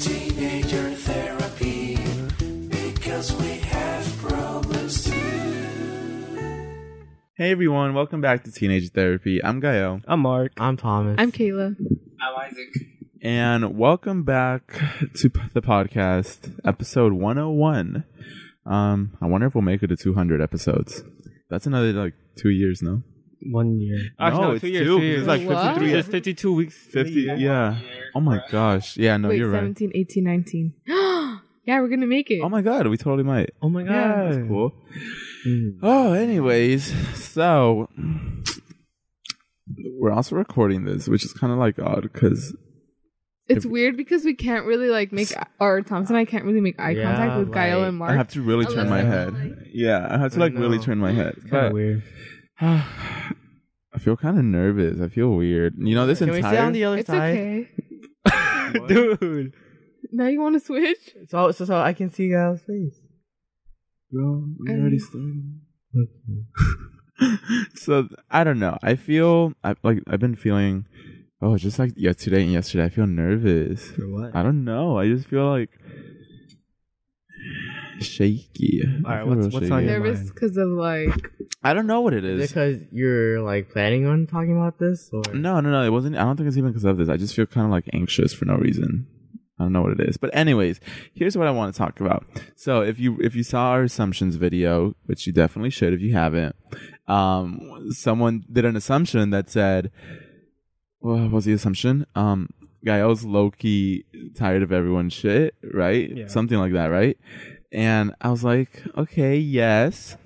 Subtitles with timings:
[0.00, 1.98] Teenager therapy
[2.70, 6.38] because we have problems too.
[7.34, 9.44] Hey everyone, welcome back to Teenager Therapy.
[9.44, 10.52] I'm Gael, I'm Mark.
[10.58, 11.16] I'm Thomas.
[11.18, 11.76] I'm Kayla.
[11.78, 12.68] I'm Isaac.
[13.20, 14.80] And welcome back
[15.16, 18.04] to p- the podcast, episode 101.
[18.64, 21.02] Um, I wonder if we'll make it to 200 episodes.
[21.50, 23.02] That's another like two years, no?
[23.42, 23.96] One year.
[24.18, 25.74] No, it's two, 'cause it's like What?
[25.74, 26.74] 53 It's 52 weeks.
[26.76, 27.78] 50, yeah.
[28.14, 29.60] Oh my gosh, yeah, no, Wait, you're right.
[29.60, 30.72] 17, 18, 19.
[30.86, 32.40] yeah, we're gonna make it.
[32.42, 33.50] Oh my god, we totally might.
[33.62, 33.92] Oh my god.
[33.92, 34.24] Yeah.
[34.32, 34.72] That's cool.
[35.46, 35.78] Mm.
[35.82, 37.88] Oh, anyways, so
[39.98, 42.54] we're also recording this, which is kind of like odd because
[43.48, 46.60] it's if- weird because we can't really like make, or Thomas and I can't really
[46.60, 48.10] make eye Yeah, contact with Gael like- and Mark.
[48.10, 49.56] I have to really turn my Unless- head.
[49.72, 51.34] Yeah, I have to I like really turn my head.
[51.36, 52.02] It's kind But of weird.
[53.92, 55.00] I feel kind of nervous.
[55.00, 55.74] I feel weird.
[55.78, 57.36] You know, this Can we entire sit on the other it's side?
[57.38, 57.68] okay.
[58.88, 59.54] Dude.
[60.12, 61.14] Now you want to switch?
[61.28, 63.00] So, so, so I can see Gael's face.
[64.12, 65.60] Bro, we Um, already started.
[67.74, 68.76] so I don't know.
[68.82, 70.86] I feel I like I've been feeling.
[71.42, 73.90] Oh, just like yesterday and yesterday, I feel nervous.
[73.92, 74.36] For what?
[74.36, 74.98] I don't know.
[74.98, 75.70] I just feel like
[78.00, 78.82] shaky.
[79.04, 80.28] All I right, feel what's- what's on your Nervous mind?
[80.34, 81.30] because of like,
[81.62, 82.48] I don't know what it Is it is.
[82.50, 85.10] because you're like planning on talking about this?
[85.12, 85.82] Or No, no, no.
[85.84, 86.16] It wasn't.
[86.16, 87.08] I don't think it's even because of this.
[87.08, 89.06] I just feel kind of like anxious for no reason.
[89.58, 90.16] I don't know what it is.
[90.16, 90.80] But anyways,
[91.12, 92.24] here's what I want to talk about.
[92.56, 96.14] So if you if you saw our assumptions video, which you definitely should if you
[96.14, 96.56] haven't,
[97.08, 99.90] um, someone did an assumption that said,
[101.00, 102.06] what was the assumption?
[102.14, 102.48] Um,
[102.84, 106.10] Gael's low key tired of everyone's shit, right?
[106.16, 106.26] Yeah.
[106.28, 107.18] Something like that, right?
[107.72, 110.16] And I was like, okay, yes.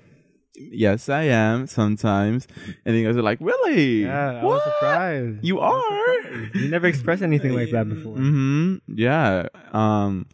[0.57, 2.47] Yes, I am sometimes.
[2.85, 4.03] And you guys are like, really?
[4.03, 5.43] Yeah, I was surprised.
[5.43, 6.23] You are?
[6.23, 6.55] surprised.
[6.55, 8.15] You never expressed anything like that before.
[8.15, 9.47] hmm Yeah.
[9.73, 10.27] Um.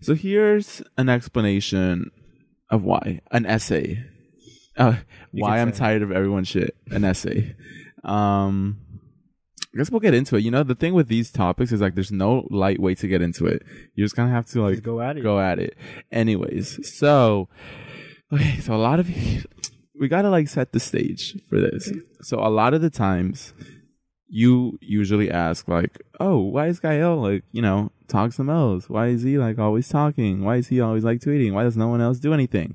[0.00, 2.10] So here's an explanation
[2.70, 3.20] of why.
[3.30, 4.04] An essay.
[4.76, 4.96] Uh,
[5.32, 6.76] why I'm tired of everyone's shit.
[6.90, 7.54] An essay.
[8.02, 8.78] Um.
[9.78, 10.42] Guess we'll get into it.
[10.42, 13.22] You know, the thing with these topics is like there's no light way to get
[13.22, 13.62] into it.
[13.94, 15.22] You just kind of have to like Just go at it.
[15.22, 15.76] go at it.
[16.10, 17.48] Anyways, so
[18.32, 19.08] okay, so a lot of
[19.98, 21.92] we gotta like set the stage for this.
[22.22, 23.54] So a lot of the times
[24.28, 28.90] you usually ask like, Oh, why is Gael like, you know, talks some most?
[28.90, 30.44] Why is he like always talking?
[30.44, 31.52] Why is he always like tweeting?
[31.52, 32.74] Why does no one else do anything?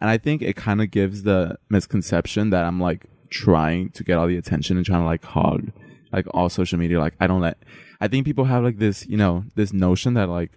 [0.00, 4.18] And I think it kind of gives the misconception that I'm like trying to get
[4.18, 5.72] all the attention and trying to like hog
[6.14, 6.98] like all social media.
[7.00, 7.56] Like I don't let
[8.00, 10.52] I think people have like this, you know, this notion that like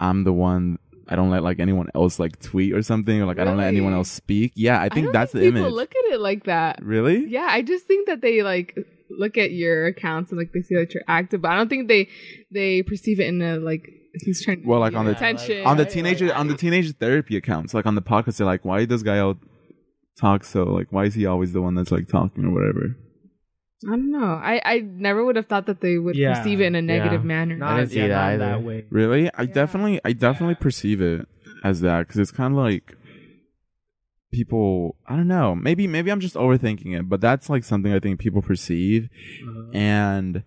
[0.00, 3.38] I'm the one I don't let like anyone else like tweet or something or like
[3.38, 4.52] I don't let anyone else speak.
[4.54, 5.72] Yeah, I think don't that's think the people image.
[5.74, 6.82] look at it like that.
[6.82, 7.26] really?
[7.26, 8.76] Yeah, I just think that they like
[9.10, 11.88] look at your accounts and like they see that you're active, but I don't think
[11.88, 12.08] they
[12.50, 13.90] they perceive it in a like
[14.24, 14.62] he's trying.
[14.62, 17.74] to Well, like on the- attention on the teenager like- on the teenage therapy accounts,
[17.74, 19.38] like on the podcast, they're like, why does Gael
[20.16, 22.96] talk so like why is he always the one that's like talking or whatever?
[23.84, 24.24] I don't know.
[24.42, 27.22] I I never would have thought that they would Yeah, perceive it in a negative
[27.22, 27.26] yeah.
[27.26, 27.56] manner.
[27.56, 28.38] Not, I didn't see yeah, that not either.
[28.46, 28.84] that way.
[28.90, 29.30] Really?
[29.34, 29.46] I Yeah.
[29.54, 31.26] definitely I definitely perceive it
[31.64, 32.96] as that because it's kind of like
[34.32, 35.54] people I don't know.
[35.54, 39.08] Maybe maybe I'm just overthinking it, but that's like something I think people perceive
[39.46, 40.42] Uh, and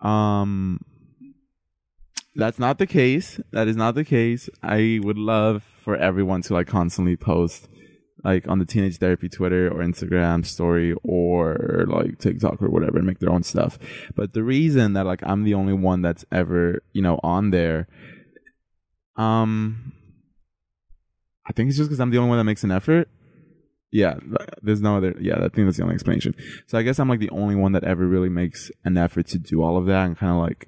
[0.00, 0.80] um
[2.34, 6.54] that's not the case that is not the case i would love for everyone to
[6.54, 7.68] like constantly post
[8.24, 13.06] like on the teenage therapy twitter or instagram story or like tiktok or whatever and
[13.06, 13.78] make their own stuff
[14.14, 17.88] but the reason that like i'm the only one that's ever you know on there
[19.16, 19.92] um
[21.46, 23.08] i think it's just because i'm the only one that makes an effort
[23.92, 24.14] yeah,
[24.62, 25.14] there's no other.
[25.20, 26.34] Yeah, I think that's the only explanation.
[26.66, 29.38] So I guess I'm like the only one that ever really makes an effort to
[29.38, 30.66] do all of that and kind of like,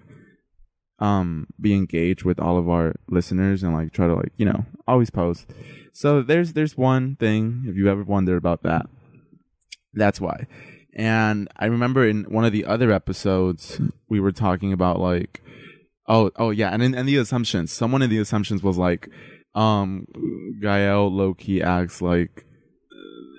[1.05, 4.65] um, be engaged with all of our listeners and like try to like you know
[4.89, 5.53] always post.
[5.93, 8.87] So there's there's one thing if you ever wonder about that,
[9.93, 10.47] that's why.
[10.97, 15.43] And I remember in one of the other episodes we were talking about like,
[16.09, 17.71] oh oh yeah, and in and the assumptions.
[17.71, 19.11] Someone in the assumptions was like,
[19.55, 20.07] um,
[20.63, 22.47] Gael low key acts like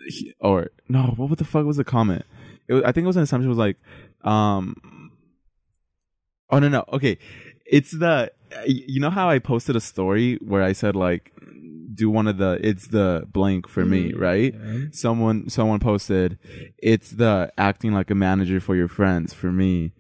[0.07, 2.25] he- or no, what the fuck was the comment?
[2.68, 3.48] It was, I think it was an assumption.
[3.48, 3.78] It was like,
[4.24, 4.75] um,
[6.51, 7.18] oh no no okay,
[7.65, 8.31] it's the
[8.67, 11.33] you know how I posted a story where I said like
[11.94, 14.53] do one of the it's the blank for me right?
[14.91, 16.38] Someone someone posted
[16.77, 19.94] it's the acting like a manager for your friends for me.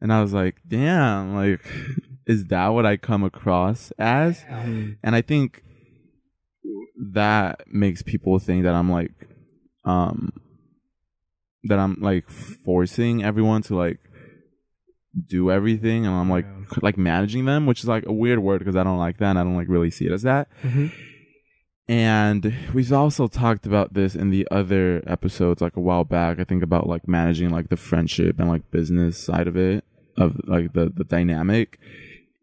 [0.00, 1.60] And i was like damn like
[2.26, 4.42] is that what i come across as?
[5.02, 5.62] And i think
[7.12, 9.12] that makes people think that i'm like
[9.84, 10.32] um
[11.64, 13.98] that i'm like forcing everyone to like
[15.26, 16.78] do everything and I'm like Yeah.
[16.82, 19.38] like managing them, which is like a weird word because I don't like that and
[19.38, 20.48] I don't like really see it as that.
[20.62, 20.90] Mhm.
[21.88, 26.38] And we've also talked about this in the other episodes like a while back.
[26.38, 29.84] I think about like managing like the friendship and like business side of it
[30.16, 31.78] of like the the dynamic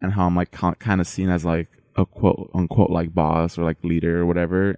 [0.01, 3.63] and how I'm like kind of seen as like a quote unquote like boss or
[3.63, 4.77] like leader or whatever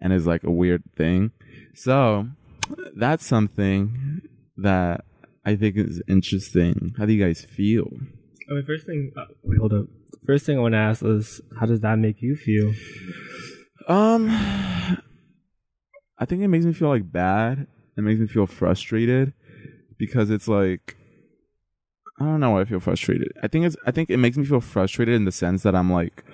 [0.00, 1.30] and is like a weird thing.
[1.74, 2.28] So
[2.94, 4.20] that's something
[4.58, 5.04] that
[5.44, 6.94] I think is interesting.
[6.96, 7.88] How do you guys feel?
[8.48, 9.86] I mean, first thing, uh, wait, hold up.
[10.26, 12.72] First thing I want to ask is, how does that make you feel?
[13.88, 14.28] Um,
[16.18, 17.66] I think it makes me feel like bad.
[17.96, 19.32] It makes me feel frustrated
[19.98, 20.96] because it's like
[22.20, 23.32] I don't know why I feel frustrated.
[23.42, 25.92] I think it's I think it makes me feel frustrated in the sense that I'm
[25.92, 26.24] like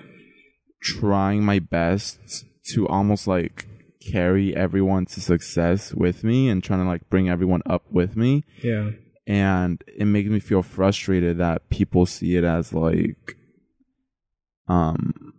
[0.81, 3.65] trying my best to almost like
[4.01, 8.43] carry everyone to success with me and trying to like bring everyone up with me
[8.63, 8.91] Yeah.
[9.27, 13.35] and it makes me feel frustrated that people see it as like
[14.67, 15.33] um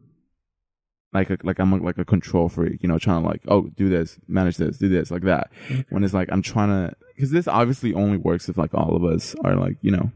[1.12, 3.62] like a, like I'm a, like a control freak, you know, trying to like oh
[3.76, 5.50] do this, manage this, do this, like that.
[5.88, 9.04] When it's like I'm trying to because this obviously only works if like all of
[9.04, 10.12] us are like you know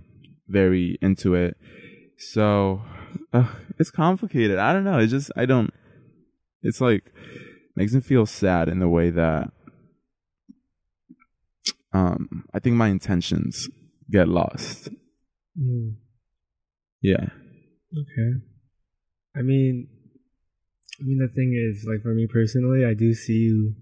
[0.49, 1.56] very into it.
[2.17, 2.82] So
[3.32, 3.49] uh,
[3.79, 4.58] it's complicated.
[4.58, 4.99] I don't know.
[4.99, 5.73] It's just I don't.
[6.62, 7.02] It's like
[7.75, 9.50] makes me feel sad in the way that
[11.93, 13.69] um I think my intentions
[14.11, 14.88] get lost.
[15.59, 15.97] Mm,
[17.00, 17.26] Yeah.
[17.93, 18.31] okay.
[19.37, 19.88] I mean,
[21.00, 23.75] I mean, the thing is, like, for me personally, I do see you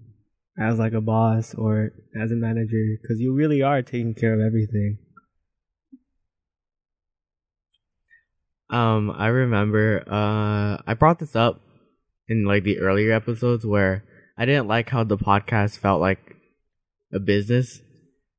[0.57, 4.39] as like a boss or as a manager because you really are taking care of
[4.39, 4.97] everything.
[8.69, 11.61] Um, I remember, uh, I brought this up
[12.27, 14.03] in like the earlier episodes where
[14.37, 16.35] I didn't like how the podcast felt like
[17.13, 17.81] a business,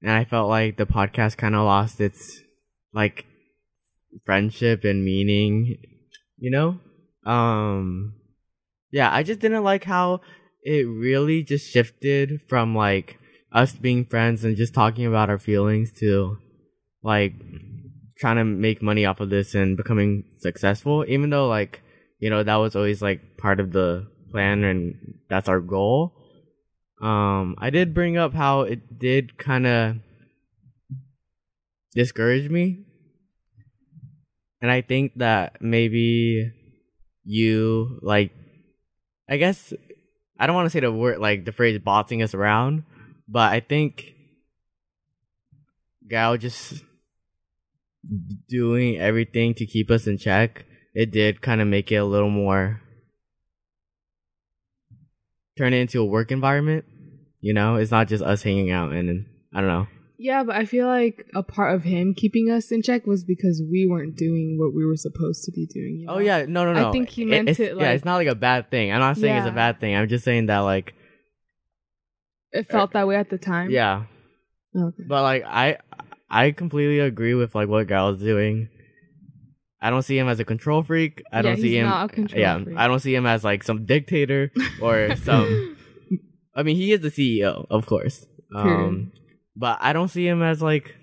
[0.02, 2.40] and I felt like the podcast kind of lost its
[2.92, 3.26] like
[4.24, 5.76] friendship and meaning,
[6.38, 6.80] you know?
[7.30, 8.14] Um,
[8.90, 10.20] yeah, I just didn't like how
[10.62, 13.18] it really just shifted from like
[13.52, 16.38] us being friends and just talking about our feelings to
[17.02, 17.34] like
[18.18, 21.82] trying to make money off of this and becoming successful even though like
[22.24, 26.14] you know that was always like part of the plan and that's our goal.
[27.02, 29.96] Um i did bring up how it did kind of
[31.94, 32.86] discourage me.
[34.62, 36.50] And i think that maybe
[37.24, 38.32] you like
[39.28, 39.74] i guess
[40.38, 42.84] i don't want to say the word like the phrase bossing us around
[43.28, 44.14] but i think
[46.08, 46.84] Gael just
[48.48, 52.30] doing everything to keep us in check it did kind of make it a little
[52.30, 52.80] more
[55.56, 56.84] turn it into a work environment
[57.40, 59.86] you know it's not just us hanging out and i don't know
[60.16, 63.60] Yeah, but I feel like a part of him keeping us in check was because
[63.68, 65.98] we weren't doing what we were supposed to be doing.
[65.98, 66.18] You oh, know?
[66.18, 66.88] oh yeah no no no.
[66.88, 69.18] I think he meant it's, it, yeah it's not like a bad thing i'm not
[69.18, 70.94] saying it's a bad thing i'm just saying that like
[72.52, 73.70] it felt that way at the time.
[73.70, 74.04] yeah
[74.76, 75.04] Okay.
[75.06, 75.78] But like I
[76.28, 78.68] I completely agree with like what Gael's doing.
[79.84, 81.22] I don't see him as a control freak.
[81.30, 82.76] I Yeah, don't see him not a control Yeah, freak.
[82.78, 84.50] I don't see him as like some dictator
[84.80, 85.76] or some
[86.54, 88.24] I mean he is the CEO, of course.
[88.54, 89.12] Um
[89.54, 90.94] but I don't see him as like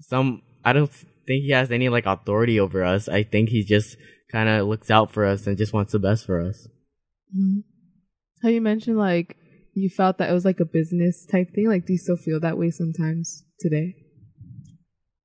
[0.00, 0.90] some I don't
[1.26, 3.08] think he has any like authority over us.
[3.08, 3.96] I think he just
[4.30, 6.68] kind of looks out for us and just wants the best for us.
[7.36, 7.64] Mhm.
[8.42, 9.36] How you mentioned like
[9.74, 11.66] you felt that it was like a business type thing.
[11.68, 13.96] Like, do you still feel that way sometimes today?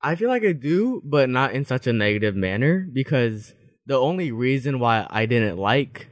[0.02, 3.54] I feel like I do, but not in such a negative manner because
[3.86, 6.08] the only reason why I didn't like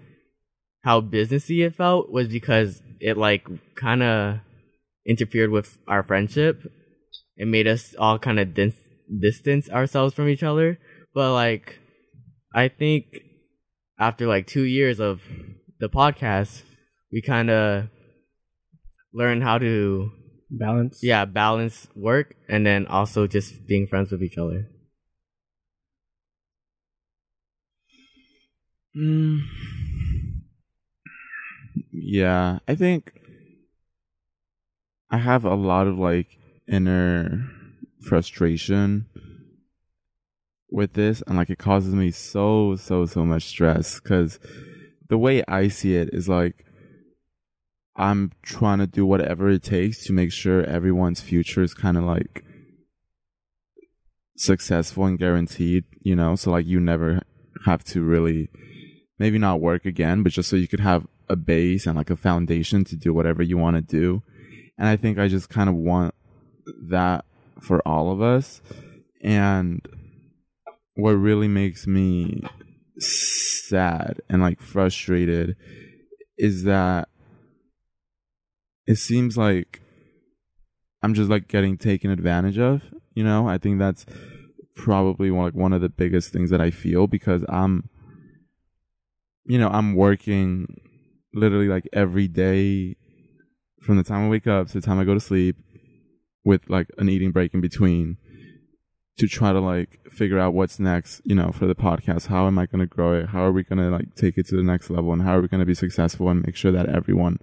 [0.84, 4.40] how businessy it felt was because it like kind of
[5.06, 6.62] interfered with our friendship.
[7.38, 8.88] It made us all kind of dis-
[9.22, 10.80] distance ourselves from each other.
[11.14, 11.80] But like,
[12.54, 13.06] I think
[14.00, 15.22] after like two years of
[15.80, 16.64] the podcast,
[17.12, 17.90] we kind of
[19.14, 20.12] learned how to
[20.50, 21.04] Balance.
[21.04, 24.68] yeah balance work and then also just being friends with each other
[28.96, 29.42] Mm.
[31.92, 33.14] Yeah, I think
[35.10, 36.38] I have a lot of like
[36.68, 37.50] inner
[38.02, 39.06] frustration
[40.70, 44.40] with this, and like it causes me so so so much stress because
[45.10, 46.66] the way I see it is like
[47.98, 52.04] I'm trying to do whatever it takes to make sure everyone's future is kind of
[52.04, 52.44] like
[54.36, 57.22] successful and guaranteed, you know, so like you never
[57.66, 58.50] have to really
[59.18, 62.16] maybe not work again, but just so you could have a base and like a
[62.16, 64.22] foundation to do whatever you want to do.
[64.78, 66.14] And I think I just kind of want
[66.90, 67.26] that
[67.60, 68.62] for all of us.
[69.24, 69.82] And
[70.94, 72.44] what really makes me
[73.00, 75.56] sad and like frustrated
[76.38, 77.10] is that
[78.88, 79.82] it seems like
[81.04, 82.82] I'm just like getting taken advantage of.
[83.14, 84.06] You know, I think that's
[84.76, 87.90] probably one, like one of the biggest things that I feel because I'm,
[89.46, 90.82] you know, I'm working
[91.34, 92.96] literally like every day
[93.82, 95.58] from the time I wake up to the time I go to sleep
[96.44, 98.18] with like an eating break in between
[99.18, 102.28] to try to like figure out what's next, you know, for the podcast.
[102.28, 103.30] How am I going to grow it?
[103.30, 105.12] How are we going to like take it to the next level?
[105.12, 107.40] And how are we going to be successful and make sure that everyone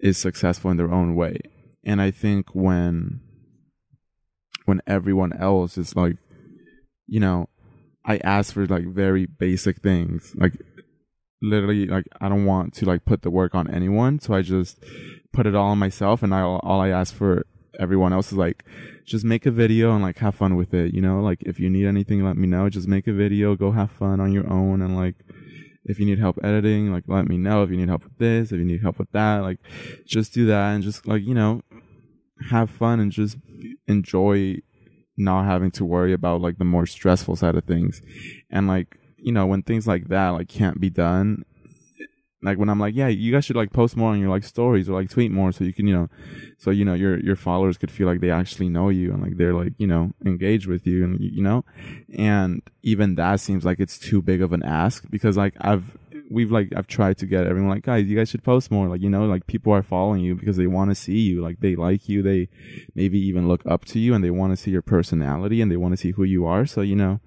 [0.00, 1.38] is successful in their own way?
[1.84, 3.20] And I think when,
[4.64, 6.16] when everyone else is like,
[7.06, 7.48] you know,
[8.04, 10.54] I ask for like very basic things, like
[11.42, 14.20] literally, like I don't want to like put the work on anyone.
[14.20, 14.82] So I just
[15.32, 17.46] put it all on myself and I, all I ask for
[17.78, 18.64] everyone else is like,
[19.06, 20.92] just make a video and like have fun with it.
[20.92, 22.68] You know, like if you need anything, let me know.
[22.68, 25.14] Just make a video, go have fun on your own, and like
[25.88, 27.62] if you need help editing, like let me know.
[27.62, 29.58] If you need help with this, if you need help with that, like
[30.04, 31.62] just do that and just like you know
[32.50, 33.36] have fun and just
[33.86, 34.56] enjoy
[35.16, 38.02] not having to worry about like the more stressful side of things
[38.50, 41.42] and like you know when things like that like can't be done
[42.42, 44.88] like when I'm like, yeah, you guys should like post more on your like stories
[44.88, 46.08] or like tweet more so you can, you know,
[46.58, 49.36] so you know your your followers could feel like they actually know you and like
[49.36, 51.64] they're like, you know, engaged with you and you know,
[52.16, 55.96] and even that seems like it's too big of an ask because like I've
[56.30, 58.88] we've like I've tried to get everyone like guys, you guys should post more.
[58.88, 61.42] Like you know, like people are following you because they want to see you.
[61.42, 62.22] Like they like you.
[62.22, 62.48] They
[62.94, 65.76] maybe even look up to you and they want to see your personality and they
[65.76, 66.66] want to see who you are.
[66.66, 67.20] So you know,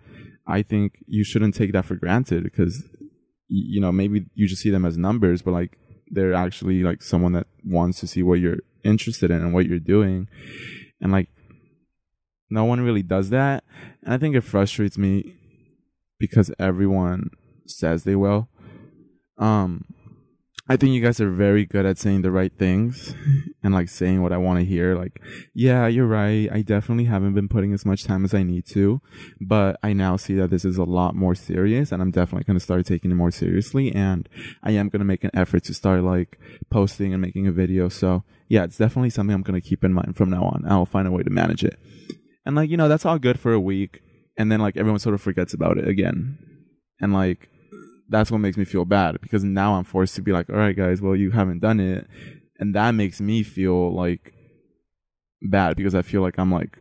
[0.46, 2.84] I think you shouldn't take that for granted because
[3.50, 5.78] you know maybe you just see them as numbers but like
[6.10, 9.80] they're actually like someone that wants to see what you're interested in and what you're
[9.80, 10.28] doing.
[11.02, 11.30] And like
[12.50, 13.64] no one really does that.
[14.04, 15.36] And i think it frustrates me
[16.18, 17.30] because everyone
[17.68, 18.50] says they will.
[19.38, 19.86] Um
[20.72, 23.16] I think you guys are very good at saying the right things
[23.64, 24.94] and like saying what I want to hear.
[24.94, 25.20] Like,
[25.56, 26.48] yeah, you're right.
[26.52, 29.02] I definitely haven't been putting as much time as I need to,
[29.42, 32.60] but I now see that this is a lot more serious and I'm definitely going
[32.60, 33.92] to start taking it more seriously.
[33.96, 34.30] And
[34.62, 36.38] I am going to make an effort to start like
[36.70, 37.90] posting and making a video.
[37.90, 40.66] So yeah, it's definitely something I'm going to keep in mind from now on.
[40.70, 41.80] I'll find a way to manage it.
[42.46, 44.02] And like, you know, that's all good for a week.
[44.38, 46.38] And then like everyone sort of forgets about it again.
[47.02, 47.50] And like,
[48.10, 50.76] that's what makes me feel bad because now I'm forced to be like, all right,
[50.76, 52.08] guys, well, you haven't done it.
[52.60, 54.34] And that makes me feel like
[55.42, 56.80] bad because I feel like I'm like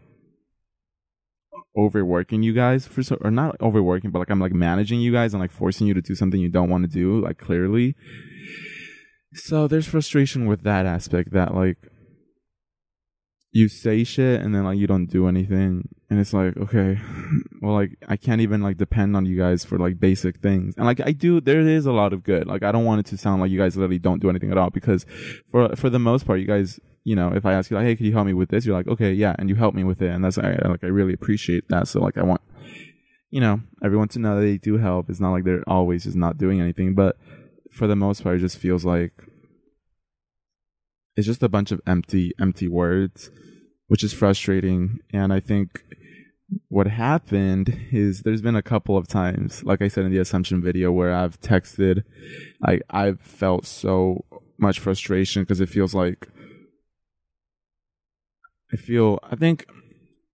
[1.76, 5.34] overworking you guys for so, or not overworking, but like I'm like managing you guys
[5.34, 7.94] and like forcing you to do something you don't want to do, like clearly.
[9.34, 11.76] So there's frustration with that aspect that like
[13.50, 15.88] you say shit and then like you don't do anything.
[16.10, 16.98] And it's like okay
[17.60, 20.74] well like i can't even like depend on you guys for like basic things.
[20.76, 22.46] And like i do there is a lot of good.
[22.46, 24.58] Like i don't want it to sound like you guys literally don't do anything at
[24.58, 25.06] all because
[25.50, 27.96] for for the most part you guys you know if i ask you like hey
[27.96, 28.66] could you help me with this?
[28.66, 30.10] You're like okay yeah and you help me with it.
[30.10, 31.88] And that's I, like i really appreciate that.
[31.88, 32.42] So like i want
[33.30, 35.08] you know everyone to know that they do help.
[35.10, 36.94] It's not like they're always just not doing anything.
[36.94, 37.16] But
[37.70, 39.12] for the most part it just feels like
[41.18, 43.30] it's just a bunch of empty empty words
[43.88, 45.00] which is frustrating.
[45.12, 45.82] And i think
[46.68, 50.62] what happened is there's been a couple of times like i said in the assumption
[50.62, 52.04] video where i've texted
[52.66, 54.24] like i've felt so
[54.56, 56.26] much frustration because it feels like
[58.72, 59.66] i feel i think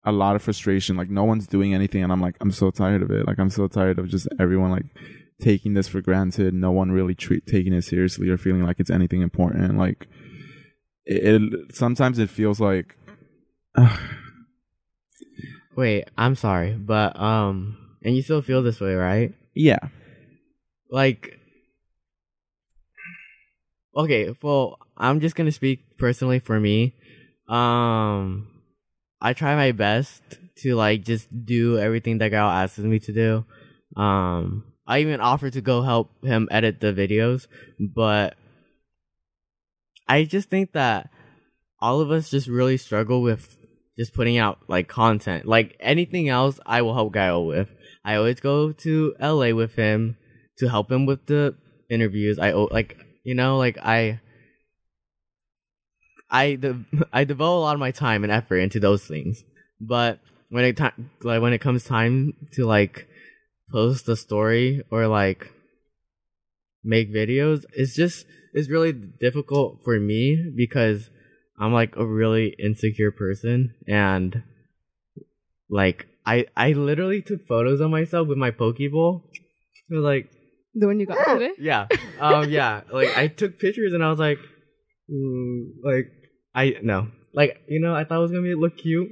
[0.04, 3.04] a lot of frustration like no one's doing anything and i'm like i'm so tired
[3.04, 3.28] of it.
[3.28, 4.86] Like i'm so tired of just everyone like
[5.40, 6.54] taking this for granted.
[6.54, 9.78] No one really treat taking it seriously or feeling like it's anything important.
[9.78, 10.08] Like
[11.10, 12.96] it, it sometimes it feels like
[15.76, 19.34] Wait, I'm sorry, but um, and you still feel this way, right?
[19.54, 19.80] yeah
[20.90, 21.40] Like,
[23.96, 26.96] okay, well, I'm just gonna speak personally for me.
[27.48, 28.48] Um,
[29.22, 30.22] I try my best
[30.58, 33.46] to like just do everything that Gael asks me to do.
[34.00, 37.48] Um, I even offer to go help him edit the videos,
[37.80, 38.36] but
[40.10, 41.12] I just think that
[41.80, 43.56] all of us just really struggle with
[43.98, 45.46] just putting out like content.
[45.46, 47.70] Like anything else, I will help Gael with.
[48.04, 50.18] I always go to LA with him
[50.58, 51.56] to help him with the
[51.90, 52.40] interviews.
[52.40, 54.20] I like you know like I
[56.32, 59.44] I de- I devote a lot of my time and effort into those things.
[59.80, 63.08] But when it time like when it comes time to like
[63.72, 65.52] post a story or like
[66.84, 71.10] make videos, it's just it's really difficult for me because
[71.60, 74.44] I'm like a really insecure person and
[75.70, 79.24] like I I literally took photos of myself with my Pokeball.
[79.90, 80.30] It was like
[80.76, 81.52] The one you got today?
[81.60, 81.88] yeah,
[82.20, 82.82] um, yeah.
[82.92, 84.40] Like I took pictures and I was like,
[85.12, 86.12] mm, like
[86.56, 89.10] I no, like you know, I thought it was gonna be look cute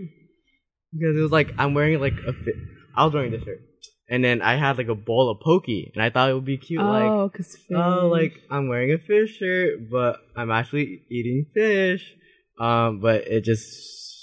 [0.94, 2.56] because it was like I'm wearing like a fit.
[2.96, 3.62] I was wearing this shirt,
[4.10, 6.58] and then I had like a bowl of poke, and I thought it would be
[6.58, 7.76] cute, like Oh, cause fish.
[7.78, 12.14] oh, like I'm wearing a fish shirt, but I'm actually eating fish.
[12.60, 13.66] Um, but it just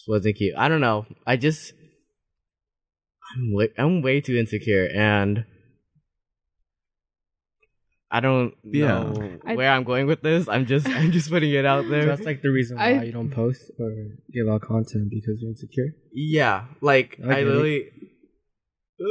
[0.09, 0.55] wasn't cute.
[0.57, 1.07] I don't know.
[1.27, 1.73] I just
[3.37, 5.45] I'm way, I'm way too insecure, and
[8.11, 8.87] I don't Yeah.
[9.03, 10.49] know I- where I'm going with this.
[10.49, 12.07] I'm just I'm just putting it out So there.
[12.07, 13.91] that's like the reason why I- you don't post or
[14.33, 15.95] give out content because you're insecure.
[16.13, 17.89] yeah, like I I, literally.
[19.01, 19.05] Uh,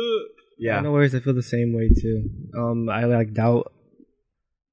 [0.64, 2.30] yeah, No worries, I feel the same way too.
[2.58, 3.72] Um, I like doubt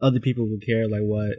[0.00, 1.36] other people will care like what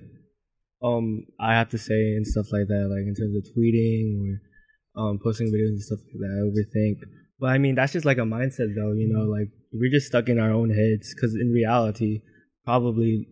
[0.84, 5.02] um I have to say and stuff like that, like in terms of tweeting or
[5.02, 6.34] um posting videos and stuff like that.
[6.36, 6.98] I overthink,
[7.40, 10.28] but I mean that's just like a mindset though, you know, like we're just stuck
[10.28, 12.22] in our own heads because in reality,
[12.66, 13.28] probably,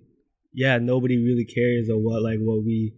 [0.53, 2.93] yeah, nobody really cares or what like what we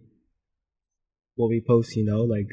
[1.34, 2.48] what we post, you know, like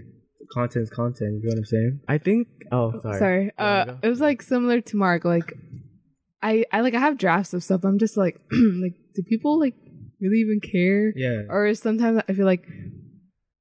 [0.51, 1.41] content's content.
[1.43, 1.99] You know what I'm saying?
[2.07, 2.47] I think.
[2.71, 3.19] Oh, sorry.
[3.19, 3.51] Sorry.
[3.57, 5.25] Uh, it was like similar to Mark.
[5.25, 5.53] Like,
[6.41, 7.83] I, I like I have drafts of stuff.
[7.83, 9.75] I'm just like, like, do people like
[10.21, 11.11] really even care?
[11.15, 11.43] Yeah.
[11.49, 12.65] Or sometimes I feel like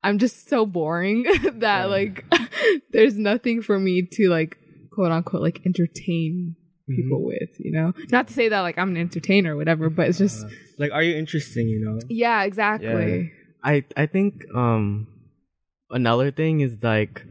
[0.02, 1.84] I'm just so boring that Yeah.
[1.86, 2.24] like
[2.92, 4.56] there's nothing for me to like
[4.92, 6.56] quote unquote like entertain
[6.90, 7.02] Mm-hmm.
[7.02, 7.50] people with.
[7.58, 10.46] You know, not to say that like I'm an entertainer or whatever, but it's just
[10.46, 11.68] Uh, like, are you interesting?
[11.68, 11.98] You know?
[12.08, 13.30] yeah, exactly.
[13.62, 15.06] I I think um
[15.90, 17.24] another thing is like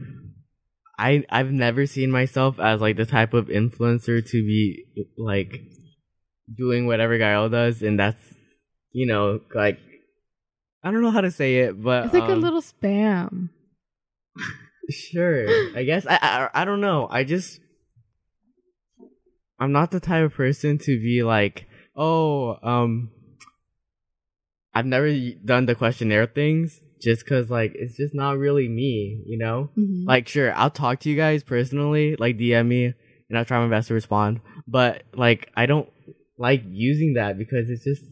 [0.98, 4.84] I I've never seen myself as like the type of influencer to be
[5.16, 5.62] like
[6.52, 8.20] doing whatever Gael does and that's
[8.92, 9.78] you know like
[10.82, 13.50] I don't know how to say it but It's like a um, little spam.
[14.90, 15.46] sure
[15.76, 17.60] I guess I, I I don't know I just
[19.58, 23.10] I'm not the type of person to be like oh um
[24.74, 25.12] I've never
[25.44, 30.06] done the questionnaire things just cuz like it's just not really me you know Mhm.
[30.06, 32.94] like sure i'll talk to you guys personally like dm me
[33.28, 35.88] and i'll try my best to respond but like i don't
[36.38, 38.02] like using that because it's just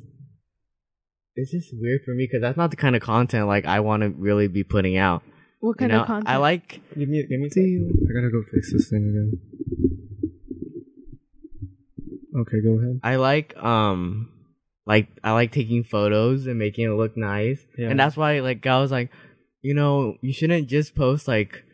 [1.36, 4.02] it's just weird for me because that's not the kind of content like i want
[4.02, 5.22] to really be putting out
[5.60, 6.28] what you kind know of content?
[6.28, 7.48] i like Give me, give me.
[7.48, 7.90] Do you?
[8.08, 9.30] I gotta go fix this thing again.
[12.40, 13.00] Okay, go ahead.
[13.02, 14.28] i like um
[14.86, 17.60] like i like taking photos and making it look nice.
[17.76, 17.90] Yeah.
[17.90, 19.10] and that's why like i was like
[19.62, 21.64] you know you shouldn't just post like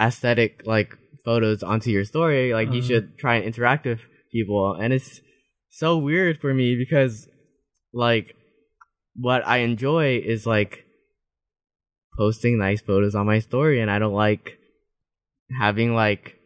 [0.00, 2.52] aesthetic like photos onto your story.
[2.52, 2.86] Like you Uh-huh.
[2.88, 4.74] should try and interact with people.
[4.74, 5.20] And it's
[5.70, 7.26] so weird for me because
[7.92, 8.36] like
[9.16, 10.84] what i enjoy is like
[12.18, 13.80] posting nice photos on my story.
[13.80, 14.58] And i don't like
[15.58, 16.36] having like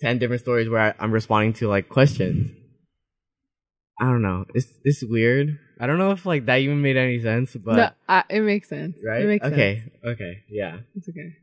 [0.00, 2.50] 10 different stories where i'm responding to like questions
[4.00, 7.20] i don't know it's it's weird i don't know if like that even made any
[7.20, 8.96] sense but no, I, it makes sense.
[9.06, 9.94] right It makes okay sense.
[10.04, 11.36] okay yeah It's okay.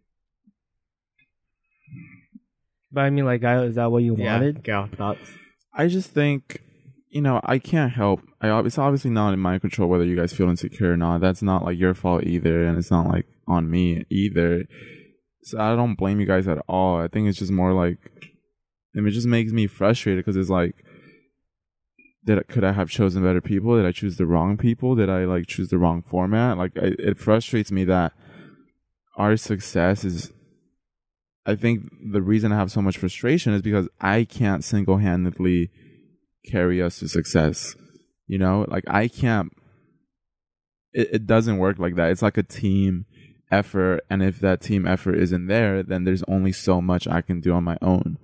[2.91, 4.63] But I mean, like, I, is that what you yeah wanted?
[4.63, 5.29] Gael, thoughts
[5.73, 6.61] I just think,
[7.09, 8.21] you know, I can't help.
[8.41, 11.21] I it's obviously not in my control whether you guys feel insecure or not.
[11.21, 14.65] That's not like your fault either, and it's not like on me either.
[15.43, 16.97] So I don't blame you guys at all.
[16.99, 17.99] I think it's just more like,
[18.95, 20.75] I mean, it just makes me frustrated because it's like,
[22.27, 23.77] did could I have chosen better people?
[23.77, 24.95] Did I choose the wrong people?
[24.95, 26.57] Did I like choose the wrong format?
[26.57, 28.11] Like, I, it frustrates me that
[29.15, 30.31] our success is
[31.45, 35.71] I think the reason I have so much frustration is because I can't single handedly
[36.45, 37.75] carry us to success.
[38.27, 39.53] You know, like I can't,
[40.91, 42.11] it, it doesn't work like that.
[42.11, 43.05] It's like a team
[43.49, 44.01] effort.
[44.09, 47.53] And if that team effort isn't there, then there's only so much I can do
[47.53, 48.17] on my own.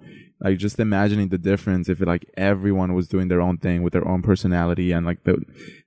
[0.43, 4.07] Like just imagining the difference if like everyone was doing their own thing with their
[4.07, 5.41] own personality and like the,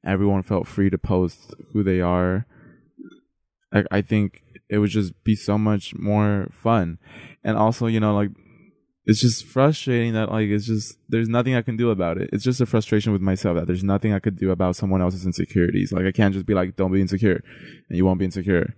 [0.05, 2.47] everyone felt free to post who they are.
[3.71, 6.99] Like I think it would just be so much more fun.
[7.45, 8.31] And also you know like
[9.05, 12.31] it's just frustrating that like it's just there's nothing i can do about it.
[12.33, 15.27] It's just a frustration with myself that there's nothing i could do about someone else's
[15.27, 15.93] insecurities.
[15.93, 17.43] Like i can't just be like don't be insecure
[17.91, 18.75] and you won't be insecure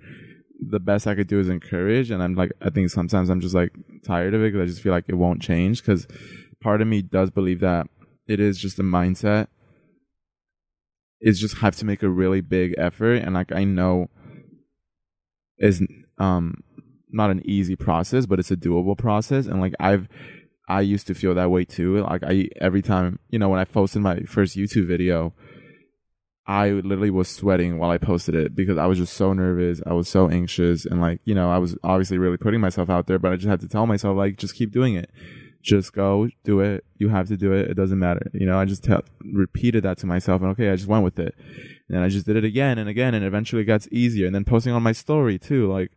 [0.60, 3.54] the best i could do is encourage and i'm like i think sometimes i'm just
[3.54, 3.72] like
[4.04, 6.06] tired of it because i just feel like it won't change because
[6.60, 7.86] part of me does believe that
[8.26, 9.46] it is just a mindset
[11.20, 14.08] it's just have to make a really big effort and like i know
[15.58, 15.82] is
[16.18, 16.54] um
[17.10, 19.46] not an easy process, but it's a doable process.
[19.46, 20.08] And like I've
[20.68, 22.02] I used to feel that way too.
[22.02, 25.32] Like I every time, you know, when I posted my first YouTube video,
[26.48, 29.82] I literally was sweating while I posted it because I was just so nervous.
[29.86, 33.06] I was so anxious and like, you know, I was obviously really putting myself out
[33.06, 35.10] there, but I just had to tell myself like just keep doing it.
[35.62, 36.84] just go do it.
[36.96, 37.70] You have to do it.
[37.70, 38.30] It doesn't matter.
[38.32, 41.18] You know, I just tell, repeated that to myself, and okay, I just went with
[41.18, 41.34] it.
[41.88, 44.26] And I just did it again and again, and eventually it gets easier.
[44.26, 45.92] And then posting on my story too, like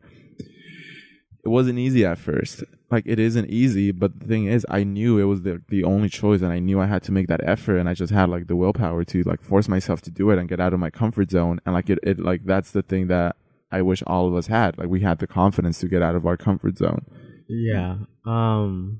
[1.44, 2.64] it wasn't easy at first.
[2.92, 6.10] Like it isn't easy, but the thing is, I knew it was the the only
[6.10, 8.48] choice, and I knew I had to make that effort, and I just had like
[8.48, 11.32] the willpower to like force myself to do it and get out of my comfort
[11.32, 11.62] zone.
[11.66, 13.38] And like it, it like that's the thing that
[13.72, 14.78] I wish all of us had.
[14.78, 17.06] Like we had the confidence to get out of our comfort zone.
[17.48, 17.98] Yeah.
[18.26, 19.00] Um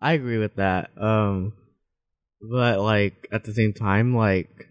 [0.00, 0.90] I agree with that.
[0.96, 1.52] Um
[2.40, 4.68] but like at the same time like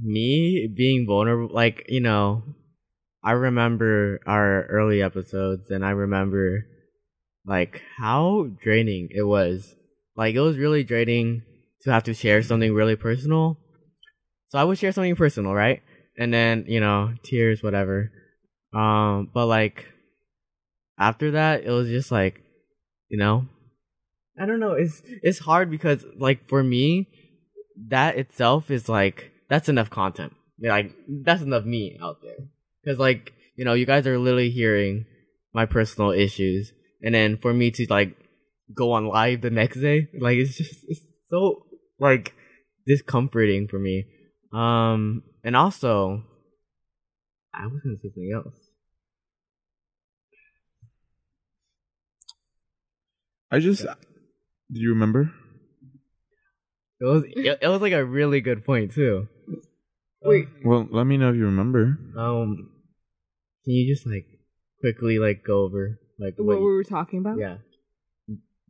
[0.00, 2.44] me being vulnerable like, you know,
[3.24, 6.66] I remember our early episodes and I remember
[7.50, 9.74] like how draining it was.
[10.16, 11.42] Like it was really draining
[11.82, 13.58] to have to share something really personal.
[14.50, 15.82] So I would share something personal, right?
[16.16, 18.12] And then, you know, tears, whatever.
[18.72, 19.86] Um, but like
[20.96, 22.40] after that, it was just like,
[23.08, 23.46] you know,
[24.40, 24.74] I don't know.
[24.74, 27.08] It's it's hard because like for me,
[27.88, 30.34] that itself is like that's enough content.
[30.62, 32.46] Like that's enough me out there.
[32.84, 35.06] Because like you know, you guys are literally hearing
[35.52, 38.16] my personal issues, and then for me to like
[38.74, 41.66] go on live the next day, like it's just it's so
[41.98, 42.34] like
[42.86, 44.06] discomforting for me.
[44.52, 46.24] Um, and also,
[47.54, 48.54] I was gonna say something else.
[53.52, 55.32] I just, do you remember?
[57.00, 59.26] It was it, it was like a really good point too.
[60.22, 61.98] Wait, Well, let me know if you remember.
[62.16, 62.70] Um,
[63.64, 64.26] can you just like
[64.80, 66.58] quickly like go over like what what?
[66.58, 67.38] we were talking about?
[67.38, 67.56] yeah,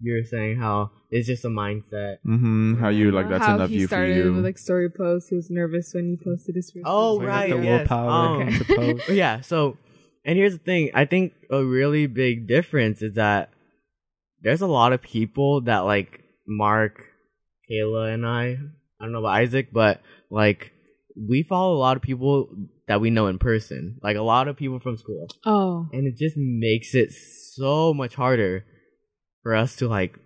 [0.01, 2.17] you were saying how it's just a mindset.
[2.27, 2.81] Mm-hmm.
[2.81, 4.33] How you like that's How enough he you for you.
[4.33, 5.29] with like story posts.
[5.29, 6.85] He was nervous when he posted his first.
[6.87, 7.79] Oh, So you right, have the yes.
[7.81, 9.09] willpower Um, to post.
[9.11, 9.41] yeah.
[9.41, 9.77] So,
[10.25, 10.91] and here's the thing.
[10.95, 13.51] I think a really big difference is that
[14.41, 17.05] there's a lot of people that like Mark,
[17.71, 18.57] Kayla, and I.
[19.01, 20.73] I don't know about Isaac, but like
[21.29, 22.49] we follow a lot of people
[22.89, 26.17] that we know in person, like a lot of people from school, Oh, and it
[26.17, 28.65] just makes it so much harder
[29.43, 30.19] for us to like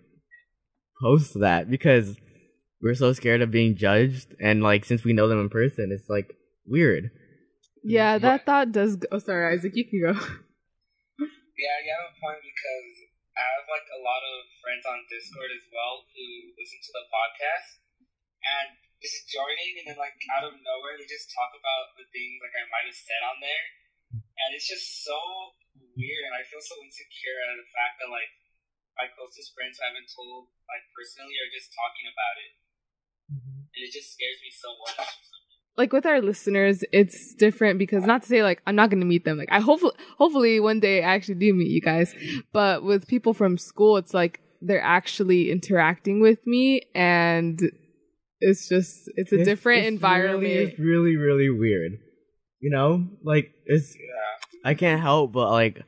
[1.03, 2.17] post that because
[2.83, 6.09] we're so scared of being judged, and like since we know them in person, it's
[6.09, 6.35] like
[6.67, 7.11] weird.
[7.83, 8.19] yeah.
[8.19, 8.97] That thought does.
[8.97, 9.73] Go- oh, sorry, Isaac.
[9.75, 10.13] You can go.
[11.55, 12.91] Yeah, you have a point because
[13.39, 17.07] I have like a lot of friends on Discord as well who listen to the
[17.15, 17.69] podcast
[18.43, 22.41] and just joining and then like out of nowhere they just talk about the things
[22.41, 23.65] like I might have said on there.
[24.17, 25.19] And it's just so
[25.93, 28.33] weird and I feel so insecure at the fact that like
[28.97, 32.53] my closest friends I haven't told like personally are just talking about it.
[33.29, 33.61] Mm-hmm.
[33.69, 35.05] And it just scares me so much.
[35.77, 39.07] like with our listeners, it's different because not to say like I'm not going to
[39.07, 39.37] meet them.
[39.37, 42.15] Like I hopefully hopefully one day I actually do meet you guys.
[42.53, 47.61] But with people from school, it's like they're actually interacting with me and
[48.49, 50.43] it's just it's a It's- different it's environment.
[50.43, 51.93] Really, it's really, really weird.
[52.61, 53.97] You know, like it's.
[54.65, 55.83] I can't help but like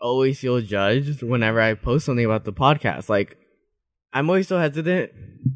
[0.00, 3.08] always feel judged whenever I post something about the podcast.
[3.08, 3.36] Like,
[4.12, 5.12] I'm always so hesitant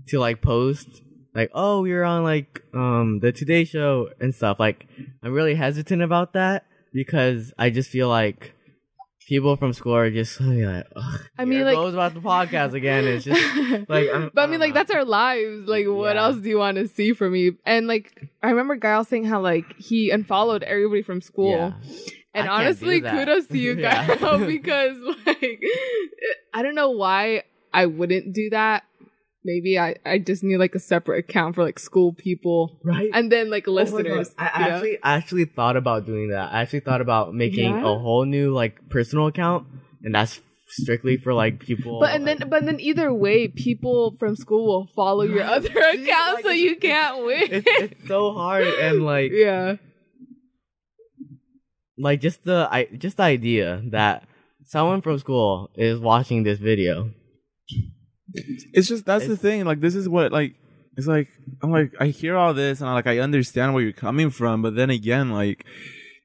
[0.08, 0.88] to like post
[1.34, 4.60] like, oh, we were on like um the Today Show and stuff.
[4.60, 4.86] Like,
[5.22, 8.53] I'm really hesitant about that because I just feel like
[9.26, 13.04] people from school are just like, Ugh, I mean, like- goes about the podcast again.
[13.04, 13.40] It's just
[13.88, 15.66] like, I'm, but I mean, like that's our lives.
[15.68, 16.22] Like, what Yeah.
[16.24, 17.52] else do you want to see from me?
[17.64, 21.50] And like, I remember Gael saying how like he unfollowed everybody from school.
[21.56, 21.72] Yeah.
[22.36, 24.06] And I honestly, kudos to you Yeah.
[24.46, 25.62] because like,
[26.52, 28.84] I don't know why I wouldn't do that.
[29.44, 33.10] Maybe I I just need like a separate account for like school people right.
[33.12, 34.30] and then like Oh listeners.
[34.30, 34.50] God.
[34.54, 34.74] I know?
[34.74, 36.52] actually I actually thought about doing that.
[36.52, 37.80] I actually thought about making Yeah?
[37.80, 39.66] a whole new like personal account,
[40.02, 42.00] and that's strictly for like people.
[42.00, 46.36] But and then but then either way, people from school will follow your other account,
[46.36, 47.48] like, so you can't win.
[47.50, 49.76] it's, it's so hard and like yeah.
[51.98, 54.26] like just the I just the idea that
[54.64, 57.10] someone from school is watching this video.
[58.34, 59.64] It's just that's the thing.
[59.64, 60.54] Like this is what like
[60.96, 61.28] it's like
[61.62, 64.62] I'm like I hear all this and I like I understand where you're coming from,
[64.62, 65.64] but then again, like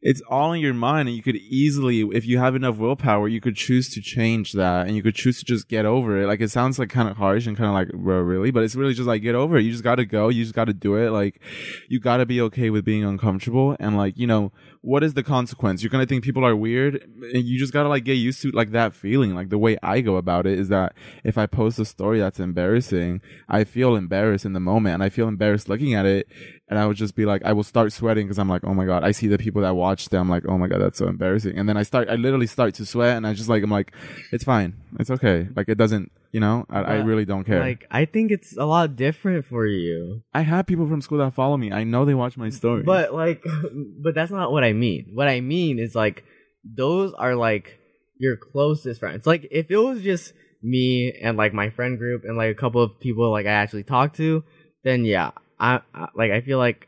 [0.01, 3.41] it's all in your mind and you could easily if you have enough willpower you
[3.41, 6.27] could choose to change that and you could choose to just get over it.
[6.27, 8.75] Like it sounds like kind of harsh and kind of like bro really but it's
[8.75, 9.63] really just like get over it.
[9.63, 10.29] You just gotta go.
[10.29, 11.09] You just gotta do it.
[11.09, 11.41] Like
[11.89, 15.83] you gotta be okay with being uncomfortable and like you know what is the consequence?
[15.83, 18.71] You're gonna think people are weird and you just gotta like get used to like
[18.71, 19.35] that feeling.
[19.35, 22.39] Like the way i go about it is that if i post a story that's
[22.39, 26.27] embarrassing i feel embarrassed in the moment and i feel embarrassed looking at it
[26.69, 28.85] and I would just be like, I will start sweating because I'm like, oh my
[28.85, 30.21] god, I see the people that watch them.
[30.21, 31.57] I'm like, oh my god, that's so embarrassing.
[31.57, 33.91] And then I start, I literally start to sweat, and I just like, I'm like,
[34.31, 35.47] it's fine, it's okay.
[35.55, 37.59] Like it doesn't, you know, I, I really don't care.
[37.59, 40.21] Like I think it's a lot different for you.
[40.33, 41.71] I have people from school that follow me.
[41.71, 42.85] I know they watch my stories.
[42.85, 43.43] But like,
[44.03, 45.09] but that's not what I mean.
[45.13, 46.23] What I mean is like,
[46.63, 47.79] those are like
[48.19, 49.25] your closest friends.
[49.25, 52.83] Like, if it was just me and like my friend group and like a couple
[52.83, 54.43] of people like I actually talk to,
[54.83, 56.87] then yeah, I, I like I feel like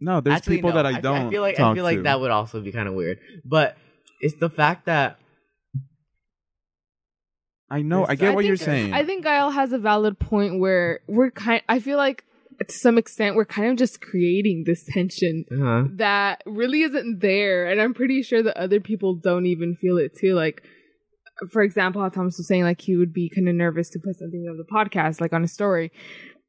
[0.00, 1.28] no, there's actually, people no, that I I, don't.
[1.28, 2.02] I feel like I feel like to.
[2.02, 3.18] that would also be kind of weird.
[3.44, 3.76] But
[4.20, 5.18] it's the fact that
[7.70, 8.04] I know.
[8.06, 8.92] I get what think, you're saying.
[8.92, 11.62] I think Gael has a valid point where we're kind.
[11.68, 12.24] I feel like
[12.68, 17.66] to some extent we're kind of just creating this tension uh, that really isn't there,
[17.66, 20.34] and I'm pretty sure that other people don't even feel it too.
[20.34, 20.62] Like,
[21.50, 24.16] for example, how Thomas was saying, like he would be kind of nervous to put
[24.16, 25.92] something of the podcast, like on a story.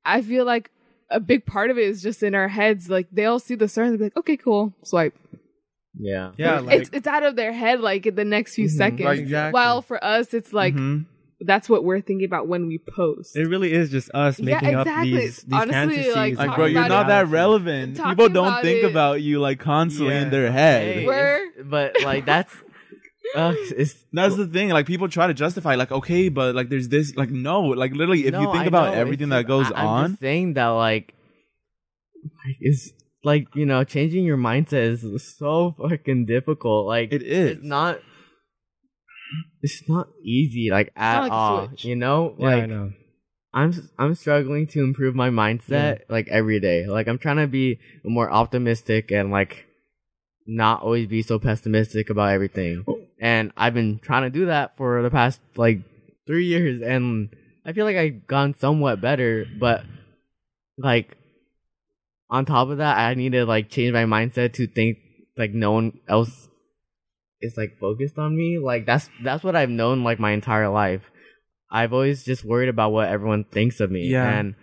[0.04, 0.72] I feel like
[1.14, 2.90] a big part of it is just in our heads.
[2.90, 5.14] Like they'll see the story and they'll be like, "Okay, cool, swipe."
[5.98, 8.72] yeah, Yeah, like it's it's out of their head like in the next few Mhm.
[8.78, 9.02] seconds.
[9.06, 9.54] Like, exactly.
[9.54, 11.06] While for us, it's like Mhm.
[11.40, 13.36] that's what we're thinking about when we post.
[13.36, 16.16] it really is just us Yeah, making up these these Honestly, fantasies.
[16.16, 17.98] like, like, bro, you're not it- that relevant.
[18.04, 20.96] People don't think it- about you like constantly in their head.
[20.96, 22.54] Hey, Where- but like that's
[23.36, 24.70] uh, it's That's the thing.
[24.70, 28.26] Like people try to justify, like, okay, but like there's this, like, no, like literally,
[28.28, 30.68] if you think I about know, everything that goes I- I'm on, just saying that
[30.68, 31.14] like,
[32.46, 32.92] like it's
[33.24, 36.88] like you know changing your mindset is so fucking difficult.
[36.88, 37.58] Like It is.
[37.58, 38.00] It's not.
[39.62, 41.70] It's not easy, like at like all.
[41.78, 42.92] You know, yeah, I like know.
[43.54, 46.86] I'm I'm struggling to improve my mindset like every day.
[46.88, 49.66] Like I'm trying to be more optimistic and like
[50.46, 52.84] not always be so pessimistic about everything.
[53.24, 55.80] And I've been trying to do that for the past like
[56.28, 57.30] 3 years and
[57.66, 59.86] I feel like I've gone somewhat better, but
[60.78, 61.16] like
[62.30, 64.98] on top of that, I need to like change my mindset to think
[65.38, 66.50] like no one else
[67.40, 68.60] is like focused on me.
[68.60, 71.04] Like that's that's what I've known like my entire life.
[71.72, 74.08] I've always just worried about what everyone thinks of me.
[74.08, 74.28] Yeah.
[74.28, 74.56] And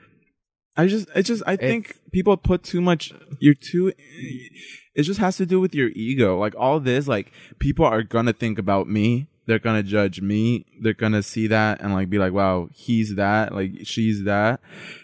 [0.77, 3.13] I just, it's just, I think people put too much.
[3.39, 3.93] You're too.
[4.95, 6.39] It just has to do with your ego.
[6.39, 9.29] Like all this, like people are gonna think about me.
[9.47, 10.67] They're gonna judge me.
[10.81, 13.55] They're gonna see that and like be like, "Wow, he's that.
[13.55, 14.61] Like she's that."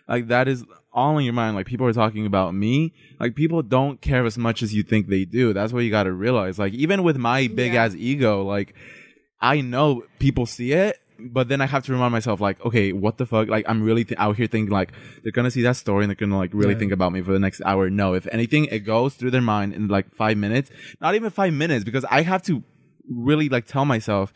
[0.09, 1.57] Like that is all in your mind.
[1.57, 2.95] Like people are talking about me.
[3.21, 5.53] Like people don't care as much as you think they do.
[5.53, 6.59] That's what you got to realize.
[6.59, 7.85] Like even with my big Yeah.
[7.85, 8.75] ass ego, like
[9.41, 13.19] I know people see it, but then I have to remind myself, like, okay, what
[13.19, 13.49] the fuck?
[13.49, 16.17] Like, I'm really th- out here thinking, like, they're gonna see that story and they're
[16.17, 16.79] gonna like really Yeah.
[16.79, 17.89] think about me for the next hour.
[17.91, 20.71] No, if anything, it goes through their mind in like five minutes.
[21.01, 22.63] Not even five minutes, because I have to
[23.09, 24.33] really like tell myself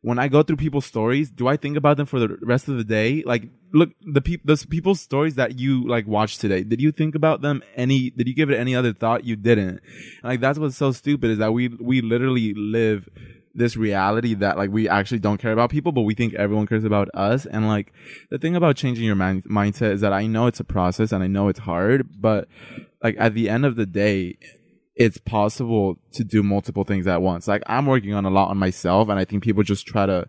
[0.00, 2.76] when I go through people's stories, do I think about them for the rest of
[2.76, 3.22] the day?
[3.24, 7.14] Like, look, the people, those people's stories that you like watched today, did you think
[7.14, 9.24] about them any, did you give it any other thought?
[9.24, 9.68] You didn't.
[9.68, 9.80] And,
[10.24, 13.08] like, that's what's so stupid is that we, we literally live
[13.54, 16.84] this reality that like we actually don't care about people, but we think everyone cares
[16.84, 17.46] about us.
[17.46, 17.92] And like,
[18.30, 21.22] the thing about changing your mind- mindset is that I know it's a process and
[21.22, 22.48] I know it's hard, but
[23.02, 24.38] like at the end of the day,
[24.96, 27.48] it's possible to do multiple things at once.
[27.48, 30.28] Like I'm working on a lot on myself and I think people just try to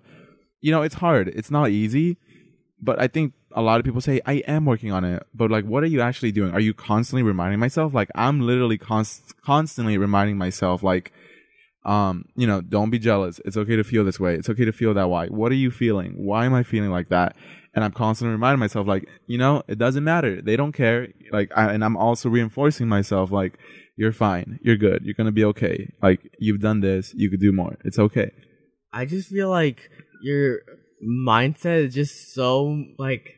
[0.61, 1.27] you know, it's hard.
[1.27, 2.17] It's not easy.
[2.81, 5.25] But I think a lot of people say I am working on it.
[5.33, 6.53] But like what are you actually doing?
[6.53, 7.93] Are you constantly reminding myself?
[7.93, 11.11] Like I'm literally const- constantly reminding myself like
[11.85, 13.39] um, you know, don't be jealous.
[13.45, 14.35] It's okay to feel this way.
[14.35, 15.27] It's okay to feel that way.
[15.27, 16.13] What are you feeling?
[16.25, 17.35] Why am I feeling like that?
[17.73, 20.41] And I'm constantly reminding myself, like, you know, it doesn't matter.
[20.41, 21.09] They don't care.
[21.31, 23.59] Like, I, and I'm also reinforcing myself, like,
[23.97, 24.59] you're fine.
[24.63, 25.03] You're good.
[25.03, 25.93] You're gonna be okay.
[26.01, 27.13] Like, you've done this.
[27.15, 27.77] You could do more.
[27.85, 28.31] It's okay.
[28.91, 29.89] I just feel like
[30.21, 30.59] your
[31.05, 33.35] mindset is just so like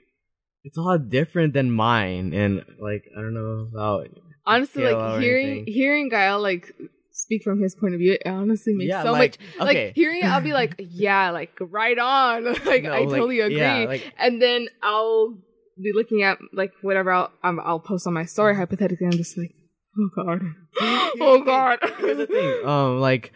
[0.64, 4.08] it's a lot different than mine and like I don't know about
[4.46, 6.74] honestly, feel like hearing hearing Gael like
[7.18, 9.68] speak from his point of view, it honestly makes Yeah, so like, much.
[9.70, 9.86] okay.
[9.88, 12.44] Like hearing it, I'll be like, yeah, like right on.
[12.66, 13.58] like No, I like, totally agree.
[13.58, 15.38] yeah, like- and then I'll
[15.82, 19.06] be looking at like whatever I'll um, I'll post on my story hypothetically.
[19.08, 19.52] I'm just like,
[20.00, 20.42] oh god,
[21.22, 21.80] oh god.
[21.98, 22.66] Here's the thing.
[22.68, 23.32] Um, like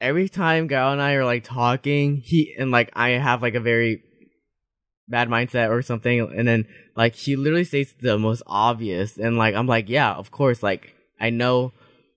[0.00, 3.60] every time Gael and I are like talking, he and like I have like a
[3.60, 4.02] very
[5.08, 9.54] bad mindset or something, and then like he literally states the most obvious, and like
[9.54, 11.72] I'm like, yeah, of course, like I know,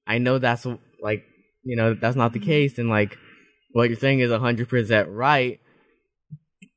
[0.10, 0.65] I know that's
[1.02, 1.24] like
[1.63, 3.17] you know that's not the case, and like
[3.72, 5.60] what you're saying is hundred percent right,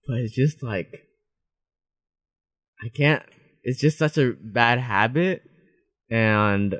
[0.07, 0.88] but it's just like
[2.85, 3.23] I can't.
[3.64, 5.42] It's just such a bad habit,
[6.11, 6.75] and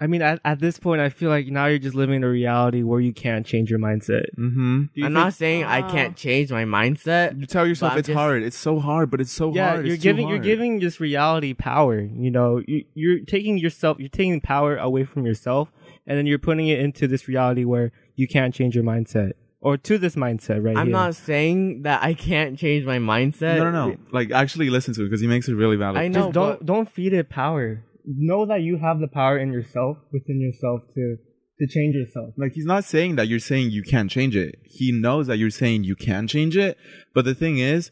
[0.00, 2.28] I mean, at, at this point, I feel like now you're just living in a
[2.28, 4.24] reality where you can't change your mindset.
[4.36, 5.04] Mm-hmm.
[5.04, 5.90] I'm not saying I Ah.
[5.90, 7.38] can't change my mindset.
[7.40, 8.42] You tell yourself it's just- hard.
[8.42, 9.86] It's so hard, but it's so yeah, hard.
[9.86, 12.00] you're It's giving you're giving this reality power.
[12.00, 15.68] You know, you, you're taking yourself, you're taking power away from yourself,
[16.06, 19.76] and then you're putting it into this reality where you can't change your mindset or
[19.78, 20.92] to this mindset right I'm here.
[20.92, 23.56] not saying that I can't change my mindset.
[23.58, 23.96] No, no, no.
[24.12, 26.00] Like actually listen to it because he makes it really valid.
[26.00, 26.24] I know.
[26.24, 27.84] Just don't but- don't feed it power.
[28.06, 31.16] Know that you have the power in yourself, within yourself, to
[31.58, 32.34] to change yourself.
[32.36, 34.58] Like he's not saying that you're saying you can't change it.
[34.64, 36.76] He knows that you're saying you can change it.
[37.14, 37.90] But the thing is,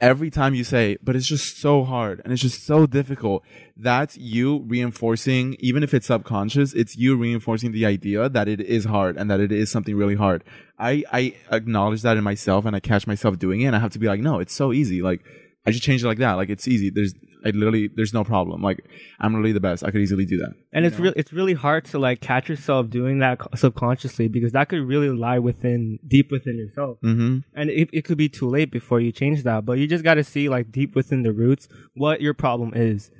[0.00, 3.44] every time you say, but it's just so hard and it's just so difficult,
[3.76, 8.86] that's you reinforcing, even if it's subconscious, it's you reinforcing the idea that it is
[8.86, 10.42] hard and that it is something really hard.
[10.78, 13.92] I, I acknowledge that in myself and I catch myself doing it and I have
[13.92, 15.02] to be like, no, it's so easy.
[15.02, 15.22] Like,
[15.66, 16.34] I should change it like that.
[16.34, 16.90] Like, it's easy.
[16.90, 18.62] There's, I literally, there's no problem.
[18.62, 18.84] Like,
[19.20, 19.84] I'm really the best.
[19.84, 20.54] I could easily do that.
[20.72, 21.12] And it's real.
[21.16, 25.38] It's really hard to like catch yourself doing that subconsciously because that could really lie
[25.38, 26.98] within deep within yourself.
[27.04, 27.38] Mm-hmm.
[27.54, 29.64] And it, it could be too late before you change that.
[29.66, 33.10] But you just got to see like deep within the roots what your problem is.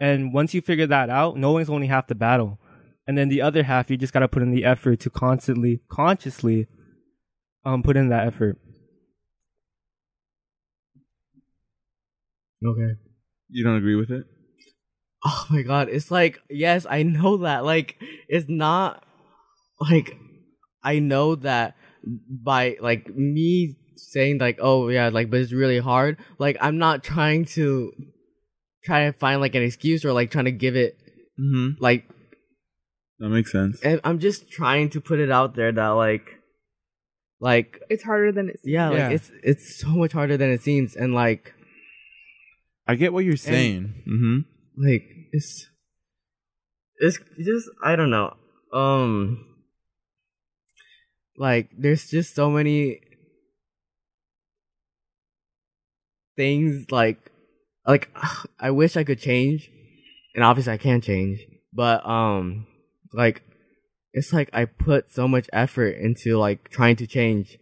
[0.00, 2.58] And once you figure that out, knowing's only half the battle.
[3.06, 5.80] And then the other half, you just got to put in the effort to constantly,
[5.90, 6.66] consciously,
[7.64, 8.58] um, put in that effort.
[12.64, 12.92] Okay.
[13.50, 14.24] You don't agree with it?
[15.24, 17.64] Oh my god, it's like yes, I know that.
[17.64, 17.96] Like
[18.28, 19.04] it's not
[19.80, 20.16] like
[20.82, 21.76] I know that
[22.28, 26.18] by like me saying like oh yeah, like but it's really hard.
[26.38, 27.92] Like I'm not trying to
[28.84, 30.98] try to find like an excuse or like trying to give it
[31.40, 31.82] Mm-hmm.
[31.82, 32.04] like
[33.18, 33.80] That makes sense.
[33.82, 36.38] and I'm just trying to put it out there that like
[37.40, 38.72] like It's harder than it seems.
[38.72, 39.06] yeah, Yeah.
[39.08, 41.53] like it's it's so much harder than it seems and like
[42.86, 44.02] I get what you're saying.
[44.06, 44.38] Mm-hmm.
[44.76, 45.68] like it's
[46.98, 48.34] it's just I don't know.
[48.72, 49.46] Um
[51.36, 53.00] like there's just so many
[56.36, 57.30] things like
[57.86, 58.10] like
[58.60, 59.70] I wish I could change
[60.34, 61.40] and obviously I can change,
[61.72, 62.66] but um
[63.12, 63.42] like
[64.12, 67.58] it's like I put so much effort into like trying to change.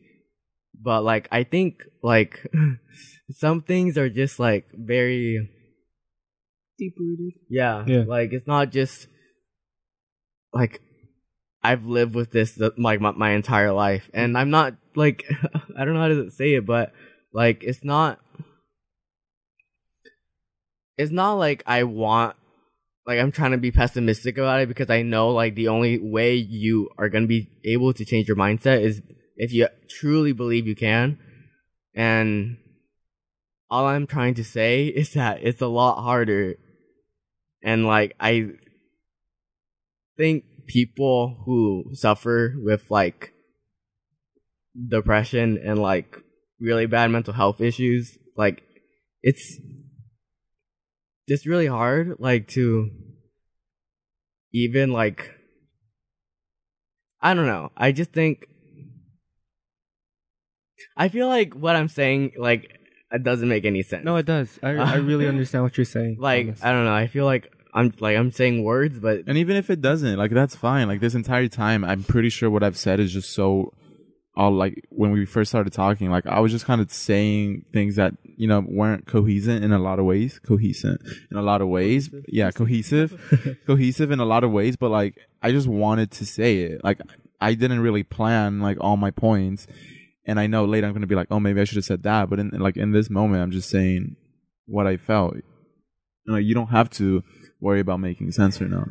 [0.81, 2.47] But like I think like
[3.37, 5.49] some things are just like very
[6.79, 7.35] Deep rooted.
[7.49, 8.05] yeah, Yeah.
[8.07, 9.07] Like it's not just
[10.53, 10.81] like
[11.63, 15.25] I've lived with this the, like my, my entire life, and I'm not like
[15.77, 16.93] I don't know how to say it, but
[17.33, 18.19] like it's not
[20.99, 22.37] it's not like I want
[23.07, 26.35] like I'm trying to be pessimistic about it because I know like the only way
[26.35, 29.03] you are gonna be able to change your mindset is
[29.37, 31.19] if you truly believe you can,
[31.95, 32.59] and
[33.73, 36.57] all I'm trying to say is that it's a lot harder
[37.63, 38.51] and like I
[40.17, 43.33] think people who suffer with like
[44.89, 46.17] depression and like
[46.61, 48.63] really bad mental health issues like
[49.23, 49.59] it's
[51.29, 52.91] just really hard like to
[54.53, 55.31] even like
[57.23, 57.71] I don't know.
[57.77, 58.49] I just think
[60.97, 62.82] I feel like what I'm saying like
[63.13, 64.05] it doesn't make any sense.
[64.05, 64.59] No, it does.
[64.63, 66.17] I, I really understand what you're saying.
[66.19, 66.65] like Thomas.
[66.65, 66.95] I don't know.
[66.95, 70.31] I feel like I'm like I'm saying words, but And even if it doesn't, like
[70.31, 70.89] that's fine.
[70.89, 73.73] Like this entire time, I'm pretty sure what I've said is just so
[74.35, 77.97] all like when we first started talking, like I was just kind of saying things
[77.97, 80.39] that, you know, weren't cohesive in a lot of ways.
[80.39, 80.99] Cohesive
[81.31, 82.11] in a lot of ways.
[82.29, 83.59] Yeah, cohesive.
[83.67, 86.85] cohesive in a lot of ways, but like I just wanted to say it.
[86.85, 87.01] Like
[87.41, 89.67] I didn't really plan like all my points.
[90.25, 92.31] And I know later I'm gonna be like, oh maybe I should have said that.
[92.31, 94.17] But in like in this moment I'm just saying
[94.67, 95.37] what I felt.
[95.37, 95.43] You
[96.33, 97.23] know, you don't have to
[97.61, 98.89] worry about making sense or not.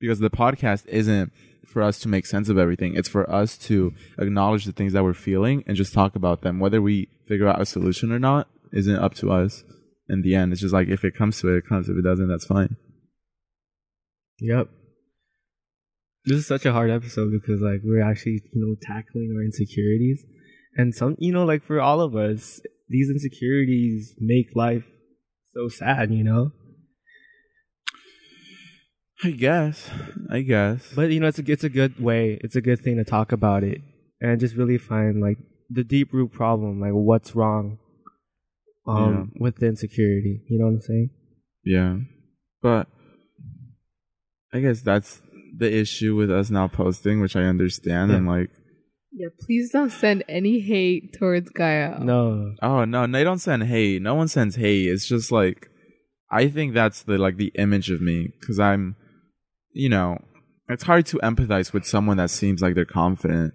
[0.00, 1.32] Because the podcast isn't
[1.66, 2.96] for us to make sense of everything.
[2.96, 6.58] It's for us to acknowledge the things that we're feeling and just talk about them.
[6.58, 9.64] Whether we figure out a solution or not isn't up to us.
[10.08, 11.88] In the end, it's just like if it comes to it, it comes.
[11.88, 12.76] If it doesn't, that's fine.
[14.38, 14.68] yep.
[16.24, 20.24] This is such a hard episode because like we're actually you know tackling our insecurities
[20.76, 24.84] and some you know like for all of us these insecurities make life
[25.54, 26.50] so sad you know
[29.24, 29.88] I guess.
[30.32, 30.92] I guess.
[30.96, 33.30] but you know it's a, it's a good way it's a good thing to talk
[33.30, 33.80] about it
[34.20, 35.38] and just really find like
[35.70, 37.78] the deep root problem like what's wrong
[38.86, 41.10] um with the insecurity you know what i'm saying
[41.64, 41.98] Yeah.
[42.60, 42.88] But
[44.52, 45.22] I guess that's
[45.56, 48.10] the issue with us now posting, which I understand.
[48.10, 48.50] And like,
[49.12, 52.00] Yeah, please don't send any hate towards Gael.
[52.00, 54.02] no oh no, they don't send hate.
[54.02, 54.88] No one sends hate.
[54.88, 55.68] It's just like,
[56.30, 58.96] I think that's the like the image of me because I'm.
[59.74, 60.18] you know,
[60.68, 63.54] it's hard to empathize with someone that seems like they're confident.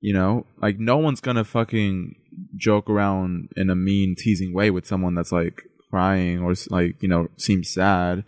[0.00, 2.14] You know, like no one's gonna fucking
[2.56, 7.08] joke around in a mean, teasing way with someone that's like crying or like you
[7.08, 8.24] know seems sad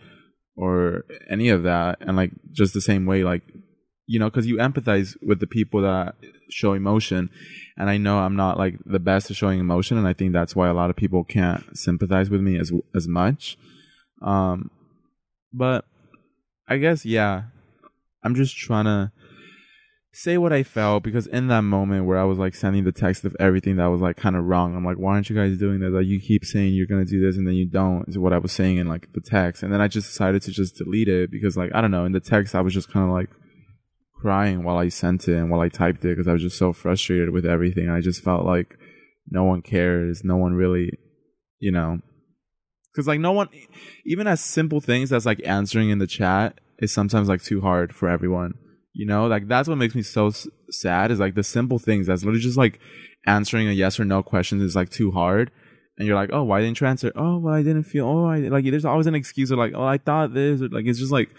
[0.57, 3.43] or any of that, and like just the same way, like
[4.07, 6.15] you know, because you empathize with the people that
[6.49, 7.29] show emotion,
[7.77, 10.55] and I know I'm not like the best at showing emotion, and I think that's
[10.55, 13.57] why a lot of people can't sympathize with me as as much.
[14.21, 14.71] Um,
[15.53, 15.85] but
[16.67, 17.43] I guess yeah,
[18.23, 19.11] I'm just trying to
[20.17, 23.23] say what I felt because in that moment where I was like sending the text
[23.23, 25.79] of everything that was like kind of wrong, I'm like, why aren't you guys doing
[25.79, 25.91] this?
[25.91, 28.03] Like, you keep saying you're gonna do this and then you don't.
[28.07, 30.51] Is what I was saying in like the text, and then I just decided to
[30.51, 32.05] just delete it because like I don't know.
[32.05, 33.29] In the text, I was just kind of like
[34.15, 36.73] crying while I sent it and while I typed it because I was just so
[36.73, 37.87] frustrated with everything.
[37.87, 38.75] I just felt like
[39.29, 40.97] no one cares, no one really,
[41.59, 41.99] you know,
[42.91, 43.49] because like no one,
[44.03, 47.93] even as simple things as like answering in the chat is sometimes like too hard
[47.93, 48.55] for everyone.
[48.97, 52.07] You know, like that's what makes me so s- sad is like the simple things
[52.07, 52.79] that's literally just like
[53.27, 55.51] answering a yes or no question is like too hard.
[55.97, 57.11] And you're like, oh, why didn't you answer?
[57.15, 58.07] Oh, well, I didn't feel.
[58.07, 58.65] Oh, I like.
[58.65, 60.61] There's always an excuse of like, oh, I thought this.
[60.61, 61.29] Or, like, it's just like,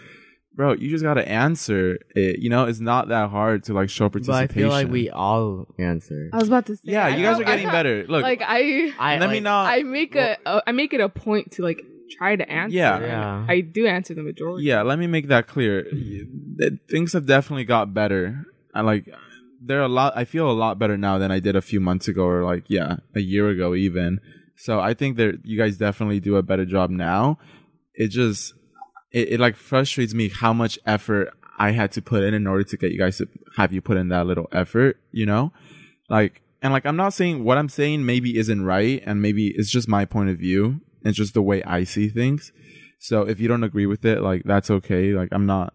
[0.53, 2.39] bro, you just gotta answer it.
[2.39, 4.51] You know, it's not that hard to like show But participation.
[4.51, 6.29] I feel like we all answer.
[6.33, 6.83] I was about to say.
[6.91, 8.05] Yeah, I you guys know- are getting I- better.
[8.07, 9.73] Look, like I, I let me like- not.
[9.73, 11.81] I make a, a, I make it a point to like
[12.17, 12.77] try to answer.
[12.77, 12.99] Yeah.
[12.99, 13.45] Yeah.
[13.47, 14.65] I do answer the majority.
[14.65, 15.87] yeah, let me make that clear.
[16.89, 18.45] Things have definitely got better.
[18.73, 19.09] I like
[19.61, 20.13] they're a lot.
[20.15, 22.65] I feel a lot better now than I did a few months ago, or like
[22.67, 24.19] yeah, a year ago even.
[24.55, 27.39] So I think that you guys definitely do a better job now.
[27.93, 28.53] It just
[29.11, 32.63] it, it like frustrates me how much effort I had to put in in order
[32.63, 34.97] to get you guys to have you put in that little effort.
[35.11, 35.51] You know,
[36.09, 39.71] like and like I'm not saying what I'm saying maybe isn't right, and maybe it's
[39.71, 40.81] just my point of view.
[41.03, 42.51] It's just the way I see things.
[42.99, 45.13] So if you don't agree with it, like that's okay.
[45.13, 45.73] Like I'm not.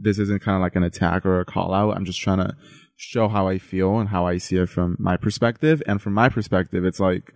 [0.00, 1.96] This isn't kind of like an attack or a call out.
[1.96, 2.56] I'm just trying to
[2.96, 5.82] show how I feel and how I see it from my perspective.
[5.86, 7.34] And from my perspective, it's like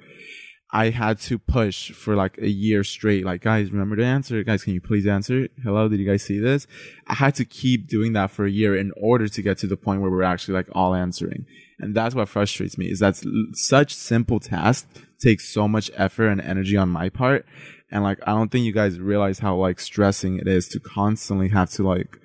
[0.72, 3.24] I had to push for like a year straight.
[3.24, 4.42] Like, guys, remember to answer.
[4.44, 5.48] Guys, can you please answer?
[5.64, 6.66] Hello, did you guys see this?
[7.08, 9.76] I had to keep doing that for a year in order to get to the
[9.76, 11.44] point where we're actually like all answering.
[11.80, 13.20] And that's what frustrates me is that
[13.54, 14.86] such simple tasks
[15.18, 17.46] take so much effort and energy on my part.
[17.90, 21.48] And like, I don't think you guys realize how like stressing it is to constantly
[21.48, 22.16] have to like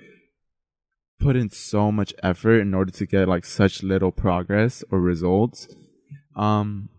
[1.20, 5.68] put in so much effort in order to get like such little progress or results.
[6.36, 6.90] Um,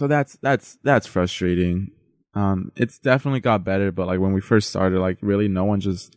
[0.00, 1.90] so that's that's that's frustrating.
[2.32, 5.80] Um, it's definitely got better, but like when we first started, like really no one
[5.80, 6.16] just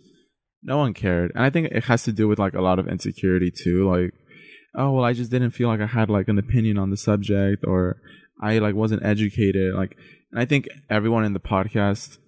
[0.64, 2.88] no one cared, and I think it has to do with like a lot of
[2.88, 3.90] insecurity too.
[3.92, 4.14] Like,
[4.74, 7.66] oh well, I just didn't feel like I had like an opinion on the subject,
[7.68, 7.98] or
[8.42, 9.74] I like wasn't educated.
[9.74, 9.98] Like,
[10.32, 12.20] and I think everyone in the podcast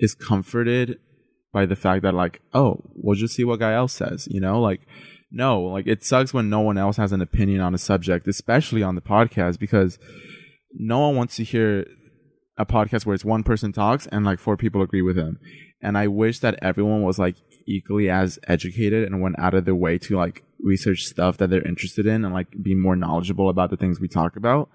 [0.00, 0.98] is comforted
[1.52, 4.26] by the fact that like, oh, we'll just see what guy else says.
[4.28, 4.80] You know, like
[5.30, 8.82] no, like it sucks when no one else has an opinion on a subject, especially
[8.82, 9.98] on the podcast, because
[10.72, 11.86] no one wants to hear
[12.56, 15.38] a podcast where it's one person talks and like four people agree with him.
[15.82, 19.74] And I wish that everyone was like equally as educated and went out of their
[19.74, 23.70] way to like research stuff that they're interested in and like be more knowledgeable about
[23.70, 24.70] the things we talk about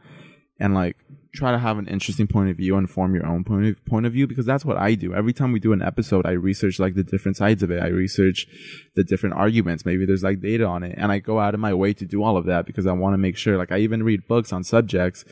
[0.59, 0.97] and like
[1.33, 4.05] try to have an interesting point of view and form your own point of, point
[4.05, 5.13] of view because that's what I do.
[5.13, 7.81] Every time we do an episode, I research like the different sides of it.
[7.81, 8.47] I research
[8.95, 9.85] the different arguments.
[9.85, 10.95] Maybe there's like data on it.
[10.97, 13.13] And I go out of my way to do all of that because I want
[13.13, 15.23] to make sure, like I even read books on subjects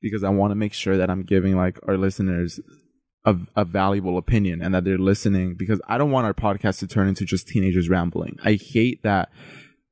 [0.00, 2.58] because I want to make sure that I'm giving like our listeners
[3.26, 6.86] a, a valuable opinion and that they're listening because I don't want our podcast to
[6.86, 8.38] turn into just teenagers rambling.
[8.44, 9.30] I hate that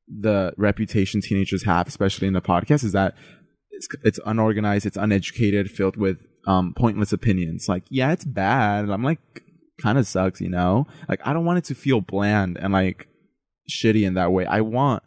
[0.09, 3.15] the reputation teenagers have, especially in the podcast, is that
[3.73, 7.69] it's, it's unorganized, it's uneducated, filled with um, pointless opinions.
[7.69, 8.89] Like, yeah, it's bad.
[8.91, 9.21] I'm like,
[9.81, 10.87] kind of sucks, you know?
[11.09, 13.09] Like, I don't want it to feel bland and like
[13.69, 14.47] shitty in that way.
[14.47, 15.03] I want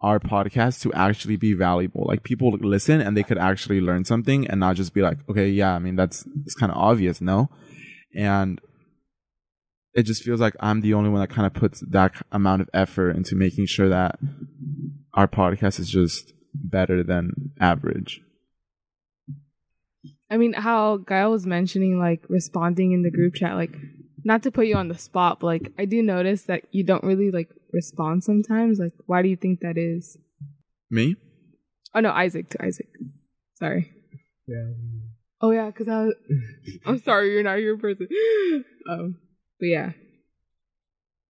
[0.00, 2.04] our podcast to actually be valuable.
[2.06, 5.48] Like, people listen and they could actually learn something and not just be like, okay,
[5.48, 7.50] yeah, I mean, that's it's kind of obvious, no?
[8.14, 8.60] And
[9.94, 12.68] it just feels like I'm the only one that kind of puts that amount of
[12.74, 14.18] effort into making sure that
[15.14, 16.34] our podcast is just
[16.64, 18.20] better than average.
[20.30, 23.76] I mean, how Gael was mentioning like responding in the group chat, like
[24.24, 27.04] not to put you on the spot, but like I do notice that you don't
[27.04, 28.78] really like respond sometimes.
[28.78, 30.16] Like, why do you think that is?
[30.90, 31.16] Me?
[31.94, 32.88] Oh no, Isaac to Isaac.
[33.54, 33.92] Sorry.
[34.46, 34.72] Yeah.
[35.40, 36.04] Oh yeah, because I.
[36.04, 36.14] Was,
[36.86, 38.08] I'm sorry, you're not your person.
[38.88, 39.18] Um,
[39.58, 39.90] but yeah,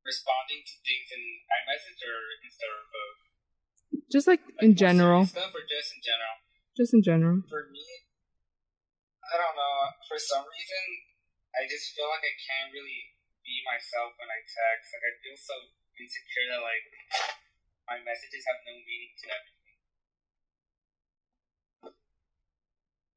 [0.07, 3.16] Responding to things in iMessage or Insta or both?
[4.13, 6.35] Just like in general, Stuff or just in general?
[6.77, 7.43] just in general.
[7.49, 7.85] For me,
[9.27, 9.75] I don't know.
[10.07, 10.83] For some reason,
[11.59, 13.01] I just feel like I can't really
[13.43, 14.87] be myself when I text.
[14.95, 15.57] Like I feel so
[15.99, 16.85] insecure that like
[17.91, 19.77] my messages have no meaning to everything.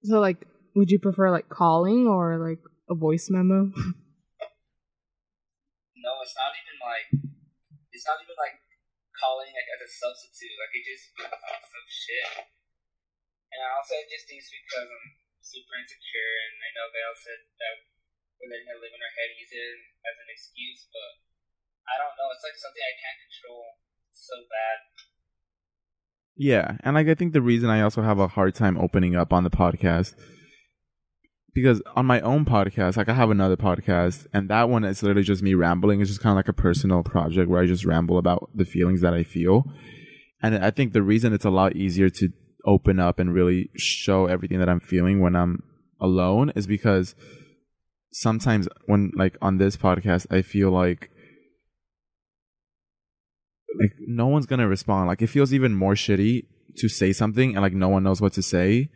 [0.07, 2.59] So like, would you prefer like calling or like
[2.89, 3.71] a voice memo?
[5.99, 7.07] No, it's not even like
[7.91, 8.55] it's not even like
[9.19, 10.55] calling like as a substitute.
[10.55, 11.05] Like it just
[11.75, 12.47] some shit.
[13.51, 15.07] And I also just think it's because I'm
[15.43, 17.75] super insecure, and I know Val said that
[18.39, 21.11] we're letting her live in her head, use it as an excuse, but
[21.89, 22.29] I don't know.
[22.31, 23.63] It's like something I can't control
[24.13, 24.77] so bad.
[26.39, 29.33] Yeah, and like I think the reason I also have a hard time opening up
[29.33, 30.15] on the podcast
[31.53, 35.23] because on my own podcast, like I have another podcast, and that one is literally
[35.23, 36.01] just me rambling.
[36.01, 39.01] It's just kind of like a personal project where I just ramble about the feelings
[39.01, 39.65] that I feel.
[40.41, 42.29] And I think the reason it's a lot easier to
[42.65, 45.63] open up and really show everything that I'm feeling when I'm
[45.99, 47.15] alone is because
[48.11, 51.09] sometimes when like on this podcast, I feel like
[53.79, 55.07] like no one's gonna respond.
[55.07, 56.45] Like it feels even more shitty
[56.77, 58.89] to say something and like no one knows what to say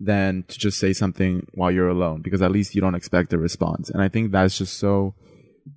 [0.00, 3.38] than to just say something while you're alone because at least you don't expect a
[3.38, 3.90] response.
[3.90, 5.14] And I think that's just so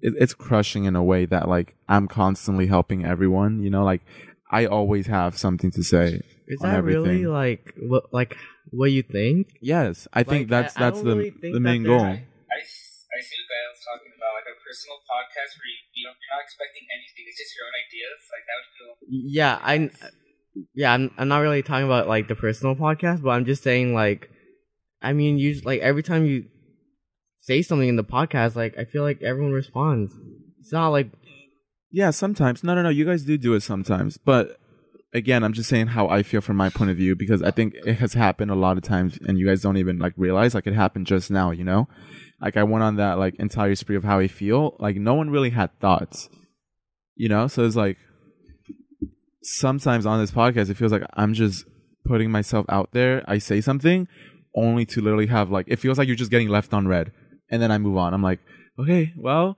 [0.01, 3.61] it, it's crushing in a way that like I'm constantly helping everyone.
[3.61, 4.01] You know, like
[4.49, 6.21] I always have something to say.
[6.47, 7.03] Is that everything.
[7.03, 8.37] really like what like
[8.71, 9.47] what you think?
[9.61, 12.07] Yes, I think that's I- I that's don't the really the that main there's- goal.
[12.09, 16.03] I, s- I see what Gael's talking about, like a personal podcast where you, you
[16.07, 17.23] don't, you're not expecting anything.
[17.27, 18.19] It's just your own ideas.
[18.31, 18.93] Like that would feel.
[19.09, 19.75] Yeah, I
[20.73, 23.93] yeah, I'm I'm not really talking about like the personal podcast, but I'm just saying
[23.93, 24.29] like
[25.01, 26.45] I mean, you like every time you
[27.39, 30.13] say something in the podcast, like I feel like everyone responds.
[30.59, 31.11] It's not like
[31.91, 32.63] Yeah, sometimes.
[32.63, 32.89] No, no, no.
[32.89, 34.57] You guys do do it sometimes, but
[35.13, 37.75] again, I'm just saying how I feel from my point of view because I think
[37.85, 40.67] it has happened a lot of times, and you guys don't even like realize like
[40.67, 41.51] it happened just now.
[41.51, 41.87] You know,
[42.41, 44.75] like I went on that like entire spree of how I feel.
[44.79, 46.29] Like no one really had thoughts.
[47.15, 47.97] You know, so it's like
[49.43, 51.65] sometimes on this podcast, it feels like I'm just
[52.05, 53.23] putting myself out there.
[53.27, 54.07] I say something
[54.55, 57.11] only to literally have like it feels like you're just getting left on read,
[57.49, 58.13] and then I move on.
[58.13, 58.39] I'm like,
[58.79, 59.57] okay, well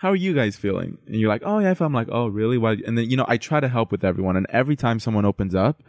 [0.00, 0.98] how are you guys feeling?
[1.06, 2.58] And you're like, oh yeah, I'm like, oh really?
[2.58, 2.76] Why?
[2.86, 5.54] And then you know, I try to help with everyone, and every time someone opens
[5.54, 5.82] up,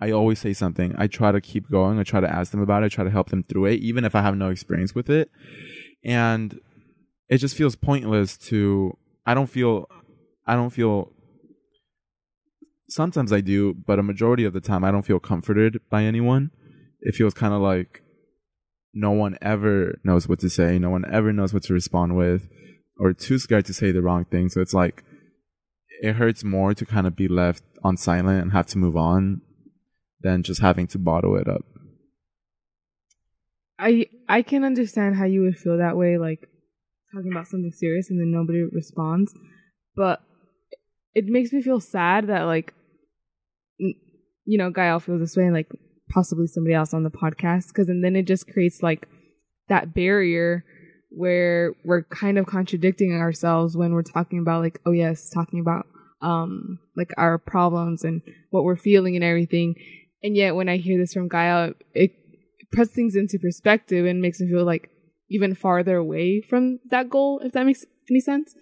[0.00, 0.94] I always say something.
[0.98, 1.98] I try to keep going.
[1.98, 2.86] I try to ask them about it.
[2.86, 5.30] I try to help them through it, even if I have no experience with it.
[6.04, 6.58] And
[7.28, 8.96] it just feels pointless to.
[9.24, 9.88] I don't feel.
[10.46, 11.12] I don't feel.
[12.92, 16.50] Sometimes I do, but a majority of the time, I don't feel comforted by anyone.
[17.00, 18.02] It feels kind of like
[18.92, 20.78] no one ever knows what to say.
[20.78, 22.50] No one ever knows what to respond with
[22.98, 24.50] or too scared to say the wrong thing.
[24.50, 25.04] So it's like
[26.02, 29.40] it hurts more to kind of be left on silent and have to move on
[30.20, 31.64] than just having to bottle it up.
[33.78, 36.46] I I can understand how you would feel that way, like
[37.14, 39.34] talking about something serious and then nobody responds.
[39.96, 40.22] But
[41.14, 42.74] it makes me feel sad that like
[44.44, 45.68] you know, Gael feels this way and like
[46.10, 49.08] possibly somebody else on the podcast because and then it just creates like
[49.68, 50.64] that barrier
[51.10, 55.86] where we're kind of contradicting ourselves when we're talking about like oh yes talking about
[56.20, 59.74] um like our problems and what we're feeling and everything.
[60.22, 62.12] And yet when i hear this from Gael it
[62.72, 64.90] puts things into perspective and makes me feel like
[65.30, 68.54] even farther away from that goal if that makes any sense.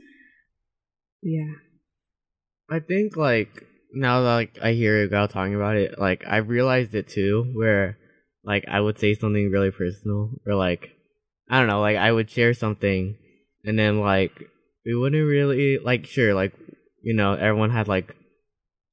[1.23, 1.55] Yeah.
[2.71, 6.95] I think like now that like I hear Gael talking about it, like I realized
[6.95, 7.99] it too, where
[8.45, 10.91] like I would say something really personal, or like
[11.49, 13.17] I don't know, like I would share something,
[13.65, 14.49] and then like
[14.85, 16.53] we wouldn't really like sure, like
[17.03, 18.15] you know, everyone had like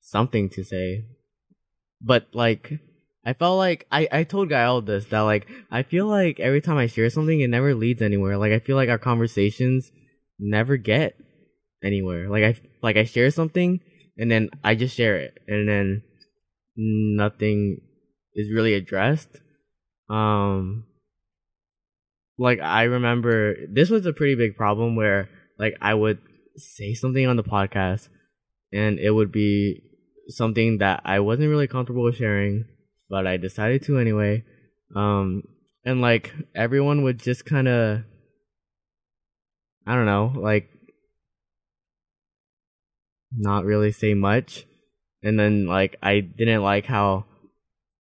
[0.02, 1.06] something to say,
[2.02, 2.80] but like
[3.26, 6.78] I felt like I I told Gael this that like I feel like every time
[6.78, 8.38] I share something, it never leads anywhere.
[8.38, 9.92] Like I feel like our conversations
[10.40, 11.16] never get
[11.84, 12.30] anywhere.
[12.30, 13.82] Like I like I share something
[14.18, 16.04] and then I just share it and then
[16.76, 17.82] nothing
[18.34, 19.42] is really addressed.
[20.10, 20.86] Um
[22.38, 26.20] like I remember this was a pretty big problem where like I would
[26.56, 28.10] say something on the podcast
[28.72, 29.82] and it would be
[30.30, 32.66] something that I wasn't really comfortable with sharing,
[33.10, 34.44] but I decided to anyway.
[34.96, 35.44] Um
[35.84, 38.04] and like everyone would just kind of
[39.86, 40.70] I don't know, like
[43.38, 44.66] not really say much.
[45.24, 47.26] And then like I didn't like how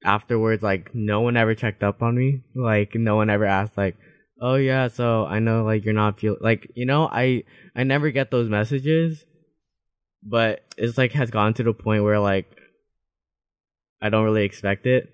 [0.04, 2.44] afterwards like no one ever checked up on me.
[2.56, 3.96] Like no one ever asked like,
[4.42, 7.44] "Oh yeah, so I know like you're not feel like, you know, I
[7.76, 9.26] I never get those messages."
[10.24, 12.46] But it's like has gone to the point where like
[14.02, 15.10] I don't really expect it.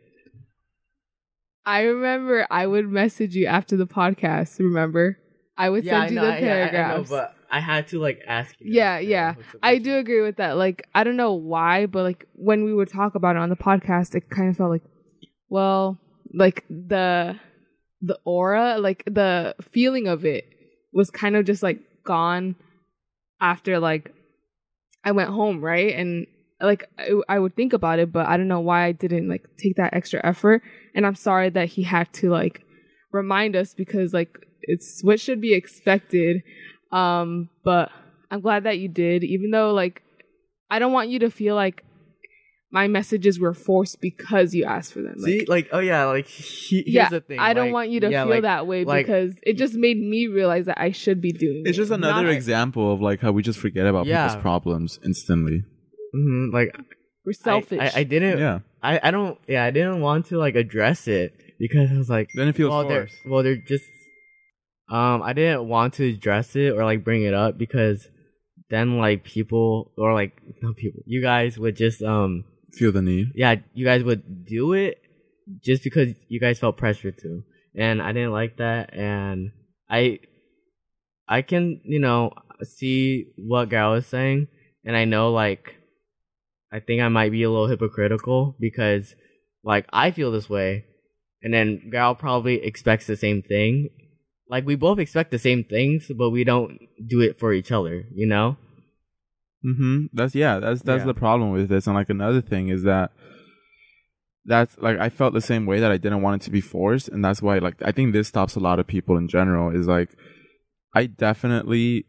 [1.65, 5.17] i remember i would message you after the podcast remember
[5.57, 8.56] i would send you the paragraphs but I had to like ask.
[8.60, 9.36] You Yeah, yeah.
[9.62, 10.58] I do agree with that.
[10.58, 13.56] Like, I don't know why, but like when we would talk about it on the
[13.56, 14.82] podcast, it kind of felt like,
[15.49, 15.99] well,
[16.34, 17.39] like the
[18.01, 20.45] the aura, like the feeling of it
[20.93, 22.56] was kind of just like gone
[23.39, 24.12] after like
[25.04, 25.93] I went home, right?
[25.93, 26.26] And
[26.60, 29.45] like I, I would think about it, but I don't know why I didn't like
[29.60, 30.64] take that extra effort.
[30.95, 32.64] And I'm sorry that he had to like
[33.12, 36.41] remind us because like it's what should be expected.
[36.94, 37.91] Um, but
[38.32, 40.02] I'm glad that you did, even though like
[40.70, 41.84] I don't want you to feel like
[42.72, 45.14] my messages were forced because you asked for them.
[45.18, 47.38] Like, See, like, oh yeah, like he, here's yeah, the thing.
[47.39, 49.98] I don't want you to yeah, feel like, that way like- because it just made
[50.00, 51.64] me realize that I should be doing.
[51.66, 51.70] It.
[51.70, 51.82] It's it.
[51.82, 54.28] just another Not- example of like how we just forget about Yeah.
[54.28, 55.64] people's problems instantly.
[56.16, 56.76] mhm, like
[57.26, 57.80] We're selfish.
[57.96, 58.39] I, I didn't.
[58.39, 58.60] Yeah.
[58.82, 59.38] I, I don't.
[59.48, 62.72] Yeah, I didn't want to like address it because I was like, Then it feels
[62.72, 63.26] well, they're forced.
[63.28, 63.86] well, they're just.
[64.94, 68.08] Um, I didn't want to address it or like bring it up because
[68.70, 73.32] then like people or like not people, you guys would just um Feel the need.
[73.36, 75.02] yeah, you guys would do it
[75.64, 77.44] just because you guys felt pressure to.
[77.76, 79.52] And I didn't like that and
[79.89, 80.20] I
[81.28, 82.32] I can, you know,
[82.62, 84.48] see what Gael is saying
[84.86, 85.76] and I know like
[86.72, 89.16] I think I might be a little hypocritical because
[89.64, 90.86] like I feel this way
[91.41, 93.89] and then Gael probably expects the same thing.
[94.54, 96.74] Like we both expect the same things, but we don't
[97.14, 98.47] do it for each other, you know?
[99.66, 100.06] Mm-hmm.
[100.14, 100.60] That's yeah.
[100.60, 101.12] That's that's Yeah.
[101.14, 101.88] the problem with this.
[101.88, 103.10] And like another thing is that
[104.45, 107.08] that's like I felt the same way that I didn't want it to be forced,
[107.10, 109.66] and that's why like I think this stops a lot of people in general.
[109.76, 110.10] Is like
[110.93, 112.06] I definitely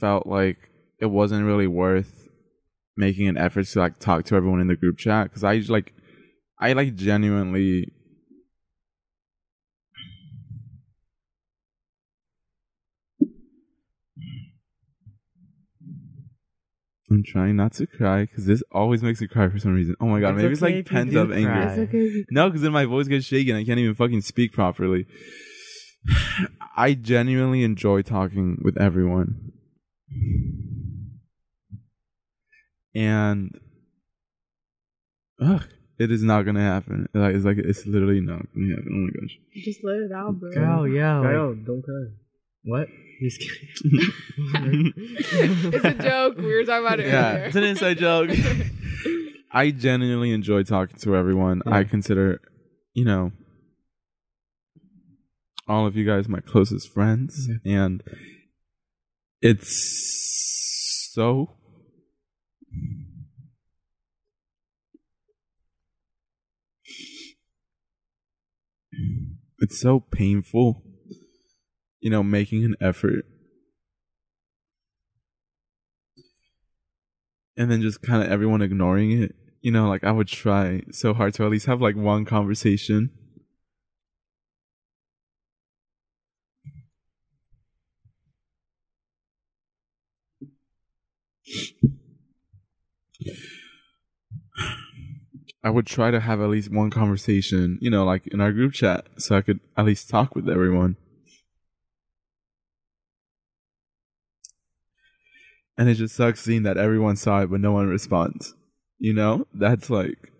[0.00, 0.58] felt like
[0.98, 2.12] it wasn't really worth
[2.96, 5.92] making an effort to like talk to everyone in the group chat because I like
[6.58, 7.92] I like genuinely
[17.14, 19.94] I'm trying not to cry because this always makes me cry for some reason.
[20.00, 21.62] Oh my god, It's maybe it's like pent do up anger.
[21.68, 22.24] It's okay.
[22.30, 23.54] No, because then my voice gets shaken.
[23.54, 25.06] I can't even fucking speak properly.
[26.76, 29.52] I genuinely enjoy talking with everyone.
[32.96, 33.58] And
[35.40, 35.62] ugh,
[35.98, 37.08] it is not gonna happen.
[37.14, 38.88] Like it's like it's literally not gonna happen.
[38.90, 39.38] Oh my gosh.
[39.64, 40.50] Just let it out, bro.
[40.50, 41.18] Gael, yeah.
[41.18, 42.06] like- don't cry.
[42.64, 42.88] What?
[43.18, 44.12] He's kidding.
[44.96, 46.36] it's a joke.
[46.36, 47.44] We were talking about it yeah, earlier.
[47.44, 48.30] it's an inside joke.
[49.52, 51.62] I genuinely enjoy talking to everyone.
[51.66, 52.40] I consider,
[52.92, 53.30] you know,
[55.68, 58.02] all of you guys my closest friends, and
[59.40, 61.50] it's so.
[69.60, 70.83] It's so painful,
[72.04, 73.24] you know, making an effort
[77.56, 79.34] and then just kind of everyone ignoring it.
[79.62, 83.08] You know, like I would try so hard to at least have like one conversation.
[95.62, 98.74] I would try to have at least one conversation, you know, like in our group
[98.74, 100.96] chat, so I could at least talk with everyone.
[105.76, 108.54] And it just sucks seeing that everyone saw it, but no one responds.
[108.98, 110.30] You know, that's like.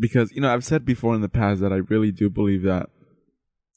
[0.00, 2.88] Because, you know, I've said before in the past that I really do believe that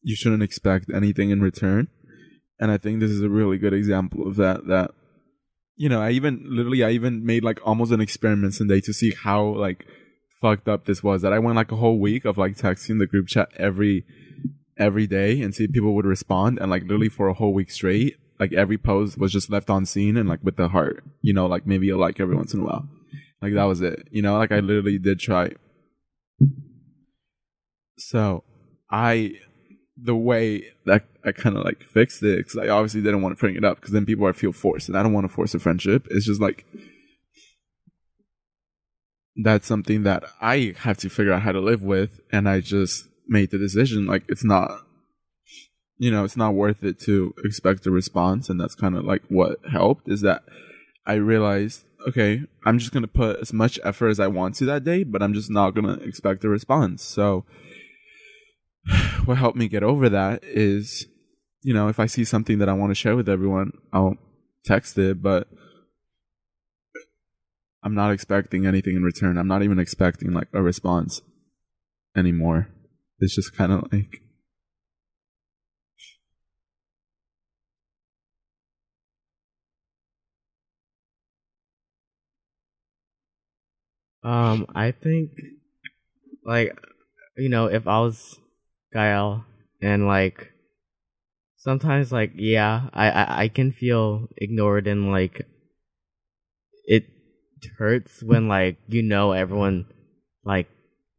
[0.01, 1.87] you shouldn't expect anything in return.
[2.59, 4.65] And I think this is a really good example of that.
[4.67, 4.91] That,
[5.75, 9.11] you know, I even, literally, I even made like almost an experiment Sunday to see
[9.11, 9.85] how, like,
[10.41, 13.07] fucked up this was that I went like a whole week of like texting the
[13.07, 14.05] group chat every
[14.77, 16.59] every day and see if people would respond.
[16.59, 19.85] And like literally for a whole week straight like every post was just left on
[19.85, 22.61] seen and like with the heart you know like maybe a like every once in
[22.61, 22.87] a while.
[23.41, 24.37] Like that was it you know?
[24.37, 25.51] Like I literally did try.
[27.97, 28.43] So
[28.89, 29.33] I
[30.01, 33.39] the way that I kind of like fixed it because I obviously didn't want to
[33.39, 35.53] bring it up because then people are feel forced and I don't want to force
[35.53, 36.07] a friendship.
[36.09, 36.65] It's just like
[39.43, 42.19] that's something that I have to figure out how to live with.
[42.31, 44.71] And I just made the decision like it's not,
[45.97, 48.49] you know, it's not worth it to expect a response.
[48.49, 50.43] And that's kind of like what helped is that
[51.05, 54.65] I realized, okay, I'm just going to put as much effort as I want to
[54.65, 57.03] that day, but I'm just not going to expect a response.
[57.03, 57.45] So
[59.25, 61.07] what helped me get over that is,
[61.61, 64.15] you know, if I see something that I want to share with everyone, I'll
[64.65, 65.47] text it, but
[67.83, 69.37] I'm not expecting anything in return.
[69.37, 71.21] I'm not even expecting like a response.
[72.15, 72.67] anymore.
[73.19, 74.21] It's just kind of like
[84.23, 85.31] Um, I think,
[86.45, 86.77] like,
[87.37, 88.37] you know, if I was
[88.93, 89.45] Gael
[89.81, 90.51] and like,
[91.57, 95.45] sometimes like, yeah, I I, I can feel ignored and like,
[96.85, 97.05] it
[97.77, 99.85] hurts when like you know everyone
[100.43, 100.67] like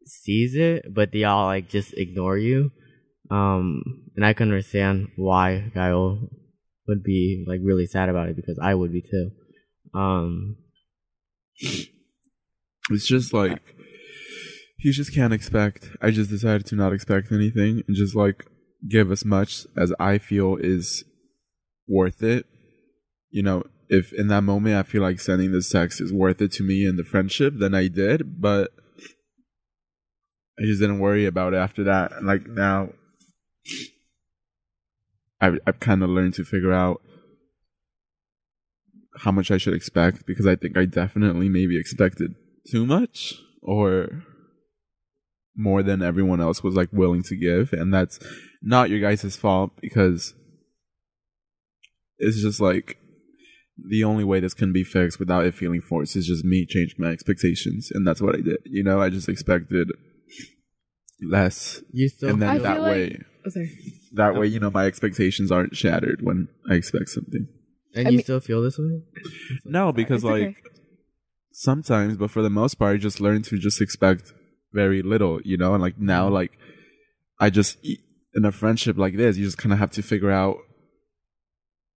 [0.05, 2.73] sees it, but they all like just ignore you.
[3.31, 6.19] Um, and I can understand why Gael
[6.89, 9.31] would be like really sad about it because I would be too.
[9.95, 10.57] Um,
[12.91, 13.61] it's just like
[14.79, 15.91] you just can't expect.
[16.01, 18.47] I just decided to not expect anything and just like
[18.89, 21.05] give as much as I feel is
[21.87, 22.47] worth it.
[23.31, 26.53] You know, if in that moment I feel like sending this text is worth it
[26.53, 28.41] to me and the friendship, then I did.
[28.41, 28.71] But
[30.59, 32.23] I just didn't worry about it after that.
[32.23, 32.91] Like now,
[35.41, 37.03] I've I've kind of learned to figure out
[39.17, 42.37] how much I should expect because I think I definitely maybe expected
[42.71, 44.23] too much or
[45.57, 48.21] more than everyone else was like willing to give and that's
[48.63, 50.33] not your guys' fault because
[52.19, 52.99] it's just like
[53.89, 56.97] the only way this can be fixed without it feeling forced is just me changing
[56.99, 58.59] my expectations and that's what I did.
[58.65, 59.89] You know, I just expected
[61.23, 63.71] less you still and then I that feel like- way Oh, sorry.
[64.15, 67.47] that way, you know, my expectations aren't shattered when I expect something.
[67.95, 69.03] and I you mean- still feel this way.
[69.65, 70.57] No, because It's like okay.
[71.53, 74.33] sometimes, but for the most part, I just learn to just expect
[74.75, 75.73] very little, you know.
[75.75, 76.35] And like now, Mm-hmm.
[76.35, 76.53] like
[77.41, 77.79] I just
[78.35, 80.59] in a friendship like this, you just kind of have to figure out.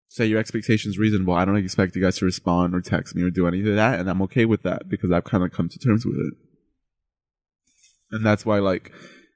[0.09, 1.35] Say your expectations reasonable.
[1.35, 3.99] I don't expect you guys to respond or text me or do any of that,
[3.99, 6.35] and I'm okay with that because I've kind of come to terms with it.
[8.13, 8.93] And that's why, like,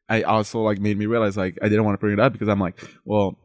[0.08, 2.48] I also like made me realize like I didn't want to bring it up because
[2.48, 3.38] I'm like, well,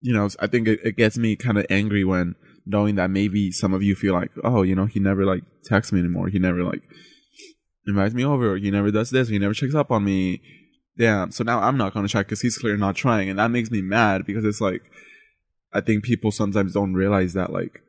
[0.00, 3.50] you know, I think it, it gets me kind of angry when knowing that maybe
[3.50, 6.28] some of you feel like, oh, you know, he never like texts me anymore.
[6.28, 6.82] He never like
[7.86, 8.56] invites me over.
[8.56, 9.28] He never does this.
[9.28, 10.42] He never checks up on me.
[10.98, 11.30] Damn.
[11.32, 13.28] So now I'm not going to check because he's clearly not trying.
[13.28, 14.82] And that makes me mad because it's like,
[15.72, 17.82] I think people sometimes don't realize that, like,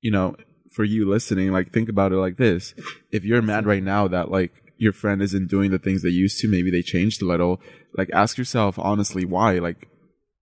[0.00, 0.36] you know,
[0.72, 2.74] for you listening, like, think about it like this.
[3.10, 6.38] If you're mad right now that, like, your friend isn't doing the things they used
[6.40, 7.60] to, maybe they changed a little,
[7.96, 9.58] like, ask yourself honestly why.
[9.58, 9.88] Like,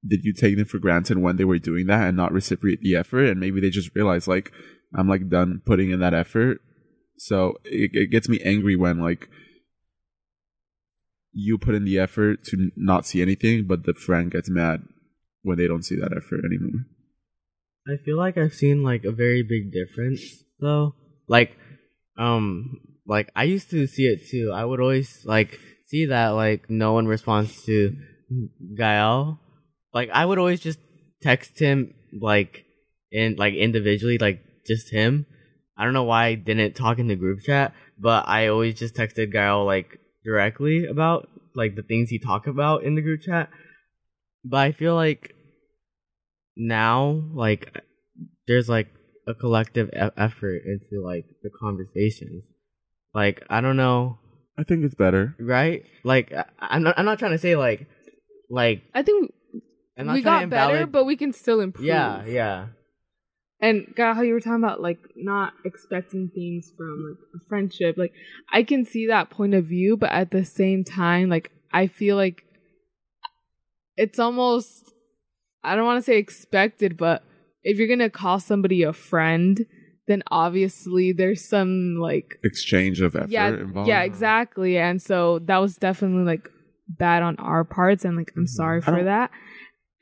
[0.07, 2.97] did you take them for granted when they were doing that and not reciprocate the
[2.97, 3.25] effort?
[3.25, 4.53] And maybe they just realized, like,
[4.95, 6.61] I'm like done putting in that effort.
[7.19, 9.29] So it, it gets me angry when like
[11.35, 14.83] you put in the effort to not see anything, but the friend gets mad
[15.43, 16.87] when they don't see that effort anymore.
[17.87, 20.23] I feel like I've seen like a very big difference
[20.61, 20.95] though.
[21.29, 21.57] Like,
[22.17, 24.53] um, like I used to see it too.
[24.55, 27.95] I would always like see that like no one responds to
[28.77, 29.41] Gael.
[29.93, 30.79] Like I would always just
[31.21, 32.65] text him like
[33.11, 35.27] in like individually, like just him.
[35.77, 38.95] I don't know why I didn't talk in the group chat, but I always just
[38.95, 43.51] texted Gael like directly about like the things he talked about in the group chat.
[44.45, 45.35] But I feel like
[46.57, 47.77] now like
[48.47, 48.89] there's like
[49.27, 52.45] a collective e- effort into like the conversations.
[53.15, 54.19] Like I don't know,
[54.59, 55.35] I think it's better.
[55.39, 55.85] right?
[56.03, 57.87] Like I, I'm not I'm not trying to say like
[58.51, 59.33] like I think
[59.97, 61.87] I'm not we trying to got better, but we can still improve.
[61.87, 62.67] yeah, yeah.
[63.61, 67.97] And God, how you were talking about like not expecting things from like a friendship.
[67.97, 68.13] Like
[68.53, 72.17] I can see that point of view, but at the same time, like I feel
[72.17, 72.45] like
[73.97, 74.93] it's almost
[75.63, 77.23] I don't want to say expected, but
[77.63, 79.65] if you're gonna call somebody a friend,
[80.07, 83.89] then obviously there's some like Exchange of effort yeah, involved.
[83.89, 84.77] yeah, exactly.
[84.77, 86.51] And so that was definitely like
[86.89, 88.91] bad on our parts, and like I'm sorry Mm-hmm.
[88.91, 89.31] I for that.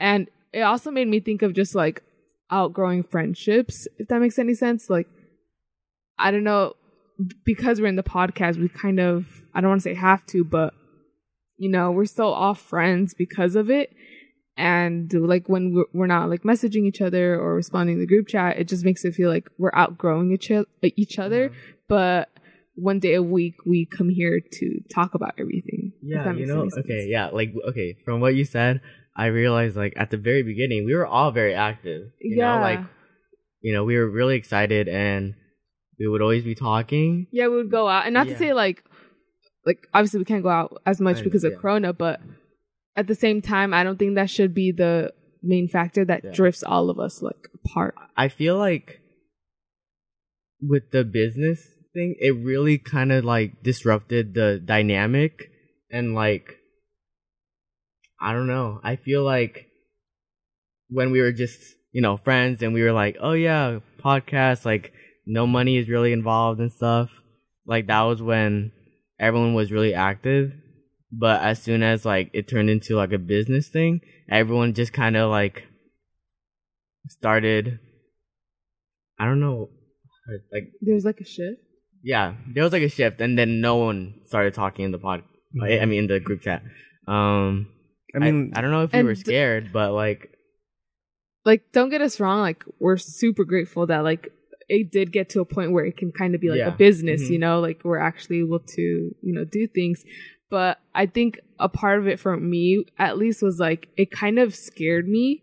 [0.00, 2.02] And it also made me think of just like
[2.52, 4.88] outgrowing friendships, if that makes any sense.
[4.90, 5.08] Like,
[6.18, 6.74] I don't know,
[7.44, 10.44] because we're in the podcast, we kind of I don't want to say have to,
[10.44, 10.74] but
[11.56, 13.92] you know, we're still all friends because of it.
[14.56, 18.58] And like when we're, not like messaging each other or responding to the group chat,
[18.58, 20.50] it just makes it feel like we're outgrowing each,
[20.82, 21.58] each other Mm-hmm.
[21.88, 22.28] but
[22.74, 25.92] one day a week we come here to talk about everything.
[26.02, 28.80] Yeah, you know, okay, yeah, like okay, from what you said,
[29.14, 32.12] I realized like at the very beginning we were all very active.
[32.20, 32.80] You yeah, know, like
[33.60, 35.34] you know, we were really excited and
[35.98, 37.26] we would always be talking.
[37.30, 38.32] yeah, we would go out, and not Yeah.
[38.32, 38.82] to say like,
[39.64, 41.58] like obviously we can't go out as much I know, because of yeah.
[41.58, 42.20] Corona, but
[42.96, 46.32] at the same time, I don't think that should be the main factor that Yeah.
[46.32, 47.94] drifts all of us like apart.
[48.16, 49.00] I feel like
[50.60, 55.50] with the business thing, it really kind of like disrupted the dynamic
[55.90, 56.56] and like
[58.22, 58.80] I don't know.
[58.84, 59.66] I feel like
[60.88, 61.60] when we were just,
[61.92, 64.92] you know, friends and we were like, "Oh yeah, podcast like
[65.26, 67.10] no money is really involved and stuff."
[67.66, 68.72] Like that was when
[69.18, 70.52] everyone was really active.
[71.10, 74.00] But as soon as like it turned into like a business thing,
[74.30, 75.66] everyone just kind of like
[77.08, 77.78] started
[79.18, 79.68] I don't know
[80.52, 81.60] like There's like a shift.
[82.02, 85.22] yeah, there was like a shift, and then no one started talking in the pod.
[85.60, 86.62] I mean, in the group chat.
[87.06, 87.68] Um,
[88.14, 90.36] I mean, I, don't know if we were scared, but like,
[91.44, 92.40] Like, don't get us wrong.
[92.40, 94.28] Like, we're super grateful that like
[94.68, 96.68] it did get to a point where it can kind of be like Yeah.
[96.74, 97.22] a business.
[97.22, 97.30] Mhm.
[97.30, 100.04] You know, like we're actually able to you know do things.
[100.50, 104.38] But I think a part of it for me, at least, was like it kind
[104.38, 105.42] of scared me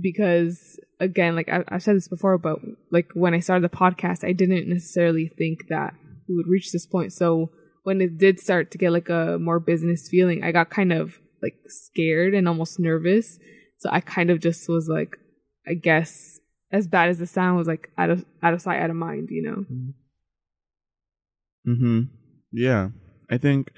[0.00, 2.58] because again, like I, I've said this before, but
[2.90, 5.94] like when I started the podcast, I didn't necessarily think that
[6.28, 7.12] we would reach this point.
[7.12, 7.50] So
[7.82, 11.18] when it did start to get like a more business feeling, I got kind of
[11.44, 13.38] like scared and almost nervous.
[13.78, 15.16] So I kind of just was like,
[15.68, 16.40] I guess
[16.72, 19.28] as bad as the sound was like out of out of sight, out of mind,
[19.30, 19.64] you know.
[21.72, 22.00] Mm-hmm.
[22.52, 22.88] Yeah.
[23.30, 23.70] I think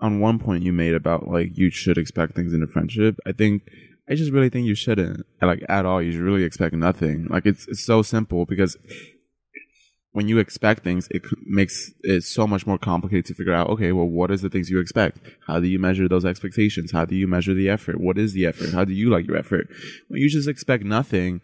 [0.00, 3.32] on one point you made about like you should expect things in a friendship, I
[3.32, 3.62] think
[4.10, 5.24] I just really think you shouldn't.
[5.40, 6.02] Like at all.
[6.02, 7.26] You should really expect nothing.
[7.30, 8.76] Like it's it's so simple because
[10.12, 13.92] when you expect things, it makes it so much more complicated to figure out, okay,
[13.92, 15.18] well, what is the things you expect?
[15.46, 16.92] How do you measure those expectations?
[16.92, 18.00] How do you measure the effort?
[18.00, 18.72] What is the effort?
[18.72, 19.68] How do you like your effort?
[20.08, 21.40] When you just expect nothing,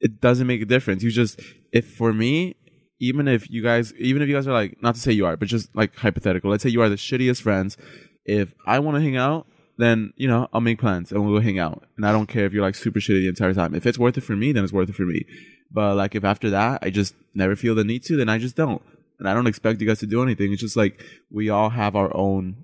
[0.00, 1.02] it doesn't make a difference.
[1.02, 1.40] You just,
[1.72, 2.56] if for me,
[2.98, 5.36] even if you guys, even if you guys are like, not to say you are,
[5.36, 7.76] but just like hypothetical, let's say you are the shittiest friends.
[8.24, 11.42] If I want to hang out, then, you know, I'll make plans and we'll go
[11.42, 11.84] hang out.
[11.96, 13.74] And I don't care if you're like super shitty the entire time.
[13.74, 15.26] If it's worth it for me, then it's worth it for me.
[15.74, 18.54] But like if after that, I just never feel the need to, then I just
[18.54, 18.80] don't.
[19.18, 20.52] And I don't expect you guys to do anything.
[20.52, 22.62] It's just like we all have our own,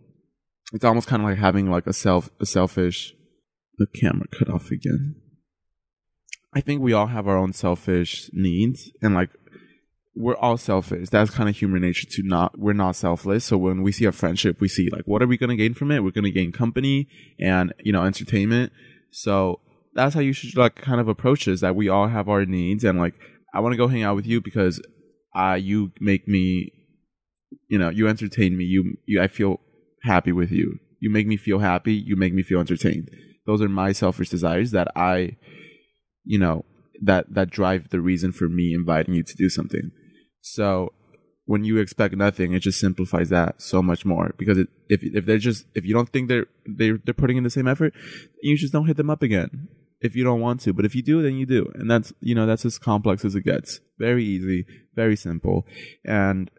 [0.72, 3.12] it's almost kind of like having like a self, a selfish,
[3.78, 5.16] the camera cut off again.
[6.54, 9.30] I think we all have our own selfish needs and like
[10.14, 11.08] we're all selfish.
[11.08, 13.44] That's kind of human nature to not we're not selfless.
[13.44, 15.90] So when we see a friendship, we see like what are we gonna gain from
[15.90, 16.04] it?
[16.04, 17.08] We're gonna gain company
[17.40, 18.72] and you know entertainment.
[19.10, 19.60] So
[19.94, 21.60] that's how you should like kind of approach this.
[21.60, 23.14] That we all have our needs and like
[23.54, 24.80] I want to go hang out with you because
[25.34, 26.72] uh you make me
[27.68, 28.64] you know you entertain me.
[28.64, 29.60] You you I feel
[30.02, 30.78] happy with you.
[31.00, 31.94] You make me feel happy.
[31.94, 33.08] You make me feel entertained.
[33.46, 35.36] Those are my selfish desires that I
[36.24, 36.64] you know
[37.02, 39.90] that that drive the reason for me inviting you to do something.
[40.42, 40.92] So
[41.50, 44.34] when you expect nothing, it just simplifies that so much more.
[44.38, 47.44] Because it, if if they're just if you don't think they're they're they're putting in
[47.44, 47.92] the same effort,
[48.42, 49.68] you just don't hit them up again.
[50.00, 52.34] If you don't want to, but if you do, then you do, and that's you
[52.34, 53.80] know that's as complex as it gets.
[53.98, 55.66] Very easy, very simple,
[56.04, 56.50] and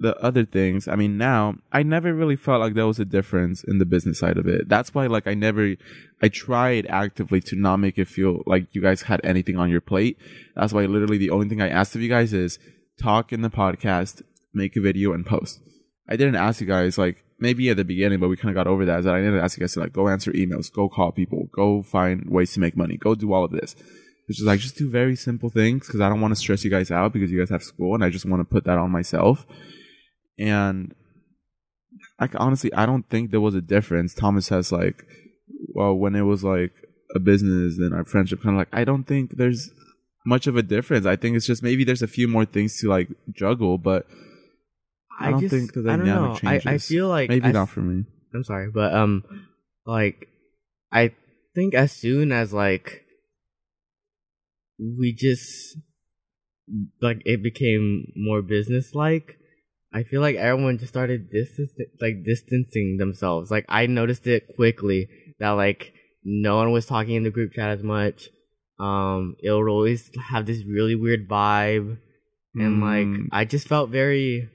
[0.00, 3.64] the other things i mean now i never really felt like there was a difference
[3.64, 4.68] in the business side of it.
[4.68, 5.74] That's why like i never
[6.22, 9.80] i tried actively to not make it feel like you guys had anything on your
[9.80, 10.16] plate.
[10.54, 12.58] That's why literally the only thing i asked of you guys is
[13.00, 14.22] talk in the podcast
[14.54, 15.60] make a video and post.
[16.08, 18.66] I didn't ask you guys like maybe at the beginning but we kind of got
[18.66, 20.88] over that is that i didn't ask you guys to like go answer emails go
[20.88, 23.74] call people go find ways to make money go do all of this.
[24.28, 26.70] It's just like just do very simple things because i don't want to stress you
[26.70, 28.90] guys out because you guys have school and i just want to put that on
[28.90, 29.46] myself.
[30.38, 30.94] And
[32.20, 34.14] like honestly i don't think there was a difference.
[34.14, 35.04] Thomas has like
[35.74, 36.72] well when it was like
[37.14, 39.70] a business then our friendship kind of like i don't think there's
[40.28, 41.06] much of a difference.
[41.06, 44.06] I think it's just maybe there's a few more things to like juggle but
[45.18, 46.38] i, don't just, think the I don't know.
[46.40, 48.04] changes I, I feel like maybe as- not for me
[48.34, 49.24] I'm sorry, but um,
[49.86, 50.28] like
[50.92, 51.14] I
[51.54, 53.04] think as soon as like
[54.78, 55.78] we just
[57.00, 59.38] like it became more business like,
[59.92, 63.50] I feel like everyone just started distance like distancing themselves.
[63.50, 65.08] Like I noticed it quickly
[65.40, 65.94] that like
[66.24, 68.28] no one was talking in the group chat as much.
[68.78, 71.98] Um, it would always have this really weird vibe,
[72.54, 73.28] and like Mm.
[73.32, 74.48] I just felt very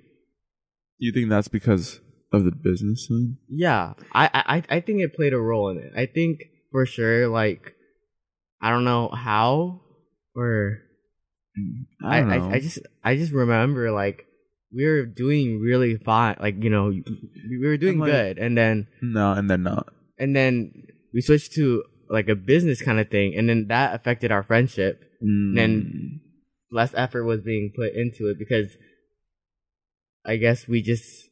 [1.04, 2.00] do you think that's because
[2.32, 5.92] of the business side Yeah, I, I I think it played a role in it.
[5.98, 6.40] I think
[6.72, 7.74] for sure, like
[8.62, 9.82] I don't know how
[10.34, 10.80] or
[12.02, 14.26] i I I, I, just I just remember like
[14.74, 16.38] we were doing really fine.
[16.40, 20.34] Like you know we were doing like- good, and then no and then not and
[20.34, 20.72] then
[21.14, 25.04] we switched to like a business kind of thing, and then that affected our friendship.
[25.22, 25.56] Mm.
[25.56, 26.22] Then
[26.72, 28.72] less effort was being put into it because
[30.26, 31.30] I guess we just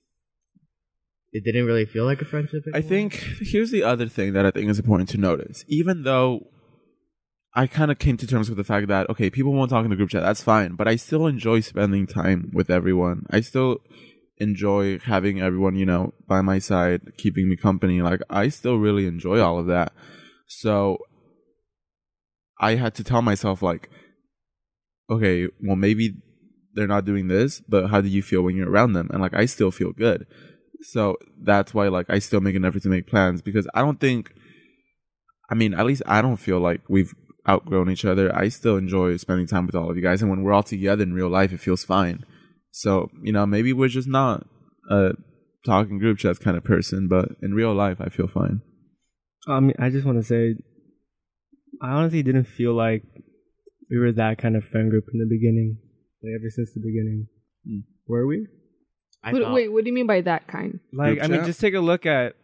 [1.32, 2.64] it didn't really feel like a friendship.
[2.74, 5.64] I think here's the other thing that I think is important to notice.
[5.68, 6.48] Even though
[7.54, 9.90] I kind of came to terms with the fact that okay, people won't talk in
[9.90, 10.22] the group chat.
[10.22, 13.26] That's fine, but I still enjoy spending time with everyone.
[13.30, 13.78] I still
[14.38, 18.02] enjoy having everyone, you know, by my side, keeping me company.
[18.02, 19.94] Like I still really enjoy all of that.
[20.48, 20.98] So
[22.60, 23.90] I had to tell myself like,
[25.10, 26.16] okay, well maybe
[26.76, 29.10] they're not doing this, but how do you feel when you're around them?
[29.12, 30.26] And like I still feel good.
[30.82, 34.00] So that's why like I still make an effort to make plans because I don't
[34.00, 34.34] think
[35.50, 37.14] I mean, at least I don't feel like we've
[37.48, 38.34] outgrown each other.
[38.34, 41.04] I still enjoy spending time with all of you guys and when we're all together
[41.04, 42.26] in real life it feels fine.
[42.72, 44.48] So, you know, maybe we're just not
[44.90, 45.12] a
[45.66, 48.62] talking group chat kind of person, but in real life I feel fine.
[49.48, 50.56] I mean, I just want to say,
[51.82, 53.04] I honestly didn't feel like
[53.90, 55.78] we were that kind of friend group in the beginning,
[56.24, 57.28] like ever since the beginning.
[57.68, 57.84] Mm.
[58.08, 58.48] Were we?
[59.24, 60.80] I What- thought- wait, what do you mean by that kind?
[60.94, 61.46] Like, Group I mean, chat?
[61.48, 62.36] just take a look at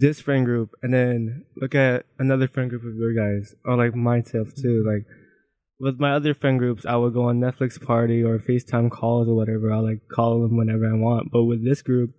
[0.00, 3.94] this friend group, and then look at another friend group of your guys, or like
[3.94, 4.84] myself too.
[4.86, 5.06] Like
[5.80, 9.34] with my other friend groups, I would go on Netflix party or FaceTime calls or
[9.34, 9.72] whatever.
[9.72, 11.30] I like call them whenever I want.
[11.32, 12.10] But with this group,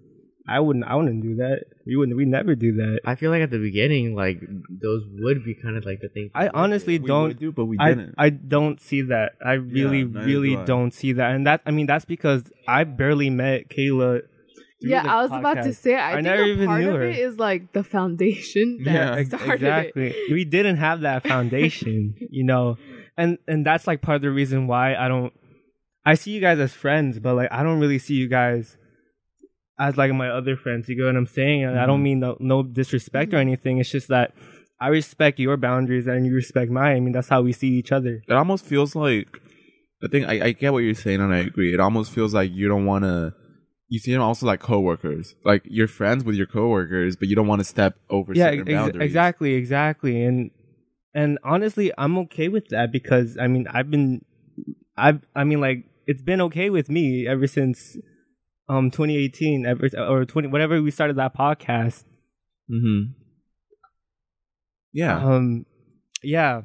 [0.49, 0.85] I wouldn't.
[0.85, 1.65] I wouldn't do that.
[1.85, 2.17] We wouldn't.
[2.17, 2.99] We never do that.
[3.05, 4.39] I feel like at the beginning, like
[4.69, 6.29] those would be kind of like the thing.
[6.35, 7.27] I honestly We don't.
[7.29, 8.15] would do, but we I, didn't.
[8.17, 9.33] I don't see that.
[9.45, 10.65] I really, neither really do I.
[10.65, 11.31] don't see that.
[11.31, 14.21] And that I mean that's because I barely met Kayla.
[14.81, 15.95] Yeah, I was about to say.
[15.95, 17.03] I, I think never a even part knew of her.
[17.03, 20.07] it is like the foundation that Yeah, started exactly.
[20.11, 20.31] it.
[20.31, 22.77] We didn't have that foundation, you know,
[23.17, 25.33] and and that's like part of the reason why I don't.
[26.05, 28.77] I see you guys as friends, but like I don't really see you guys
[29.79, 30.89] as like my other friends.
[30.89, 31.63] You get what I'm saying?
[31.63, 32.03] And I don't Mhm.
[32.03, 33.77] mean no, no disrespect or anything.
[33.79, 34.33] It's just that
[34.81, 36.97] I respect your boundaries and you respect mine.
[36.97, 38.21] I mean that's how we see each other.
[38.27, 39.27] it almost feels like
[40.03, 41.73] I think I, I get what you're saying and I agree.
[41.73, 43.33] It almost feels like you don't want to.
[43.91, 47.47] You see them also like coworkers, like you're friends with your coworkers, but you don't
[47.47, 49.01] want to step over yeah certain ex- boundaries.
[49.09, 50.51] exactly exactly and
[51.15, 54.23] and honestly i'm okay with that because i mean i've been
[54.95, 57.97] i've i mean like it's been okay with me ever since
[58.69, 62.03] um 2018 ever or 20 whatever we started that podcast
[62.71, 63.13] Mm-hmm.
[64.93, 65.65] Yeah, um
[66.21, 66.61] yeah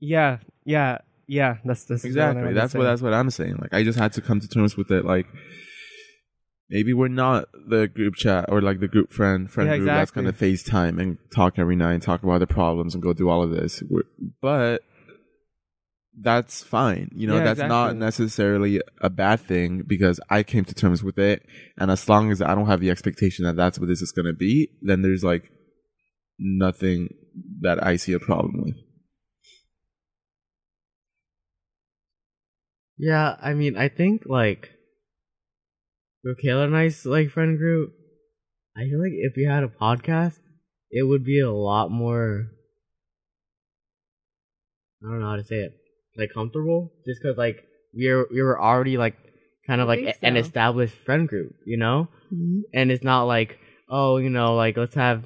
[0.00, 2.52] yeah yeah yeah that's that's exactly.
[2.52, 3.56] That's what that's what I'm saying.
[3.60, 5.04] Like I just had to come to terms with it.
[5.04, 5.26] Like
[6.68, 10.10] maybe we're not the group chat or like the group friend friend Yeah, group that's
[10.10, 10.24] exactly.
[10.24, 13.42] gonna FaceTime and talk every night and talk about the problems and go do all
[13.42, 13.82] of this.
[13.88, 14.02] We're,
[14.40, 14.82] but
[16.18, 17.10] that's fine.
[17.14, 21.18] You know, Yeah, that's not necessarily a bad thing because I came to terms with
[21.18, 21.46] it.
[21.78, 24.32] And as long as I don't have the expectation that that's what this is gonna
[24.32, 25.50] be, then there's like
[26.38, 27.08] nothing
[27.60, 28.76] that I see a problem with.
[32.98, 34.70] Yeah, I mean, I think like
[36.24, 37.92] with Kayla and I's like friend group,
[38.76, 40.38] I feel like if we had a podcast,
[40.90, 42.46] it would be a lot more.
[45.02, 45.72] I don't know how to say it,
[46.18, 47.64] like comfortable, just because like
[47.94, 49.16] we are we were already like
[49.66, 52.62] kind of like think a- an established friend group, you know, Mhm.
[52.74, 53.58] and it's not like
[53.88, 55.24] oh you know like let's have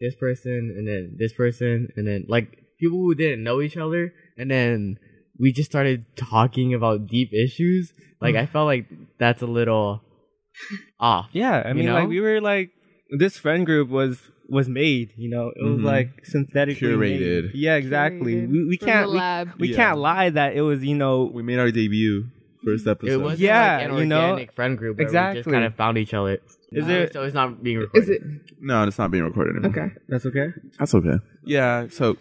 [0.00, 4.12] this person and then this person and then like people who didn't know each other
[4.36, 4.98] and then
[5.38, 7.92] we just started talking about deep issues.
[8.20, 8.86] Like i felt like
[9.18, 10.02] that's a little
[11.00, 12.70] off yeah i You mean like we were like
[13.10, 15.84] this friend group was was made you know it was Mhm.
[15.84, 17.20] like synthetically made.
[17.20, 17.50] Curated.
[17.54, 19.76] yeah exactly Curated we, we from can't the we, we Yeah.
[19.76, 22.26] can't lie that it was you know We made our debut
[22.64, 23.12] first episode.
[23.12, 24.20] it was Yeah, like an you know?
[24.30, 25.40] organic friend group where we Exactly.
[25.42, 26.38] just kind of found each other
[26.72, 28.22] Is Uh, there- so it's not being recorded Is it
[28.60, 29.70] No, it's not being recorded anymore.
[29.86, 29.94] okay?
[30.08, 31.18] that's okay That's okay.
[31.44, 32.16] Yeah, so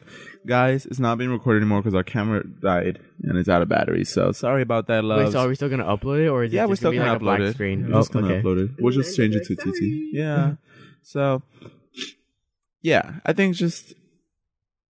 [0.46, 4.04] guys, it's not being recorded anymore because our camera died and it's out of battery.
[4.04, 5.18] So sorry about that, love.
[5.26, 7.06] Wait, so are we still gonna upload it or is it yeah, we're still gonna,
[7.06, 7.54] gonna be like upload a black it.
[7.54, 8.42] screen We're just oh, gonna okay.
[8.44, 8.72] upload it.
[8.80, 10.10] We'll just change it to TT.
[10.12, 10.56] Yeah.
[11.02, 11.42] So
[12.92, 13.94] yeah, I think just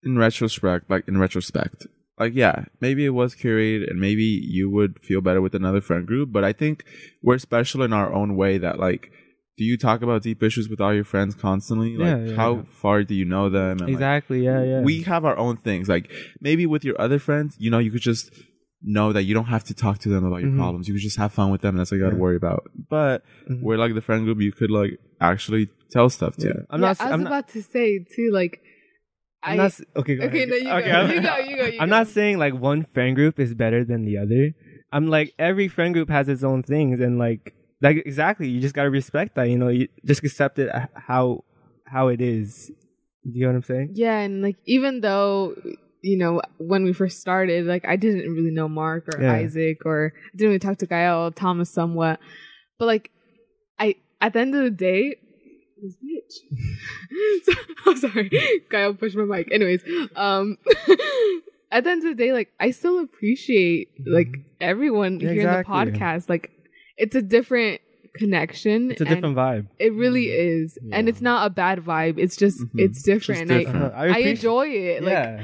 [0.03, 1.79] in retrospect, like in retrospect,
[2.19, 4.25] like yeah, maybe it was curated and maybe
[4.57, 6.85] you would feel better with another friend group, but I think
[7.27, 9.05] we're special in our own way that like
[9.57, 11.97] do you talk about deep issues with all your friends constantly?
[11.97, 12.63] Like Yeah, yeah, how yeah.
[12.83, 13.73] far do you know them?
[13.73, 15.89] And, like, exactly yeah yeah we have our own things.
[15.95, 16.11] Like
[16.47, 18.25] maybe with your other friends, you know, you could just
[18.83, 20.61] know that you don't have to talk to them about your Mhm.
[20.63, 20.89] problems.
[20.89, 21.73] You could just have fun with them.
[21.75, 22.63] And that's what you got to worry about.
[22.97, 23.63] But Mhm.
[23.65, 25.65] we're like the friend group you could like actually
[25.95, 26.47] tell stuff to.
[26.49, 28.29] yeah i'm yeah, not I was i'm not about to say too.
[28.41, 28.55] Like,
[29.43, 30.49] I'm not okay go okay, ahead.
[30.53, 30.99] no, you Okay, go.
[30.99, 31.37] I'm- You go.
[31.51, 31.67] You go.
[31.75, 31.97] You I'm go.
[31.99, 34.45] not saying like one friend group is better than the other.
[34.95, 37.55] I'm like every friend group has its own things, and like
[37.87, 39.49] like exactly, you just gotta respect that.
[39.53, 41.45] You know, you just accept it uh, how
[41.95, 42.71] how it is.
[43.25, 43.89] Do you know what I'm saying?
[44.05, 45.55] Yeah, and like even though
[46.03, 49.33] you know when we first started, like I didn't really know Mark or Yeah.
[49.45, 52.19] Isaac or I didn't really talk to Gael, Thomas somewhat,
[52.79, 53.11] but like
[53.79, 55.17] I at the end of the day,
[55.83, 57.45] this bitch.
[57.45, 57.53] so,
[57.87, 58.31] I'm sorry,
[58.71, 59.49] Kyle pushed my mic.
[59.53, 59.83] Anyways,
[60.17, 60.59] um,
[61.71, 64.29] at the end of the day, like I still appreciate like
[64.61, 65.79] everyone Yeah, here exactly.
[65.81, 66.29] in the podcast.
[66.29, 66.51] Like
[66.97, 67.81] it's a different
[68.17, 68.91] connection.
[68.93, 69.67] It's a different vibe.
[69.79, 72.19] It really is, and it's not a bad vibe.
[72.19, 72.71] It's just Mhm.
[72.77, 73.41] it's different.
[73.41, 73.85] Just and I- different.
[73.85, 75.03] Uh, I, appreciate- enjoy it.
[75.03, 75.41] Like yeah.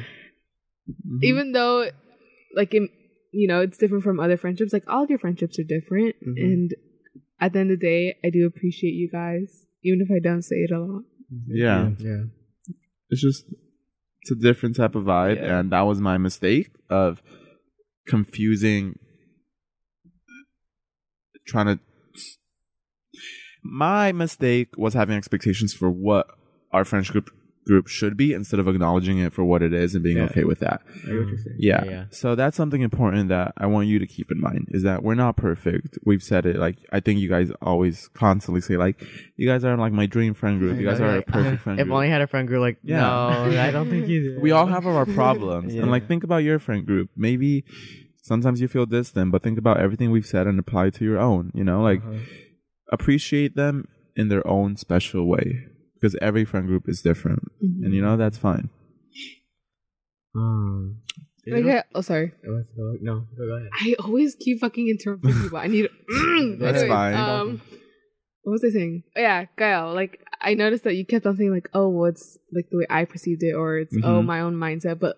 [0.88, 1.18] Mhm.
[1.22, 1.90] even though
[2.56, 2.88] like in,
[3.32, 6.34] you know it's different from other friendships like all of your friendships are different Mhm.
[6.36, 6.74] and
[7.40, 10.42] at the end of the day i do appreciate you guys even if i don't
[10.42, 11.02] say it a lot
[11.46, 11.90] yeah.
[11.98, 12.24] Yeah.
[13.10, 13.44] it's just
[14.22, 15.60] it's a different type of vibe Yeah.
[15.60, 17.22] and that was my mistake of
[18.06, 18.98] confusing
[21.46, 21.78] trying to
[23.62, 26.26] my mistake was having expectations for what
[26.72, 27.30] our friendship group,
[27.66, 30.24] group should be instead of acknowledging it for what it is and being Yeah.
[30.24, 31.56] okay with that I what you're saying.
[31.58, 31.84] yeah.
[31.84, 32.04] Yeah.
[32.10, 35.14] So that's something important that I want you to keep in mind is that we're
[35.14, 35.98] not perfect.
[36.04, 36.56] We've said it.
[36.56, 38.96] Like I think you guys always constantly say like
[39.36, 40.80] you guys are like my dream friend group.
[40.80, 41.92] You guys are a Like, perfect friend If group.
[41.92, 43.00] If only had a friend group like, Yeah.
[43.00, 44.40] no, I don't think you do.
[44.40, 45.74] we all have our problems.
[45.74, 45.82] Yeah.
[45.82, 47.10] And like think about your friend group.
[47.16, 47.64] Maybe
[48.22, 51.18] sometimes you feel distant, but think about everything we've said and apply it to your
[51.18, 51.82] own, you know?
[51.82, 52.18] Like Uh-huh.
[52.92, 53.86] appreciate them
[54.16, 55.66] in their own special way
[56.00, 57.42] because every friend group is different.
[57.60, 58.70] And you know that's fine.
[60.34, 60.98] Um,
[61.46, 62.98] like I, oh sorry okay?
[63.02, 63.68] No, go go ahead.
[63.80, 65.88] i always keep fucking interrupting people i need
[66.60, 67.14] That's Anyways, fine.
[67.14, 67.60] um
[68.42, 71.50] what was i saying oh yeah Kyle, like i noticed that you kept on saying
[71.50, 74.26] like oh well it's like the way i perceived it or it's oh Mhm.
[74.26, 75.16] my own mindset but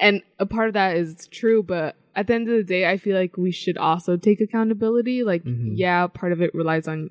[0.00, 2.96] and a part of that is true but at the end of the day i
[2.96, 5.72] feel like we should also take accountability like Mhm.
[5.74, 7.10] yeah part of it relies on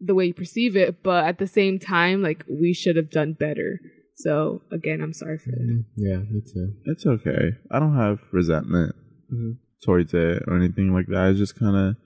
[0.00, 3.32] the way you perceive it but at the same time like we should have done
[3.34, 3.78] better
[4.16, 6.74] so again i'm sorry for that Mm, Yeah, me too.
[6.86, 7.52] It's okay.
[7.70, 8.94] I don't have resentment
[9.32, 9.58] Mhm.
[9.84, 11.30] towards it or anything like that.
[11.30, 11.96] It's just kind of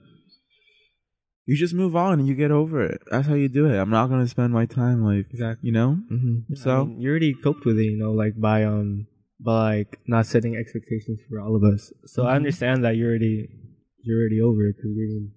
[1.45, 3.01] you just move on and you get over it.
[3.11, 3.77] That's how you do it.
[3.77, 5.67] I'm not gonna spend my time like Exactly.
[5.67, 5.99] you know.
[6.11, 6.55] Mm-hmm.
[6.55, 9.07] So I mean, you already coped with it, you know, like by um
[9.39, 11.93] by like not setting expectations for all of us.
[12.05, 12.35] So I Mhm.
[12.37, 13.49] understand that you're already
[14.03, 15.29] you're already over it because you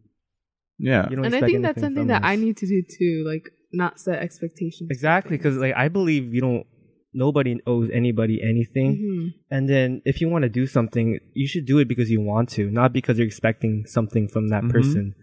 [0.79, 3.25] yeah, you don't and i think that's something from that i need to do too
[3.27, 6.67] like not set expectations exactly because like I believe you don't
[7.13, 9.35] nobody owes anybody anything, Mhm.
[9.51, 12.49] and then if you want to do something, you should do it because you want
[12.51, 14.71] to, not because you're expecting something from that Mhm.
[14.71, 15.15] person.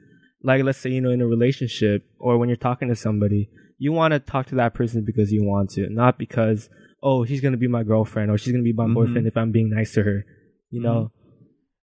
[0.43, 3.49] Like let's say you know in a relationship or when you're talking to somebody,
[3.79, 6.69] you want to talk to that person because you want to, not because
[7.01, 8.93] oh she's gonna be my girlfriend or she's gonna be my Mhm.
[8.93, 10.25] boyfriend if I'm being nice to her,
[10.69, 11.11] you know.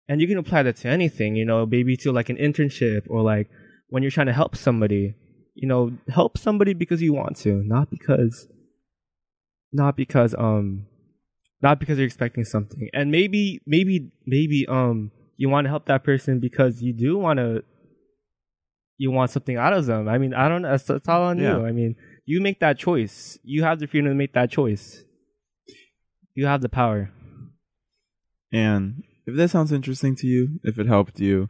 [0.09, 3.21] And you can apply that to anything, you know, maybe to like an internship or
[3.23, 3.47] like
[3.91, 5.13] when you're trying to help somebody,
[5.53, 8.47] you know, help somebody because you want to, not because
[9.71, 10.87] not because um
[11.61, 12.89] not because you're expecting something.
[12.93, 17.37] And maybe maybe maybe um you want to help that person because you do want
[17.37, 17.63] to
[18.97, 20.07] you want something out of them.
[20.07, 20.73] I mean, I don't know.
[20.73, 21.57] It's, it's all on Yeah.
[21.57, 21.65] you.
[21.65, 23.37] I mean, you make that choice.
[23.43, 25.03] You have the freedom to make that choice.
[26.35, 27.11] You have the power.
[28.53, 31.49] And if this sounds interesting to you, if it helped you,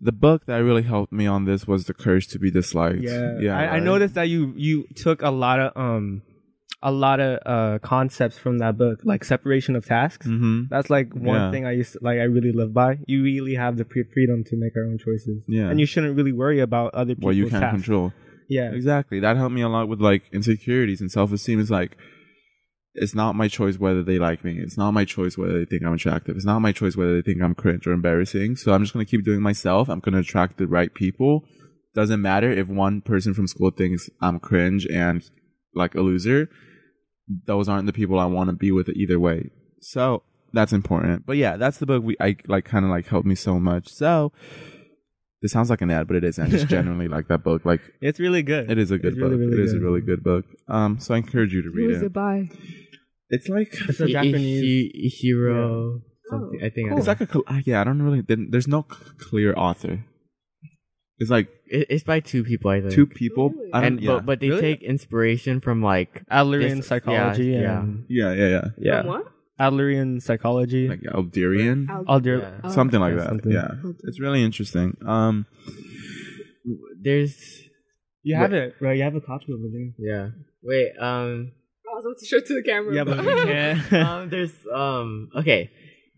[0.00, 3.00] the book that really helped me on this was The Courage to Be Disliked.
[3.02, 3.56] yeah.
[3.58, 3.82] I, I right?
[3.82, 6.22] noticed that you you took a lot of um
[6.82, 10.26] a lot of uh concepts from that book, like separation of tasks.
[10.26, 10.68] Mhm.
[10.68, 11.50] That's like one Yeah.
[11.50, 12.98] thing I used to, like I really live by.
[13.06, 15.42] You really have the pre- freedom to make our own choices.
[15.48, 15.70] Yeah.
[15.70, 17.76] And you shouldn't really worry about other people's What you can't tasks.
[17.82, 18.12] control.
[18.50, 18.70] Yeah.
[18.72, 19.18] Exactly.
[19.20, 21.58] That helped me a lot with like insecurities and self esteem.
[21.58, 21.96] Is like,
[22.94, 24.58] it's not my choice whether they like me.
[24.58, 26.36] It's not my choice whether they think I'm attractive.
[26.36, 28.56] It's not my choice whether they think I'm cringe or embarrassing.
[28.56, 29.88] So I'm just gonna keep doing myself.
[29.88, 31.44] I'm gonna attract the right people.
[31.94, 35.22] Doesn't matter if one person from school thinks I'm cringe and
[35.74, 36.48] like a loser.
[37.46, 39.50] Those aren't the people I want to be with either way.
[39.80, 40.22] So
[40.52, 41.24] that's important.
[41.26, 43.88] But yeah, that's the book we I like kind of like helped me so much.
[43.88, 44.32] So
[45.42, 46.44] this sounds like an ad, but it isn't.
[46.46, 47.64] I just genuinely like that book.
[47.64, 48.70] Like It's really good.
[48.70, 49.30] it is a good It's book.
[49.30, 50.44] really, really it is a really good book.
[50.68, 52.06] Um, so I encourage you to Who read is it.
[52.06, 52.48] it by?
[53.30, 55.14] It's like It's a Japanese.
[55.20, 56.00] hero.
[56.00, 56.00] Ishiro.
[56.30, 56.60] Something.
[56.62, 56.88] I think.
[56.88, 56.98] cool.
[56.98, 57.80] it's like a cl- yeah.
[57.80, 58.22] I don't really.
[58.26, 60.04] There's no c- clear author.
[61.18, 62.70] It's like It, it's by two people.
[62.70, 62.92] I think.
[62.92, 63.50] two people.
[63.50, 63.70] Really?
[63.72, 64.10] I don't, and yeah.
[64.14, 64.60] but but they Really?
[64.60, 67.46] take inspiration from like Adlerian This- psychology.
[67.46, 67.80] yeah, yeah.
[67.80, 68.64] and, yeah, yeah, yeah.
[68.78, 69.00] yeah.
[69.02, 69.26] From what?
[69.60, 70.88] Adlerian psychology.
[70.88, 72.60] Like Alderian, Al- Alder- Yeah.
[72.64, 72.70] Oh.
[72.70, 73.28] something like Yeah, that.
[73.28, 73.52] something.
[73.52, 73.70] Yeah,
[74.04, 74.96] it's really interesting.
[75.06, 75.46] Um,
[77.00, 77.36] there's
[78.22, 78.96] You have it, right?
[78.96, 79.92] You have a copy over there.
[79.98, 80.28] yeah.
[80.62, 80.92] Wait.
[80.98, 81.52] Um.
[82.04, 82.94] I was about to show it to the camera.
[82.94, 83.92] Yeah, but we can't.
[84.06, 85.70] um, there's um okay.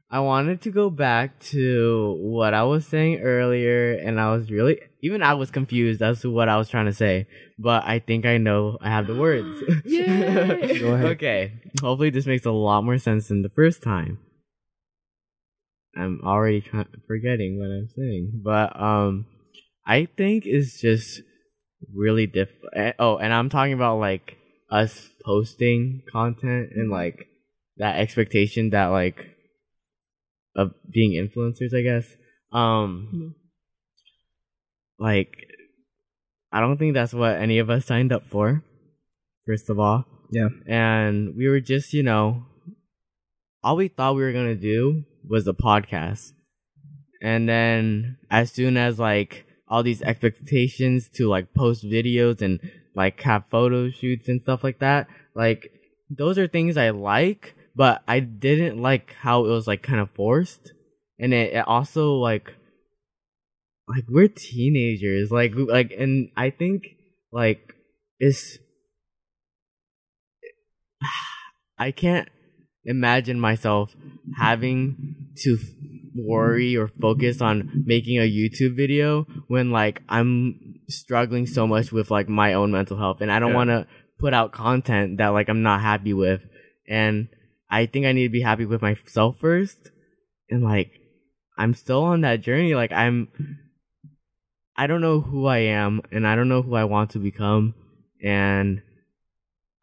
[0.08, 4.80] I wanted to go back to what I was saying earlier, and I was really
[5.02, 7.26] even I was confused as to what I was trying to say,
[7.58, 9.62] but I think I know I have the words.
[9.84, 10.78] Yay!
[10.80, 11.06] Go ahead.
[11.16, 14.18] Okay, hopefully this makes a lot more sense than the first time.
[15.96, 19.26] I'm already try- forgetting what I'm saying, but um,
[19.86, 21.22] I think it's just
[21.92, 22.50] really diff.
[22.74, 24.36] eh, Oh, and I'm talking about like
[24.70, 27.26] us posting content and like
[27.76, 29.30] that expectation that like
[30.54, 32.06] of being influencers, I guess.
[32.52, 33.34] Um,
[34.98, 35.36] like
[36.52, 38.62] I don't think that's what any of us signed up for.
[39.46, 40.48] First of all, Yeah.
[40.66, 42.46] and we were just you know
[43.62, 46.32] all we thought we were gonna do was a podcast
[47.20, 52.60] and then as soon as like all these expectations to like post videos and
[52.96, 55.06] like have photo shoots and stuff like that.
[55.34, 55.72] Like
[56.10, 60.10] those are things i like but i didn't like how it was like kind of
[60.10, 60.72] forced.
[61.18, 62.52] And it, it also like
[63.88, 66.96] like we're teenagers like like and i think
[67.32, 67.74] like
[68.18, 68.58] it's
[71.78, 72.28] I can't
[72.84, 73.94] imagine myself
[74.36, 75.58] having to
[76.16, 82.10] worry or focus on making a YouTube video when like I'm struggling so much with
[82.10, 83.56] like my own mental health and I don't Yeah.
[83.56, 83.86] want to
[84.18, 86.40] put out content that like I'm not happy with
[86.88, 87.28] and
[87.70, 89.90] I think I need to be happy with myself first
[90.48, 90.90] and like
[91.58, 93.28] I'm still on that journey like I'm
[94.76, 97.74] I don't know who I am and I don't know who I want to become
[98.22, 98.82] and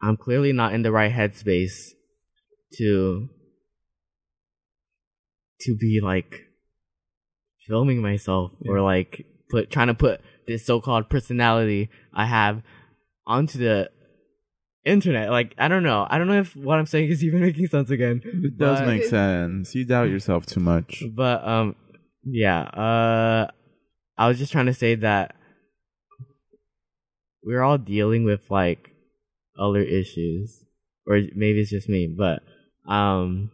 [0.02, 1.90] I'm clearly not in the right headspace
[2.78, 3.28] to
[5.64, 6.40] to be like
[7.66, 12.62] filming myself or like put trying to put this so-called personality I have
[13.26, 13.90] onto the
[14.84, 15.30] internet.
[15.30, 16.06] Like I don't know.
[16.08, 18.20] I don't know if what I'm saying is even making sense again.
[18.24, 19.74] It does make sense.
[19.74, 21.02] You doubt yourself too much.
[21.14, 21.76] but um
[22.22, 23.50] yeah, uh
[24.16, 25.34] I was just trying to say that
[27.42, 28.90] we're all dealing with like
[29.58, 30.64] other issues
[31.06, 32.42] or maybe it's just me, but
[32.90, 33.50] um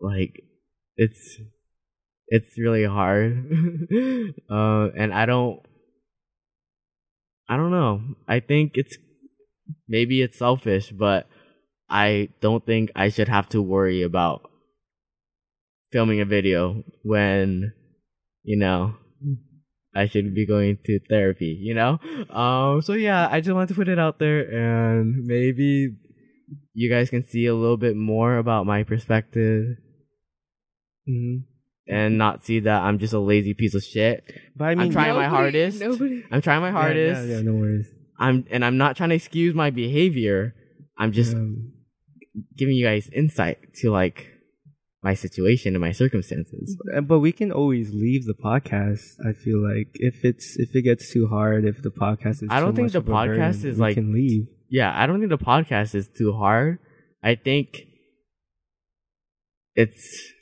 [0.00, 0.44] like
[0.98, 1.38] it's
[2.26, 3.32] it's really hard.
[4.50, 5.62] uh and I don't
[7.48, 8.02] I don't know.
[8.26, 8.98] I think it's
[9.88, 11.26] maybe it's selfish, but
[11.88, 14.50] I don't think I should have to worry about
[15.90, 17.72] filming a video when
[18.42, 18.96] you know
[19.94, 21.98] I should be going to therapy, you know?
[22.28, 25.94] Um so yeah, I just wanted to put it out there and maybe
[26.74, 29.76] you guys can see a little bit more about my perspective
[31.08, 31.44] Mhm.
[31.86, 34.22] and not see that I'm just a lazy piece of shit.
[34.56, 35.80] But I mean, trying my hardest.
[35.80, 36.22] Nobody.
[36.30, 37.26] I'm trying my hardest.
[37.28, 37.88] Yeah, yeah, no worries.
[38.18, 40.54] I'm and I'm not trying to excuse my behavior.
[40.98, 41.72] I'm just Um,
[42.56, 44.26] giving you guys insight to like
[45.02, 46.76] my situation and my circumstances.
[47.02, 49.00] But we can always leave the podcast.
[49.24, 52.60] I feel like if it's if it gets too hard, if the podcast is I
[52.60, 54.46] don't think the podcast burden, is, like- can leave.
[54.68, 56.78] Yeah, I don't think the podcast is too hard.
[57.22, 57.86] I think
[59.74, 60.32] it's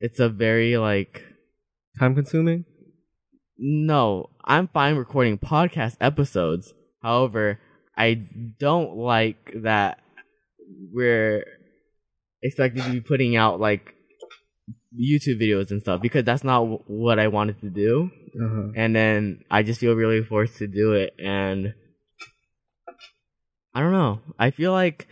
[0.00, 1.24] it's a very like
[1.98, 2.64] Time consuming.
[3.58, 6.72] no, I'm fine recording podcast episodes.
[7.02, 7.58] However,
[7.96, 8.14] I
[8.58, 9.98] don't like that
[10.92, 11.44] we're
[12.42, 13.94] expected to be putting out like
[14.98, 18.10] YouTube videos and stuff because that's not w- what I wanted to do.
[18.40, 18.68] Uh-huh.
[18.76, 21.74] And then I just feel really forced to do it and
[23.74, 24.20] I don't know.
[24.38, 25.08] I feel like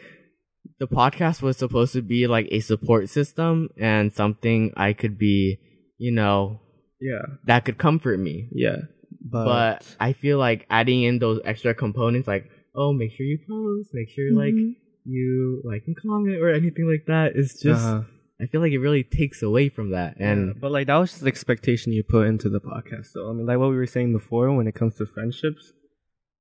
[0.79, 5.59] the podcast was supposed to be like a support system and something I could be,
[5.99, 6.61] you know,
[7.01, 8.77] Yeah, that could comfort me yeah.
[9.29, 13.39] But, but I feel like adding in those extra components, like oh, make sure you
[13.49, 14.55] post, make sure like
[15.05, 18.03] you like and comment or anything like that, is just Uh-huh.
[18.39, 20.17] I feel like it really takes away from that.
[20.21, 23.07] And Yeah, but like that was just the expectation you put into the podcast.
[23.07, 25.73] So I mean, like what we were saying before, when it comes to friendships,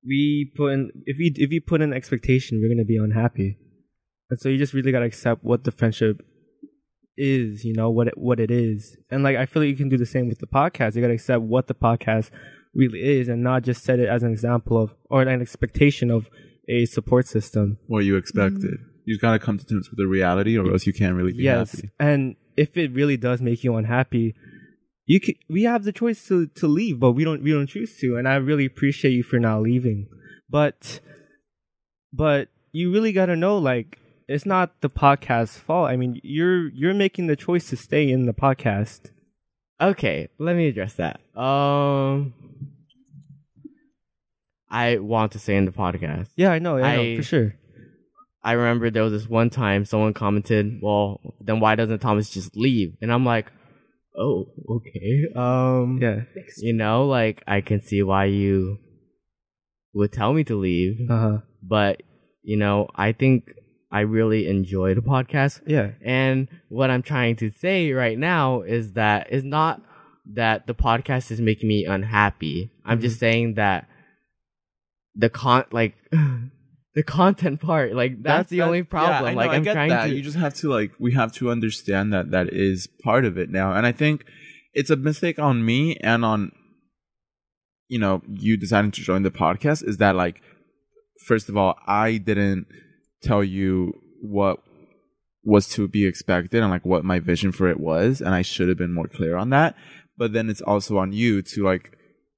[0.05, 3.57] we put in if we if you put in expectation, we're gonna be unhappy,
[4.29, 6.21] and so you just really gotta accept what the friendship
[7.17, 7.63] is.
[7.63, 9.97] You know what it, what it is, and like I feel like you can do
[9.97, 10.95] the same with the podcast.
[10.95, 12.29] You gotta accept what the podcast
[12.73, 16.29] really is, and not just set it as an example of or an expectation of
[16.67, 17.77] a support system.
[17.87, 18.61] What you expected.
[18.61, 18.89] Mm-hmm.
[19.05, 21.43] You just gotta come to terms with the reality, or else you can't really be
[21.43, 21.89] yes happy.
[21.99, 24.33] and if it really does make you unhappy
[25.05, 27.97] you can, we have the choice to, to leave but we don't we don't choose
[27.99, 30.07] to and i really appreciate you for not leaving
[30.49, 30.99] but
[32.13, 36.69] but you really got to know like it's not the podcast's fault i mean you're
[36.69, 39.11] you're making the choice to stay in the podcast
[39.81, 41.19] okay, let me address that.
[41.37, 42.33] Um,
[44.69, 46.29] I want to stay in the podcast.
[46.35, 47.55] yeah i know i, know for sure
[48.45, 52.55] I remember there was this one time someone commented, "Well, then why doesn't Thomas just
[52.55, 53.51] leave?" And I'm like,
[54.15, 56.25] "Oh, okay." Um, yeah
[56.59, 58.77] you know, like I can see why you
[59.95, 62.03] would tell me to leave, uh-huh but
[62.43, 63.51] you know, I think
[63.91, 65.61] I really enjoy the podcast.
[65.65, 69.81] yeah And what I'm trying to say right now is that it's not
[70.33, 72.71] that the podcast is making me unhappy.
[72.83, 73.19] I'm just mm-hmm.
[73.19, 73.87] saying that
[75.15, 75.95] the con like
[76.95, 79.25] the content part, like that's, the that- only yeah, problem.
[79.25, 80.07] I know, like I'm trying that.
[80.07, 83.37] to You just have to like we have to understand that that is part of
[83.37, 84.25] it now, and I think
[84.73, 86.51] it's a mistake on me and on
[87.87, 89.87] you know you deciding to join the podcast.
[89.87, 90.41] Is that like
[91.27, 92.67] first of all, I didn't
[93.25, 94.61] tell you what
[95.43, 98.67] was to be expected and like what my vision for it was, and I should
[98.69, 99.75] have been more clear on that.
[100.17, 101.95] But then it's also on you to like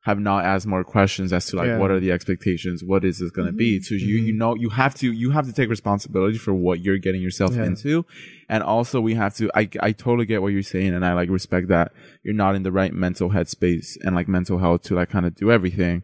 [0.08, 1.80] have not asked more questions as to like Yeah.
[1.80, 3.76] what are the expectations, what is this going to be.
[3.76, 3.84] Mm-hmm.
[3.84, 4.28] So you mm-hmm.
[4.28, 7.56] you know you have to you have to take responsibility for what you're getting yourself
[7.56, 7.66] Yeah.
[7.66, 8.06] into,
[8.48, 9.52] and also we have to.
[9.54, 11.92] I I totally get what you're saying, and I like respect that
[12.24, 15.36] you're not in the right mental headspace and like mental health to like kind of
[15.36, 16.04] do everything.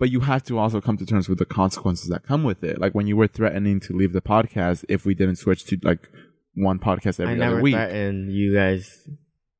[0.00, 2.80] But you have to also come to terms with the consequences that come with it.
[2.80, 6.08] Like when you were threatening to leave the podcast if we didn't switch to like
[6.54, 7.74] one podcast I every never other week.
[7.74, 8.90] And you guys.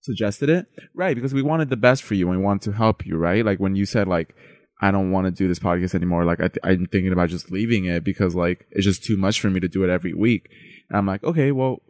[0.01, 0.67] suggested it?
[0.95, 3.45] Right because we wanted the best for you and we wanted to help you right?
[3.45, 4.35] Like when you said like
[4.83, 7.53] i don't want to do this podcast anymore like I th- i'm thinking about just
[7.53, 10.49] leaving it because like it's just too much for me to do it every week.
[10.89, 11.83] And i'm like okay well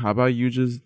[0.00, 0.80] how about you just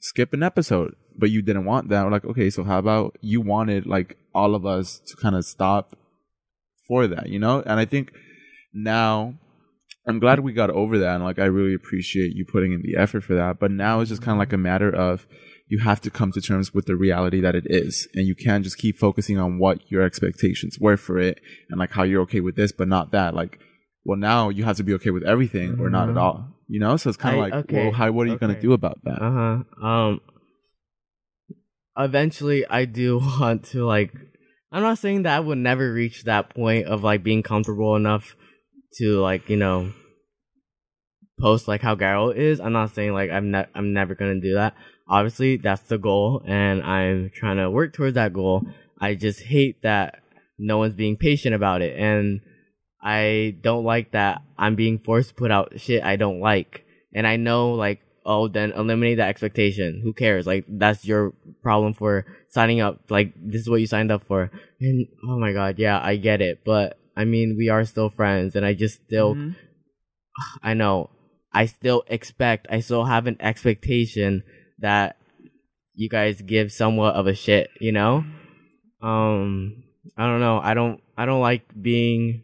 [0.00, 0.96] skip an episode?
[1.16, 2.04] But you didn't want that.
[2.04, 5.44] We're like okay so how about you wanted like all of us to kind of
[5.44, 5.96] stop
[6.90, 8.12] for that you know and i think
[8.74, 9.34] now
[10.06, 12.96] I'm glad we got over that and like I really appreciate you putting in the
[12.96, 13.58] effort for that.
[13.60, 15.26] But now it's just kind of like a matter of
[15.68, 18.08] you have to come to terms with the reality that it is.
[18.14, 21.92] And you can't just keep focusing on what your expectations were for it and like
[21.92, 23.34] how you're okay with this but not that.
[23.34, 23.60] Like
[24.04, 26.48] well now you have to be okay with everything or not at all.
[26.66, 26.96] You know?
[26.96, 29.22] So it's kinda like okay, well how what are you gonna do about that?
[29.22, 29.86] Uh huh.
[29.86, 30.20] Um.
[31.98, 34.14] Eventually, I do want to like.
[34.72, 38.36] I'm not saying that I would never reach that point of like being comfortable enough
[38.94, 39.92] to like you know
[41.40, 42.60] post like how Gael is.
[42.60, 44.74] I'm not saying like I'm ne- I'm never gonna do that.
[45.08, 48.62] Obviously, that's the goal, and I'm trying to work towards that goal.
[49.00, 50.20] I just hate that
[50.58, 52.40] no one's being patient about it, and
[53.02, 56.84] I don't like that I'm being forced to put out shit I don't like.
[57.12, 60.00] And I know like oh then eliminate that expectation.
[60.02, 60.46] Who cares?
[60.46, 61.32] Like that's your
[61.62, 63.10] problem for signing up.
[63.10, 64.50] Like this is what you signed up for.
[64.80, 66.60] And oh my god, yeah, I get it.
[66.64, 69.56] But I mean we are still friends and I just still Mhm.
[70.62, 71.10] I know.
[71.52, 74.42] I still expect I still have an expectation
[74.78, 75.16] that
[75.94, 78.24] you guys give somewhat of a shit, you know?
[79.02, 79.82] Um
[80.16, 80.60] I don't know.
[80.62, 82.42] I don't I don't like being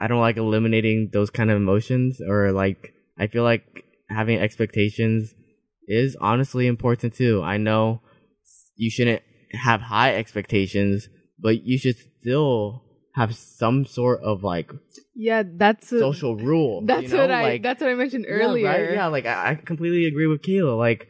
[0.00, 5.34] I don't like eliminating those kind of emotions or like I feel like having expectations
[5.86, 7.42] is honestly important too.
[7.42, 8.00] I know
[8.76, 9.22] you shouldn't
[9.52, 11.08] have high expectations,
[11.38, 14.70] but you should still have some sort of like
[15.14, 16.82] Yeah, that's a, social rule.
[16.84, 17.22] That's you know?
[17.22, 17.42] what I.
[17.42, 18.66] like, that's what I mentioned yeah, earlier.
[18.66, 18.92] right?
[18.92, 20.76] Yeah, like I, I completely agree with Kayla.
[20.78, 21.08] Like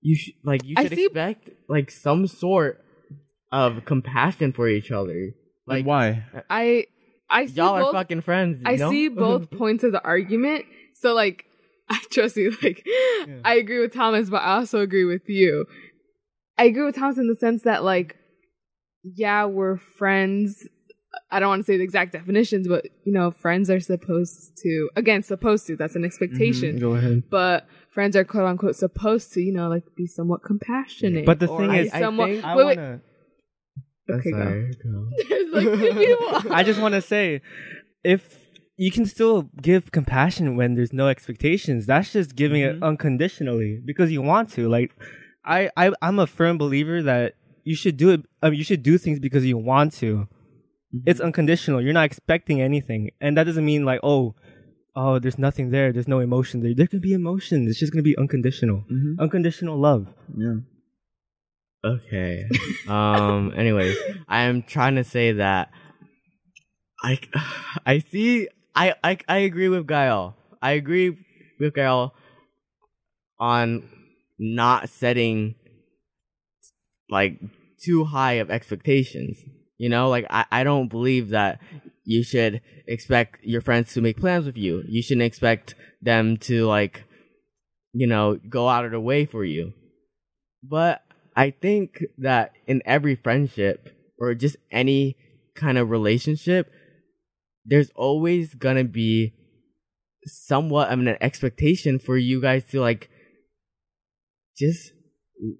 [0.00, 2.82] you should like you should see- expect like some sort
[3.52, 5.34] of compassion for each other.
[5.66, 6.24] Like Like why?
[6.34, 6.86] Uh, I.
[7.30, 8.60] I see y'all are both, fucking friends.
[8.60, 8.90] you I know?
[8.90, 10.66] see both points of the argument.
[10.94, 11.46] So like,
[11.88, 12.56] I trust you.
[12.62, 12.86] Like,
[13.44, 15.66] I agree with Thomas, but I also agree with you.
[16.56, 18.16] I agree with Thomas in the sense that like,
[19.02, 20.66] yeah, we're friends.
[21.30, 24.88] I don't want to say the exact definitions, but you know, friends are supposed to
[24.96, 25.76] again supposed to.
[25.76, 26.76] That's an expectation.
[26.76, 26.78] Mm-hmm.
[26.78, 27.24] Go ahead.
[27.30, 31.26] But friends are quote unquote supposed to, you know, like be somewhat compassionate.
[31.26, 32.78] But the thing be is, I think- I wait, wait.
[32.78, 33.00] wanna.
[34.10, 34.38] Okay, go.
[34.38, 35.08] Sorry, go.
[36.42, 36.46] Like.
[36.50, 37.40] I just want to say,
[38.02, 38.43] if
[38.76, 44.10] you can still give compassion when there's no expectations, that's just giving it unconditionally because
[44.10, 44.68] you want to.
[44.68, 44.92] Like,
[45.44, 47.34] I, I, I'm a firm believer that
[47.64, 48.22] you should do it.
[48.42, 50.26] I mean, you should do things because you want to.
[51.06, 51.80] It's unconditional.
[51.82, 54.34] You're not expecting anything, and that doesn't mean like, oh,
[54.94, 55.92] oh, there's nothing there.
[55.92, 56.72] There's no emotion there.
[56.74, 57.66] There can be emotion.
[57.68, 59.18] It's just gonna be unconditional, Mhm.
[59.18, 60.06] unconditional love.
[60.36, 60.56] Yeah.
[61.84, 62.44] Okay.
[62.88, 63.52] um.
[63.56, 63.96] Anyways,
[64.28, 65.70] I am trying to say that
[67.02, 67.18] I
[67.86, 68.48] I see.
[68.74, 70.36] I I I agree with Gael.
[70.60, 71.16] I agree
[71.60, 72.14] with Gael
[73.38, 73.88] on
[74.38, 75.54] not setting
[77.10, 77.38] like
[77.82, 79.38] too high of expectations.
[79.78, 81.60] You know, like I, I don't believe that
[82.04, 84.82] you should expect your friends to make plans with you.
[84.88, 87.04] You shouldn't expect them to like,
[87.92, 89.72] you know, go out of their way for you.
[90.62, 91.02] But
[91.36, 95.16] I think that in every friendship or just any
[95.54, 96.70] kind of relationship,
[97.64, 99.32] there's always gonna be
[100.26, 103.10] somewhat of an expectation for you guys to like
[104.56, 104.92] just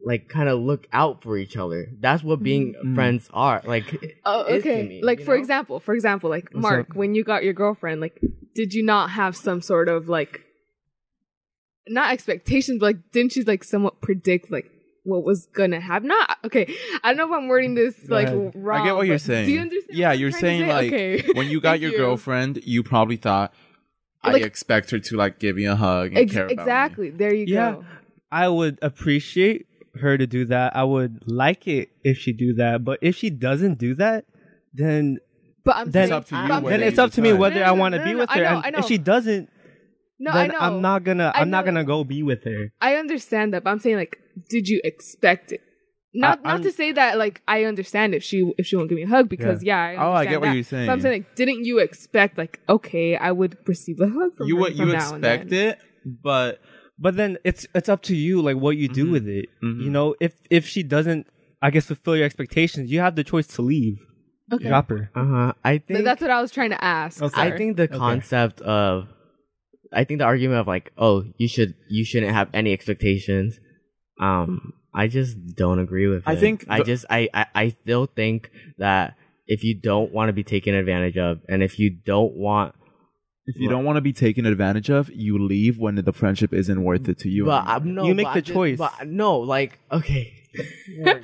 [0.05, 1.89] like kind of look out for each other.
[2.01, 2.94] That's what being Mhm.
[2.94, 3.60] friends are.
[3.64, 4.82] Like Oh, okay.
[4.86, 5.40] me, like for know?
[5.40, 6.97] example, for example, like What's Mark, up?
[6.97, 8.20] when you got your girlfriend, like,
[8.55, 10.40] did you not have some sort of like,
[11.89, 14.70] not expectations, but like, didn't you like somewhat predict like
[15.05, 16.09] what was gonna happen.
[16.09, 16.74] Not okay.
[17.02, 18.52] I don't know if I'm wording this Go like ahead.
[18.56, 18.81] wrong.
[18.81, 19.47] I get what you're saying.
[19.47, 19.97] Do you understand?
[19.98, 20.68] Yeah, what you're trying to saying say?
[20.72, 21.32] like okay.
[21.35, 21.98] when you got your you.
[21.98, 23.55] girlfriend, you probably thought
[24.22, 26.62] I expect her to like give me a hug and Ex- care about me.
[26.62, 27.10] exactly.
[27.10, 27.72] There you Yeah.
[27.72, 27.85] go.
[28.32, 29.66] I would appreciate
[30.01, 30.74] her to do that.
[30.74, 32.82] I would like it if she do that.
[32.85, 34.24] But if she doesn't do that,
[34.72, 35.18] then
[35.64, 37.22] But I'm Then- saying, It's up to you but I'm whether then it's up to
[37.22, 38.43] me whether No, I no, want to no, be no, with I her.
[38.44, 38.78] know, and I know.
[38.81, 39.48] if she doesn't,
[40.18, 40.59] No, then I know.
[40.60, 41.31] I'm not gonna.
[41.35, 42.72] I I'm not gonna go be with her.
[42.81, 44.18] I understand that, but I'm saying like,
[44.48, 45.61] did you expect it?
[46.16, 48.97] Not I- not to say that like I understand if she if she won't give
[48.97, 50.55] me a hug because yeah, I Oh, I understand get what that.
[50.55, 50.86] you're saying.
[50.86, 54.47] But I'm saying like, didn't you expect like okay, I would receive a hug from
[54.48, 55.69] You her what from you now and expect then.
[55.70, 55.78] it,
[56.23, 56.61] but
[56.98, 59.11] But then it's it's up to you, like what you do Mhm.
[59.11, 59.47] with it.
[59.65, 59.82] Mhm.
[59.85, 61.27] You know, if if she doesn't,
[61.61, 63.98] I guess fulfill your expectations, you have the choice to leave.
[64.52, 65.11] Okay, Drop her.
[65.16, 65.52] Uh huh.
[65.65, 67.20] I But think that's what I was trying to ask.
[67.20, 67.40] Okay.
[67.40, 67.97] I think the Okay.
[67.98, 69.09] concept of
[69.93, 73.59] I think the argument of like, oh, you should you shouldn't have any expectations.
[74.20, 76.24] Um, I just don't agree with it.
[76.27, 79.16] I think I the- just I, I I still think that
[79.47, 82.74] if you don't want to be taken advantage of, and if you don't want,
[83.47, 86.82] if you don't want to be taken advantage of, you leave when the friendship isn't
[86.82, 87.45] worth it to you.
[87.45, 87.74] but anymore.
[87.77, 88.78] I'm no, You make but the I just- choice.
[88.78, 90.32] But no, like okay.
[91.05, 91.15] Uh,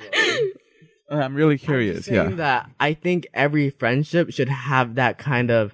[1.09, 2.05] I'm really I'm curious.
[2.05, 2.35] saying Yeah.
[2.37, 5.73] that I think every friendship should have that kind of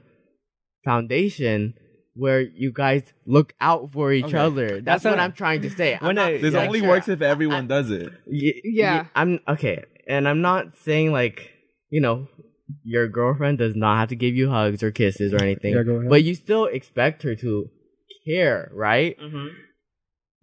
[0.86, 1.74] foundation
[2.18, 4.38] where you guys look out for each Okay.
[4.38, 4.68] other.
[4.82, 5.94] That's, That's what a- I'm trying to say.
[6.02, 6.90] I'm when not- I- This Yeah, only sure.
[6.90, 8.12] works if everyone does it.
[8.26, 9.04] Y- Yeah.
[9.04, 11.52] y- I'm okay, and I'm not saying like
[11.90, 12.28] you know
[12.84, 16.24] your girlfriend does not have to give you hugs or kisses or anything, Yeah, but
[16.24, 17.70] you still expect her to
[18.26, 19.18] care, right?
[19.20, 19.48] Mm-hmm.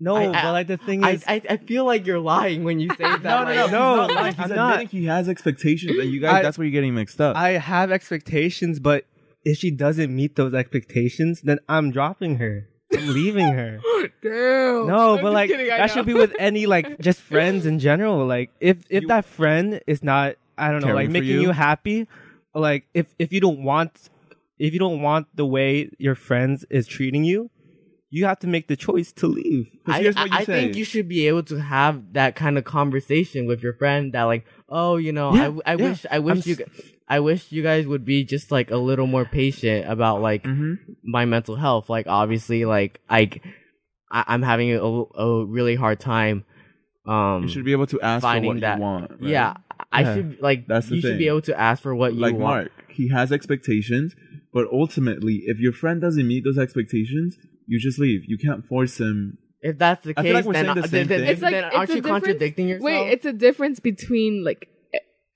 [0.00, 2.80] No, I- I- but like the thing is, I I feel like you're lying when
[2.80, 3.22] you say that.
[3.22, 4.34] No, no, like- no, No, he's not like.
[4.34, 4.86] He's I'm admitting not.
[4.90, 7.36] he has expectations, and you guys, I- that's where you're getting mixed up.
[7.36, 9.04] I have expectations, but
[9.44, 12.68] if she doesn't meet those expectations, then I'm dropping her.
[12.92, 13.80] I'm leaving her.
[14.22, 14.86] Damn.
[14.86, 15.94] No, I'm but like kidding, I that know.
[15.94, 18.26] should be with any like just friends in general.
[18.26, 21.40] Like if if You- that friend is not, I don't know, like making you?
[21.42, 22.06] you happy,
[22.54, 24.10] like if if you don't want
[24.58, 27.50] if you don't want the way your friends is treating you,
[28.10, 29.66] you have to make the choice to leave.
[29.86, 32.56] I, here's what you I I think you should be able to have that kind
[32.56, 35.88] of conversation with your friend that like, oh, you know, Yeah, I, I yeah.
[35.88, 38.70] wish I wish I'm you s- gu- I wish you guys would be just like
[38.70, 40.74] a little more patient about like mm-hmm.
[41.02, 41.90] my mental health.
[41.90, 43.30] Like obviously, like I,
[44.10, 46.44] I I'm having a, a really hard time.
[47.06, 49.10] Um, You should be able to ask for what that- you want.
[49.10, 49.20] right?
[49.20, 49.54] yeah,
[49.92, 50.14] I Yeah.
[50.14, 52.42] should like That's the you should be able to ask for what you like want.
[52.42, 54.14] Mark, he has expectations,
[54.52, 57.36] but ultimately, if your friend doesn't meet those expectations,
[57.66, 58.22] you just leave.
[58.26, 59.36] You can't force him.
[59.60, 61.28] If that's the I case, feel like we're then, saying the then, same then, thing.
[61.28, 62.84] It's like aren't you contradicting yourself?
[62.84, 64.68] Wait, it's a difference between like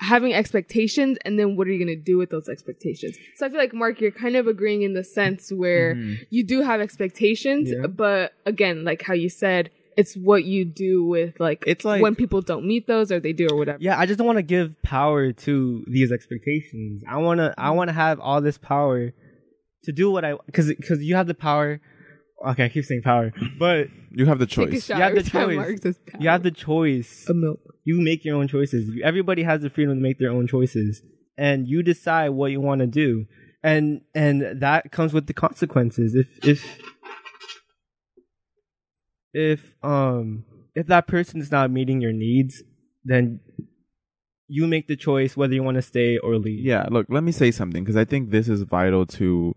[0.01, 3.17] having expectations and then what are you gonna do with those expectations?
[3.37, 6.19] So I feel like Mark, you're kind of agreeing in the sense where Mhm.
[6.31, 7.87] you do have expectations, Yeah.
[7.89, 12.15] but again, like how you said, it's what you do with like It's like- when
[12.15, 13.79] people don't meet those or they do or whatever.
[13.81, 17.03] Yeah, I just don't want to give power to these expectations.
[17.09, 19.13] I want to I want to have all this power
[19.85, 21.81] to do what I cuz cuz you have the power.
[22.47, 23.33] Okay, I keep saying power.
[23.59, 24.89] But You have the choice.
[24.89, 25.97] You have the choice.
[26.21, 27.27] You have the choice.
[27.29, 27.61] a milk.
[27.85, 28.89] You make your own choices.
[28.89, 31.03] You- Everybody has the freedom to make their own choices
[31.37, 33.27] and you decide what you want to do.
[33.63, 36.15] And and that comes with the consequences.
[36.15, 36.79] If if
[39.33, 40.45] if um
[40.75, 42.63] if that person is not meeting your needs,
[43.05, 43.41] then
[44.47, 46.65] you make the choice whether you want to stay or leave.
[46.65, 49.55] Yeah, look, let me say something because I think this is vital to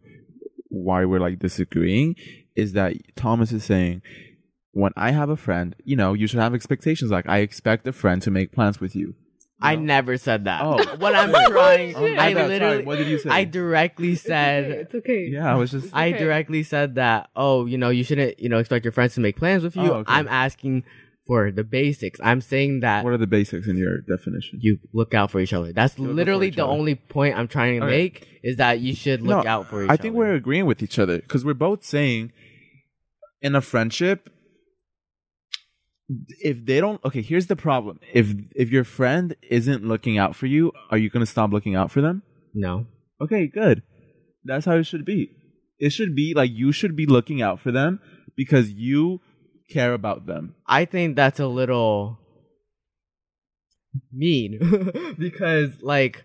[0.69, 2.15] why we're like disagreeing.
[2.55, 4.01] Is that Thomas is saying
[4.73, 7.11] when I have a friend, you know, you should have expectations.
[7.11, 9.15] Like I expect a friend to make plans with you.
[9.63, 10.61] I never said that.
[10.63, 10.95] Oh.
[10.97, 12.47] what I'm trying, Oh, I bad, sorry.
[12.47, 13.29] literally, What did you say?
[13.29, 14.79] I directly It's said, okay.
[14.79, 15.27] It's okay.
[15.31, 15.93] Yeah, I was just.
[15.93, 16.17] I okay.
[16.17, 17.29] directly said that.
[17.35, 19.83] Oh, you know, you shouldn't, you know, expect your friends to make plans with you.
[19.83, 20.11] Oh, okay.
[20.11, 20.83] I'm asking
[21.31, 22.19] for the basics.
[22.21, 24.59] I'm saying that What are the basics in your definition?
[24.61, 25.71] you look out for each other.
[25.71, 26.73] That's Look out for literally the other.
[26.73, 27.95] only point I'm trying to Okay.
[27.95, 29.91] make is that you should look No, out for each other.
[29.91, 30.01] I other.
[30.01, 32.33] think we're agreeing with each other because we're both saying
[33.41, 34.29] in a friendship,
[36.41, 38.01] if they don't, okay, here's the problem.
[38.13, 41.91] If if your friend isn't looking out for you, are you gonna stop looking out
[41.91, 42.23] for them?
[42.53, 42.87] no.
[43.21, 43.83] Okay, good.
[44.43, 45.29] That's how it should be.
[45.79, 48.01] It should be like you should be looking out for them
[48.35, 49.21] because you
[49.71, 50.55] care about them.
[50.67, 52.19] I think that's a little
[54.11, 56.23] mean because, like,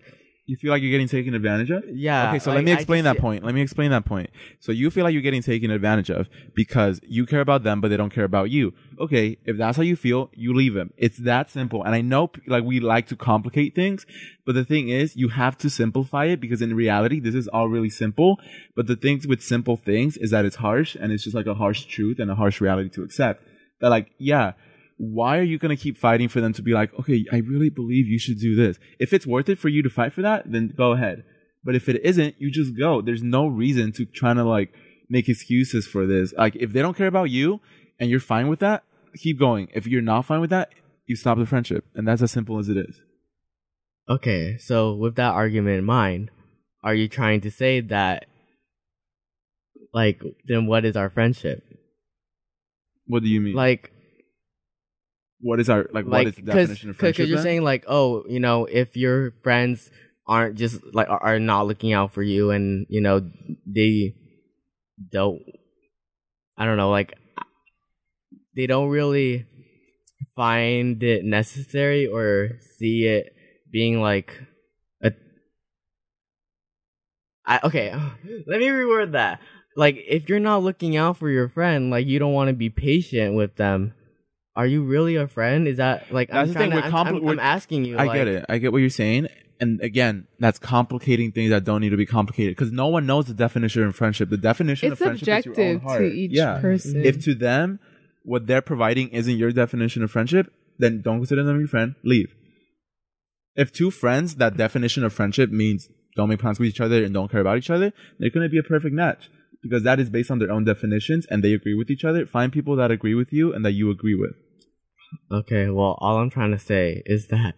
[0.48, 1.82] You feel like you're getting taken advantage of?
[1.89, 2.28] yeah.
[2.28, 3.44] okay, so like, let me explain just- that point.
[3.44, 4.31] Let me explain that point.
[4.60, 7.89] So you feel like you're getting taken advantage of because you care about them, but
[7.89, 8.73] they don't care about you.
[9.01, 10.93] Okay, if that's how you feel, you leave them.
[10.97, 11.82] It's that simple.
[11.82, 14.06] And I know, like, we like to complicate things,
[14.47, 17.68] but the thing is, you have to simplify it because in reality, this is all
[17.68, 18.39] really simple.
[18.77, 21.55] But the things with simple things is that it's harsh and it's just like a
[21.55, 23.43] harsh truth and a harsh reality to accept.
[23.81, 24.52] That, like, yeah,
[24.98, 27.70] why are you going to keep fighting for them to be like, okay, I really
[27.70, 28.78] believe you should do this?
[28.98, 31.24] If it's worth it for you to fight for that, then go ahead.
[31.64, 33.02] But if it isn't, you just go.
[33.02, 34.73] There's no reason to trying to like
[35.09, 36.32] make excuses for this.
[36.32, 37.60] Like if they don't care about you
[37.98, 38.85] and you're fine with that,
[39.16, 39.68] keep going.
[39.74, 40.70] If you're not fine with that,
[41.06, 41.85] you stop the friendship.
[41.94, 43.01] And that's as simple as it is.
[44.09, 46.31] Okay, so with that argument in mind,
[46.85, 48.27] are you trying to say that,
[49.93, 51.64] like, then what is our friendship?
[53.06, 53.55] What do you mean?
[53.55, 53.90] Like,
[55.47, 57.16] what is our like, what is the definition of friendship?
[57.16, 57.44] Because you're then?
[57.44, 59.90] saying like, oh, you know, if your friends
[60.27, 63.31] aren't just like are, are not looking out for you, and you know
[63.64, 64.14] they
[65.12, 65.40] don't,
[66.59, 67.14] I don't know, like
[68.56, 69.47] they don't really
[70.35, 73.32] find it necessary or see it
[73.70, 74.36] being like
[75.01, 75.12] a.
[77.47, 77.93] I okay,
[78.47, 79.40] let me reword that.
[79.77, 82.70] Like, if you're not looking out for your friend, like you don't want to be
[82.70, 83.93] patient with them
[84.57, 85.69] are you really a friend?
[85.69, 87.85] Is that like I'm That's the thing, to, we're I'm, compli- I'm, I'm we're- asking
[87.85, 87.97] you.
[87.99, 88.47] I like, get it.
[88.49, 89.28] I get what you're saying.
[89.59, 93.24] And again, that's complicating things that don't need to be complicated because no one knows
[93.27, 94.28] the definition of friendship.
[94.28, 96.01] The definition It's of friendship is your own subjective heart.
[96.01, 96.59] to each yeah.
[96.61, 97.05] person.
[97.05, 97.78] If to them
[98.23, 101.95] what they're providing isn't your definition of friendship, then don't consider them your friend.
[102.03, 102.35] Leave.
[103.55, 107.15] If two friends, that definition of friendship means don't make plans with each other and
[107.15, 109.31] don't care about each other, they're going to be a perfect match
[109.62, 112.27] because that is based on their own definitions and they agree with each other.
[112.27, 114.33] Find people that agree with you and that you agree with.
[115.31, 117.55] Okay, well, all I'm trying to say is that,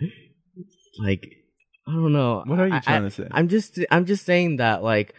[1.01, 1.27] like,
[1.87, 2.43] I don't know.
[2.47, 3.29] What are you I- trying I- to say?
[3.31, 5.15] I'm just, I'm just saying that, like,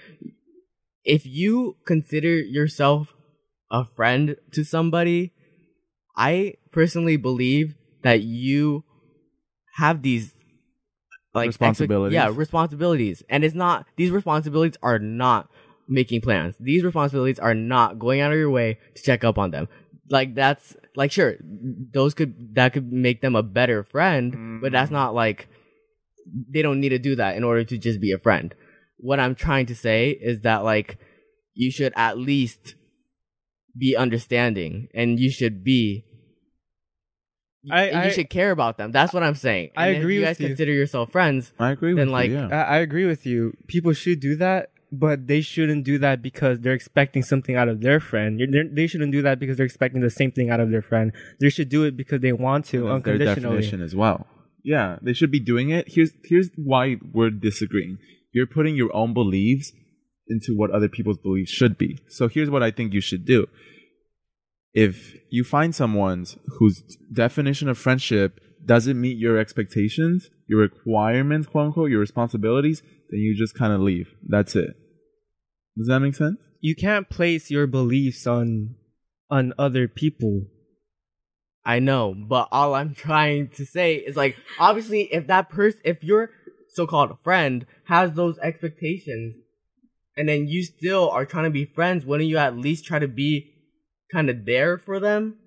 [1.04, 3.14] if you consider yourself
[3.72, 5.32] a friend to somebody,
[6.16, 8.84] I personally believe that you
[9.78, 10.34] have these
[11.34, 12.14] like Responsibilities.
[12.14, 15.48] yeah, responsibilities, and it's not these responsibilities are not
[15.88, 16.56] making plans.
[16.60, 19.68] These responsibilities are not going out of your way to check up on them.
[20.10, 24.90] Like that's like sure, those could that could make them a better friend, but that's
[24.90, 24.94] mm.
[24.94, 25.48] not like
[26.50, 28.54] they don't need to do that in order to just be a friend.
[28.98, 30.98] What I'm trying to say is that like
[31.54, 32.76] you should at least
[33.78, 36.06] be understanding and you should be
[37.70, 38.92] I- and I- you should care about them.
[38.92, 39.72] That's what I'm saying.
[39.76, 40.48] I And if agree you with guys you.
[40.48, 41.52] consider yourself friends.
[41.60, 42.38] I agree Then, with like, you.
[42.38, 42.48] Yeah.
[42.48, 43.54] I, I agree with you.
[43.68, 47.82] People should do that, but they shouldn't do that because they're expecting something out of
[47.82, 48.40] their friend.
[48.40, 51.12] You're- they're- shouldn't do that because they're expecting the same thing out of their friend.
[51.40, 53.56] They should do it because they want to That's their unconditionally.
[53.58, 54.28] definition as well.
[54.64, 55.90] Yeah, they should be doing it.
[55.90, 57.98] Here's here's why we're disagreeing.
[58.34, 59.72] You're putting your own beliefs
[60.28, 61.98] into what other people's beliefs should be.
[62.08, 63.48] So here's what I think you should do.
[64.74, 71.68] If you find someone's whose definition of friendship doesn't meet your expectations, your requirements, quote
[71.68, 74.14] unquote, your responsibilities, then you just kind of leave.
[74.28, 74.72] That's it.
[75.78, 76.38] Does that make sense?
[76.62, 78.76] You can't place your beliefs on
[79.30, 80.48] on other people.
[81.66, 86.04] I know, but all I'm trying to say is like obviously if that person if
[86.04, 86.32] your
[86.70, 89.36] so-called friend has those expectations
[90.16, 93.08] and then you still are trying to be friends, wouldn't you at least try to
[93.08, 93.54] be
[94.12, 95.38] kind of there for them?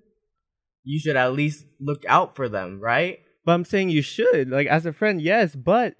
[0.83, 3.19] You should at least look out for them, right?
[3.45, 5.95] But I'm saying you should, like as a friend, yes, but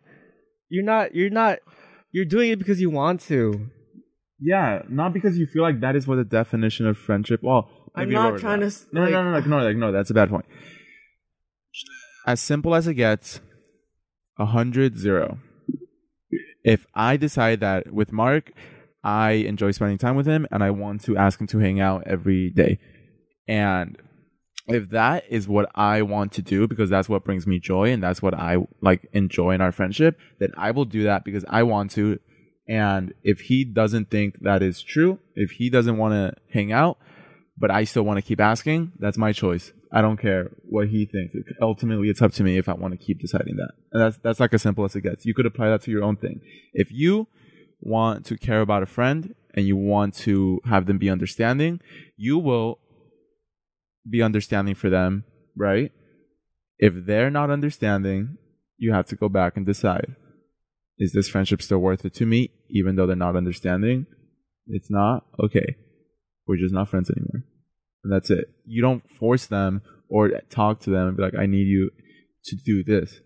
[0.74, 1.60] you're not you're not
[2.12, 3.70] you're doing it because you want to.
[4.40, 7.40] Yeah, not because you feel like that is what the definition of friendship.
[7.44, 8.66] Well, I'm not trying that.
[8.72, 9.70] to s- No, no, like- no, no, ignore that.
[9.70, 9.98] Ignore that.
[10.00, 10.46] That's a bad point.
[12.26, 13.42] As simple as it gets,
[14.40, 15.40] a hundred zero.
[16.64, 18.52] If I decide that with Mark,
[19.04, 22.04] I enjoy spending time with him, and I want to ask him to hang out
[22.08, 22.80] every day,
[23.48, 23.98] and
[24.68, 28.02] if that is what I want to do because that's what brings me joy and
[28.02, 31.64] that's what I like enjoy in our friendship, then I will do that because I
[31.64, 32.20] want to.
[32.68, 36.98] And if he doesn't think that is true, if he doesn't want to hang out,
[37.58, 39.74] but I still want to keep asking, that's my choice.
[39.92, 41.36] I don't care what he thinks.
[41.62, 43.74] Ultimately, it's up to me if I want to keep deciding that.
[43.92, 45.26] And that's that's like as simple as it gets.
[45.26, 46.42] You could apply that to your own thing.
[46.74, 47.28] If you
[47.82, 51.80] want to care about a friend and you want to have them be understanding,
[52.18, 52.80] you will
[54.10, 55.24] be understanding for them,
[55.56, 55.92] right?
[56.78, 58.38] If they're not understanding,
[58.78, 60.16] you have to go back and decide
[60.98, 64.06] is this friendship still worth it to me, even though they're not understanding?
[64.68, 65.26] It's not?
[65.44, 65.76] Okay.
[66.48, 67.44] We're just not friends anymore.
[68.04, 68.46] And that's it.
[68.66, 71.90] You don't force them or talk to them and be like, I need you
[72.46, 73.20] to do this.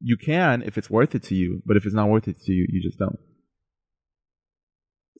[0.00, 2.52] You can if it's worth it to you, but if it's not worth it to
[2.52, 3.18] you, you just don't.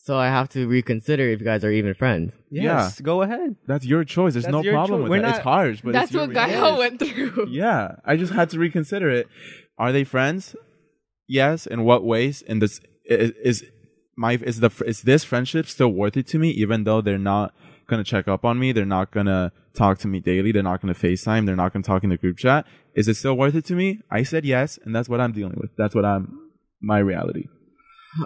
[0.09, 2.32] So I have to reconsider if you guys are even friends.
[2.51, 3.56] Yes, go ahead.
[3.66, 4.32] That's your choice.
[4.32, 5.02] There's That's no your problem choice.
[5.02, 5.36] with We're that.
[5.36, 7.48] It's not- harsh, but That's it's what Gael went through.
[7.51, 9.28] Yeah, I just had to reconsider it.
[9.76, 10.56] Are they friends?
[11.26, 11.66] Yes.
[11.66, 12.40] In what ways?
[12.40, 13.64] In this is, is
[14.16, 16.52] my is the is this friendship still worth it to me?
[16.52, 17.52] Even though they're not
[17.86, 20.52] gonna check up on me, they're not gonna talk to me daily.
[20.52, 21.44] They're not going to FaceTime.
[21.44, 22.66] They're not going to talk in the group chat.
[22.94, 24.01] Is it still worth it to me?
[24.10, 25.70] I said yes, and that's what I'm dealing with.
[25.76, 27.44] That's what I'm my reality.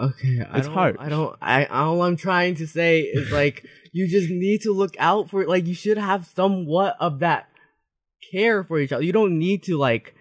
[0.01, 0.97] Okay, I It's don't, hard.
[0.99, 1.37] I don't.
[1.41, 5.45] I all I'm trying to say is like you just need to look out for
[5.47, 7.49] like you should have somewhat of that
[8.33, 9.03] care for each other.
[9.05, 10.15] You don't need to like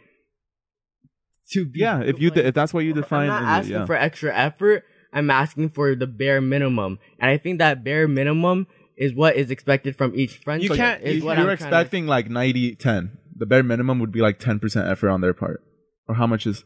[1.53, 1.79] to be.
[1.79, 3.85] Yeah, if you like, if that's what you define, I'm not is it, asking yeah.
[3.85, 4.83] for extra effort.
[5.13, 8.67] I'm asking for the bare minimum, and I think that bare minimum
[8.97, 10.63] is what is expected from each friend.
[10.63, 13.17] You can't- Is You- what you're I'm trying expecting like 90 10.
[13.35, 15.61] The bare minimum would be like 10% effort on their part.
[16.07, 16.63] Or how much is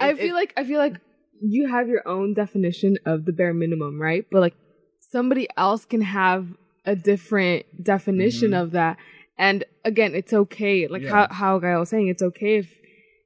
[0.00, 0.94] I it- feel like I feel like
[1.40, 4.26] you have your own definition of the bare minimum, right?
[4.30, 4.54] But like
[5.00, 6.46] somebody else can have
[6.84, 8.96] a different definition of that.
[9.38, 10.86] And again, it's okay.
[10.86, 11.26] Like Yeah.
[11.26, 12.70] how how Guy was saying, it's okay if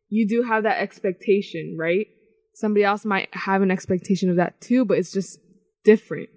[0.09, 2.07] you do have that expectation, right?
[2.55, 5.41] Somebody else might have an expectation of that too, but it's just
[5.85, 6.29] different.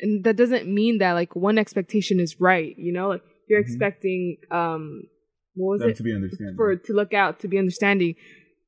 [0.00, 3.08] And that doesn't mean that like one expectation is right, you know?
[3.08, 3.64] Like you're Mhm.
[3.66, 5.02] expecting um
[5.54, 5.96] what was them it?
[5.96, 6.56] to be understanding?
[6.56, 8.14] for to look out to be understanding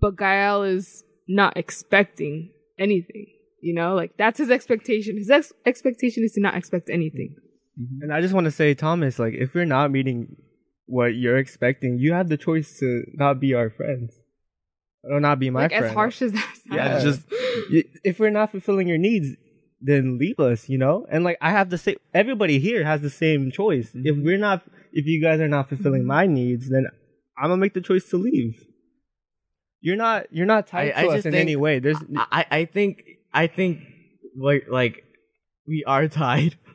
[0.01, 3.26] but gael is not expecting anything
[3.60, 7.34] you know like that's his expectation his ex- expectation is to not expect anything
[8.02, 10.34] And I just want to say, Thomas, like if we're not meeting
[10.86, 14.10] what you're expecting, you have the choice to not be our friends
[15.05, 15.84] or not be my like friend.
[15.84, 16.76] as harsh as that sounds.
[16.78, 17.20] Yeah, just
[18.10, 19.28] if we're not fulfilling your needs,
[19.80, 21.06] then leave us, you know.
[21.12, 21.98] And like I have the same.
[22.12, 23.88] Everybody here has the same choice.
[23.94, 24.24] If Mm-hmm.
[24.26, 26.84] we're not, if you guys are not fulfilling my needs, then
[27.38, 28.55] I'm gonna make the choice to leave.
[29.80, 30.26] You're not.
[30.30, 31.78] You're not tied I- to I us just in think- any way.
[31.78, 31.98] There's.
[32.16, 33.02] I, I I think
[33.32, 33.80] I think
[34.36, 35.05] like like
[35.66, 36.56] we are tied.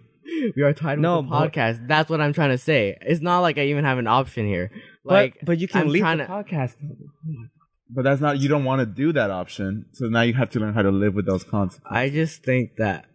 [0.56, 1.88] We are tied No, with the but- podcast.
[1.88, 2.98] That's what I'm trying to say.
[3.02, 4.72] It's not like I even have an option here.
[5.04, 6.76] Like, but you can I'm leave the to- podcast.
[6.82, 7.46] Oh
[7.90, 9.86] but that's not you don't want to do that option.
[9.92, 11.82] So now you have to learn how to live with those consequences.
[11.92, 13.06] I just think that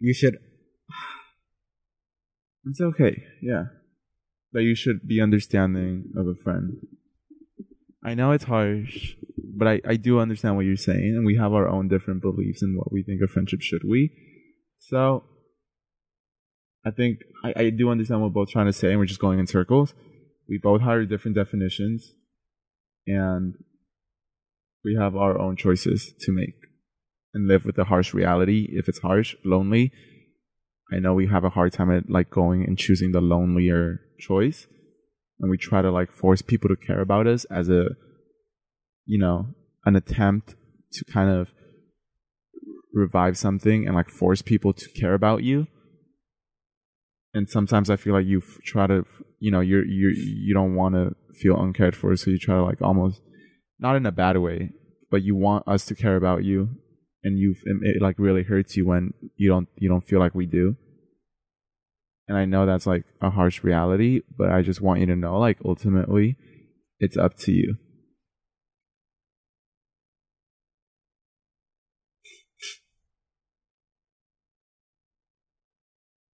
[0.00, 0.38] you should.
[2.66, 3.22] It's okay.
[3.42, 3.64] Yeah.
[4.52, 6.78] That you should be understanding of a friend.
[8.04, 11.52] I know it's harsh, but I, I do understand what you're saying, and we have
[11.52, 14.10] our own different beliefs in what we think a friendship should be.
[14.78, 15.24] So
[16.84, 19.20] I think I, I do understand what we're both trying to say, and we're just
[19.20, 19.94] going in circles.
[20.48, 22.12] We both have different definitions,
[23.06, 23.54] and
[24.84, 26.56] we have our own choices to make
[27.32, 28.68] and live with the harsh reality.
[28.70, 29.92] If it's harsh, lonely,
[30.92, 34.66] I know we have a hard time at like going and choosing the lonelier choice.
[35.44, 37.88] And we try to like force people to care about us as a,
[39.04, 39.48] you know,
[39.84, 40.54] an attempt
[40.92, 41.50] to kind of
[42.94, 45.66] revive something and like force people to care about you.
[47.34, 49.04] And sometimes I feel like you f- try to,
[49.38, 52.16] you know, you're, you're, you don't want to feel uncared for.
[52.16, 53.20] So you try to like almost,
[53.78, 54.70] not in a bad way,
[55.10, 56.70] but you want us to care about you
[57.22, 60.34] and you it, it like really hurts you when you don't you don't feel like
[60.34, 60.74] we do
[62.28, 65.38] and i know that's like a harsh reality but i just want you to know
[65.38, 66.36] like ultimately
[67.00, 67.76] it's up to you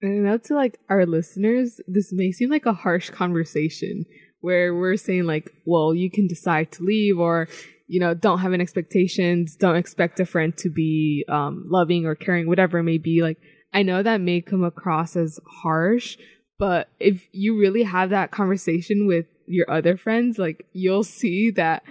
[0.00, 4.04] And I know to like our listeners, this may seem like a harsh conversation
[4.40, 7.48] where we're saying like, well, you can decide to leave or,
[7.88, 12.14] you know, don't have any expectations, don't expect a friend to be um, loving or
[12.14, 13.22] caring, whatever it may be.
[13.22, 13.38] Like,
[13.72, 16.16] I know that may come across as harsh,
[16.58, 21.82] but if you really have that conversation with your other friends, like you'll see that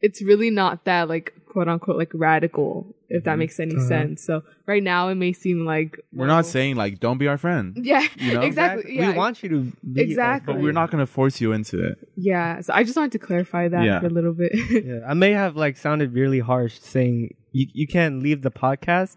[0.00, 3.38] it's really not that like quote unquote like radical, if that Mhm.
[3.38, 3.86] makes any Uh-huh.
[3.88, 4.22] sense.
[4.22, 7.38] So right now it may seem like we're well, not saying like don't be our
[7.38, 8.40] friend yeah, You know?
[8.42, 8.96] exactly.
[8.96, 9.72] Yeah, We want you to.
[9.92, 10.52] Be Exactly.
[10.54, 12.60] but we're not going to force you into it yeah.
[12.60, 14.00] So I just wanted to clarify that Yeah.
[14.00, 14.52] for a little bit.
[14.84, 19.16] Yeah, I may have like sounded really harsh saying you you can't leave the podcast,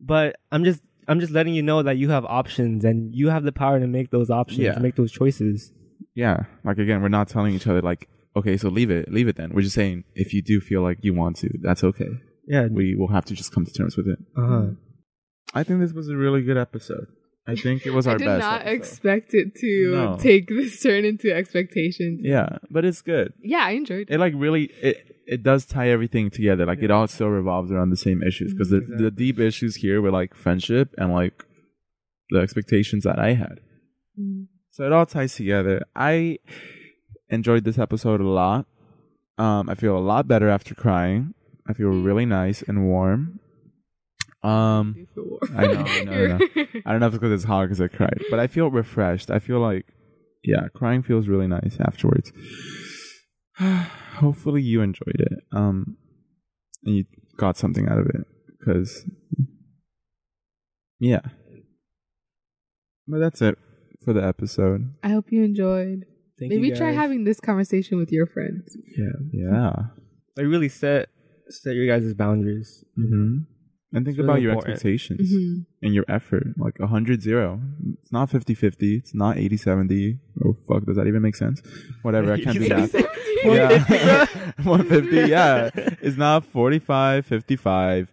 [0.00, 3.44] but I'm just I'm just letting you know that you have options and you have
[3.44, 4.74] the power to make those options, Yeah.
[4.74, 5.72] to make those choices.
[6.14, 8.08] yeah like again we're not telling each other like
[8.38, 10.98] okay so leave it leave it then we're just saying if you do feel like
[11.06, 12.08] you want to that's okay
[12.54, 12.66] Yeah.
[12.80, 14.66] we will have to just come to terms with it uh-huh.
[15.54, 17.06] i think this was a really good episode
[17.46, 18.28] i think it was our best.
[18.28, 18.74] I did not episode.
[18.76, 20.16] expect it to No.
[20.16, 22.20] take this turn into expectations.
[22.22, 24.14] yeah but it's good Yeah, I enjoyed it.
[24.14, 24.96] it like really it
[25.28, 26.64] it does tie everything together.
[26.66, 30.00] Like it all still revolves around the same issues because the the deep issues here
[30.00, 31.44] were like friendship and like
[32.30, 33.58] the expectations that I had.
[34.16, 34.46] Mm.
[34.70, 35.82] So it all ties together.
[35.96, 36.38] I
[37.28, 38.66] enjoyed this episode a lot.
[39.36, 41.34] Um, I feel a lot better after crying.
[41.68, 43.40] I feel really nice and warm.
[44.46, 45.06] Um,
[45.56, 46.38] I know, I know, I know.
[46.86, 49.30] I don't know if it's because it's hot because I cried, but I feel refreshed.
[49.30, 49.86] I feel like,
[50.44, 52.32] yeah, crying feels really nice afterwards.
[53.58, 55.38] Hopefully you enjoyed it.
[55.52, 55.96] Um,
[56.84, 57.04] and you
[57.36, 58.26] got something out of it
[58.58, 59.04] because,
[61.00, 61.20] yeah.
[63.08, 63.58] But that's it
[64.04, 64.94] for the episode.
[65.02, 66.04] I hope you enjoyed.
[66.38, 68.76] Thank Maybe you try having this conversation with your friends.
[68.96, 69.06] Yeah.
[69.32, 69.72] Yeah.
[70.36, 71.08] Like really set
[71.48, 72.84] set your guys' boundaries.
[72.94, 73.38] hmm
[73.92, 74.74] And think really about your important.
[74.74, 75.66] expectations Mhm.
[75.82, 76.48] and your effort.
[76.58, 77.60] Like 100 0.
[78.02, 78.96] It's not 50 50.
[78.96, 80.18] It's not 80 70.
[80.44, 80.84] Oh, fuck.
[80.84, 81.62] Does that even make sense?
[82.02, 82.32] Whatever.
[82.32, 82.92] I can't do that.
[83.44, 84.26] yeah.
[84.64, 85.16] 150.
[85.30, 85.70] Yeah.
[86.02, 88.12] It's not 45 55.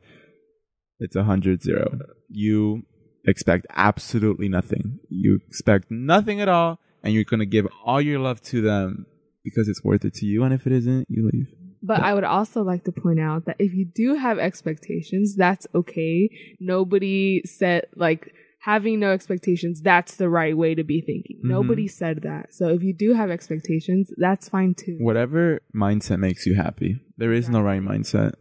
[1.00, 2.00] It's 100 0.
[2.30, 2.84] You
[3.26, 5.00] expect absolutely nothing.
[5.10, 6.80] You expect nothing at all.
[7.04, 9.06] And you're going to give all your love to them
[9.44, 10.44] because it's worth it to you.
[10.44, 11.48] And if it isn't, you leave.
[11.86, 15.68] But I would also like to point out that if you do have expectations, that's
[15.76, 16.30] okay.
[16.60, 21.42] Nobody said like having no expectations, that's the right way to be thinking.
[21.44, 21.50] Mhm.
[21.50, 22.54] Nobody said that.
[22.54, 24.98] So if you do have expectations, that's fine too.
[25.02, 27.02] Whatever mindset makes you happy.
[27.18, 28.36] There is no right mindset.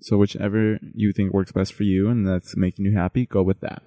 [0.00, 3.60] So whichever you think works best for you and that's making you happy, go with
[3.60, 3.82] that.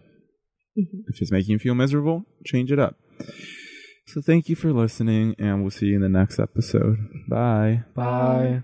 [0.78, 1.04] Mhm.
[1.08, 2.98] If it's making you feel miserable, change it up.
[4.08, 6.98] So thank you for listening and we'll see you in the next episode.
[7.30, 7.84] Bye.
[7.96, 8.64] Bye.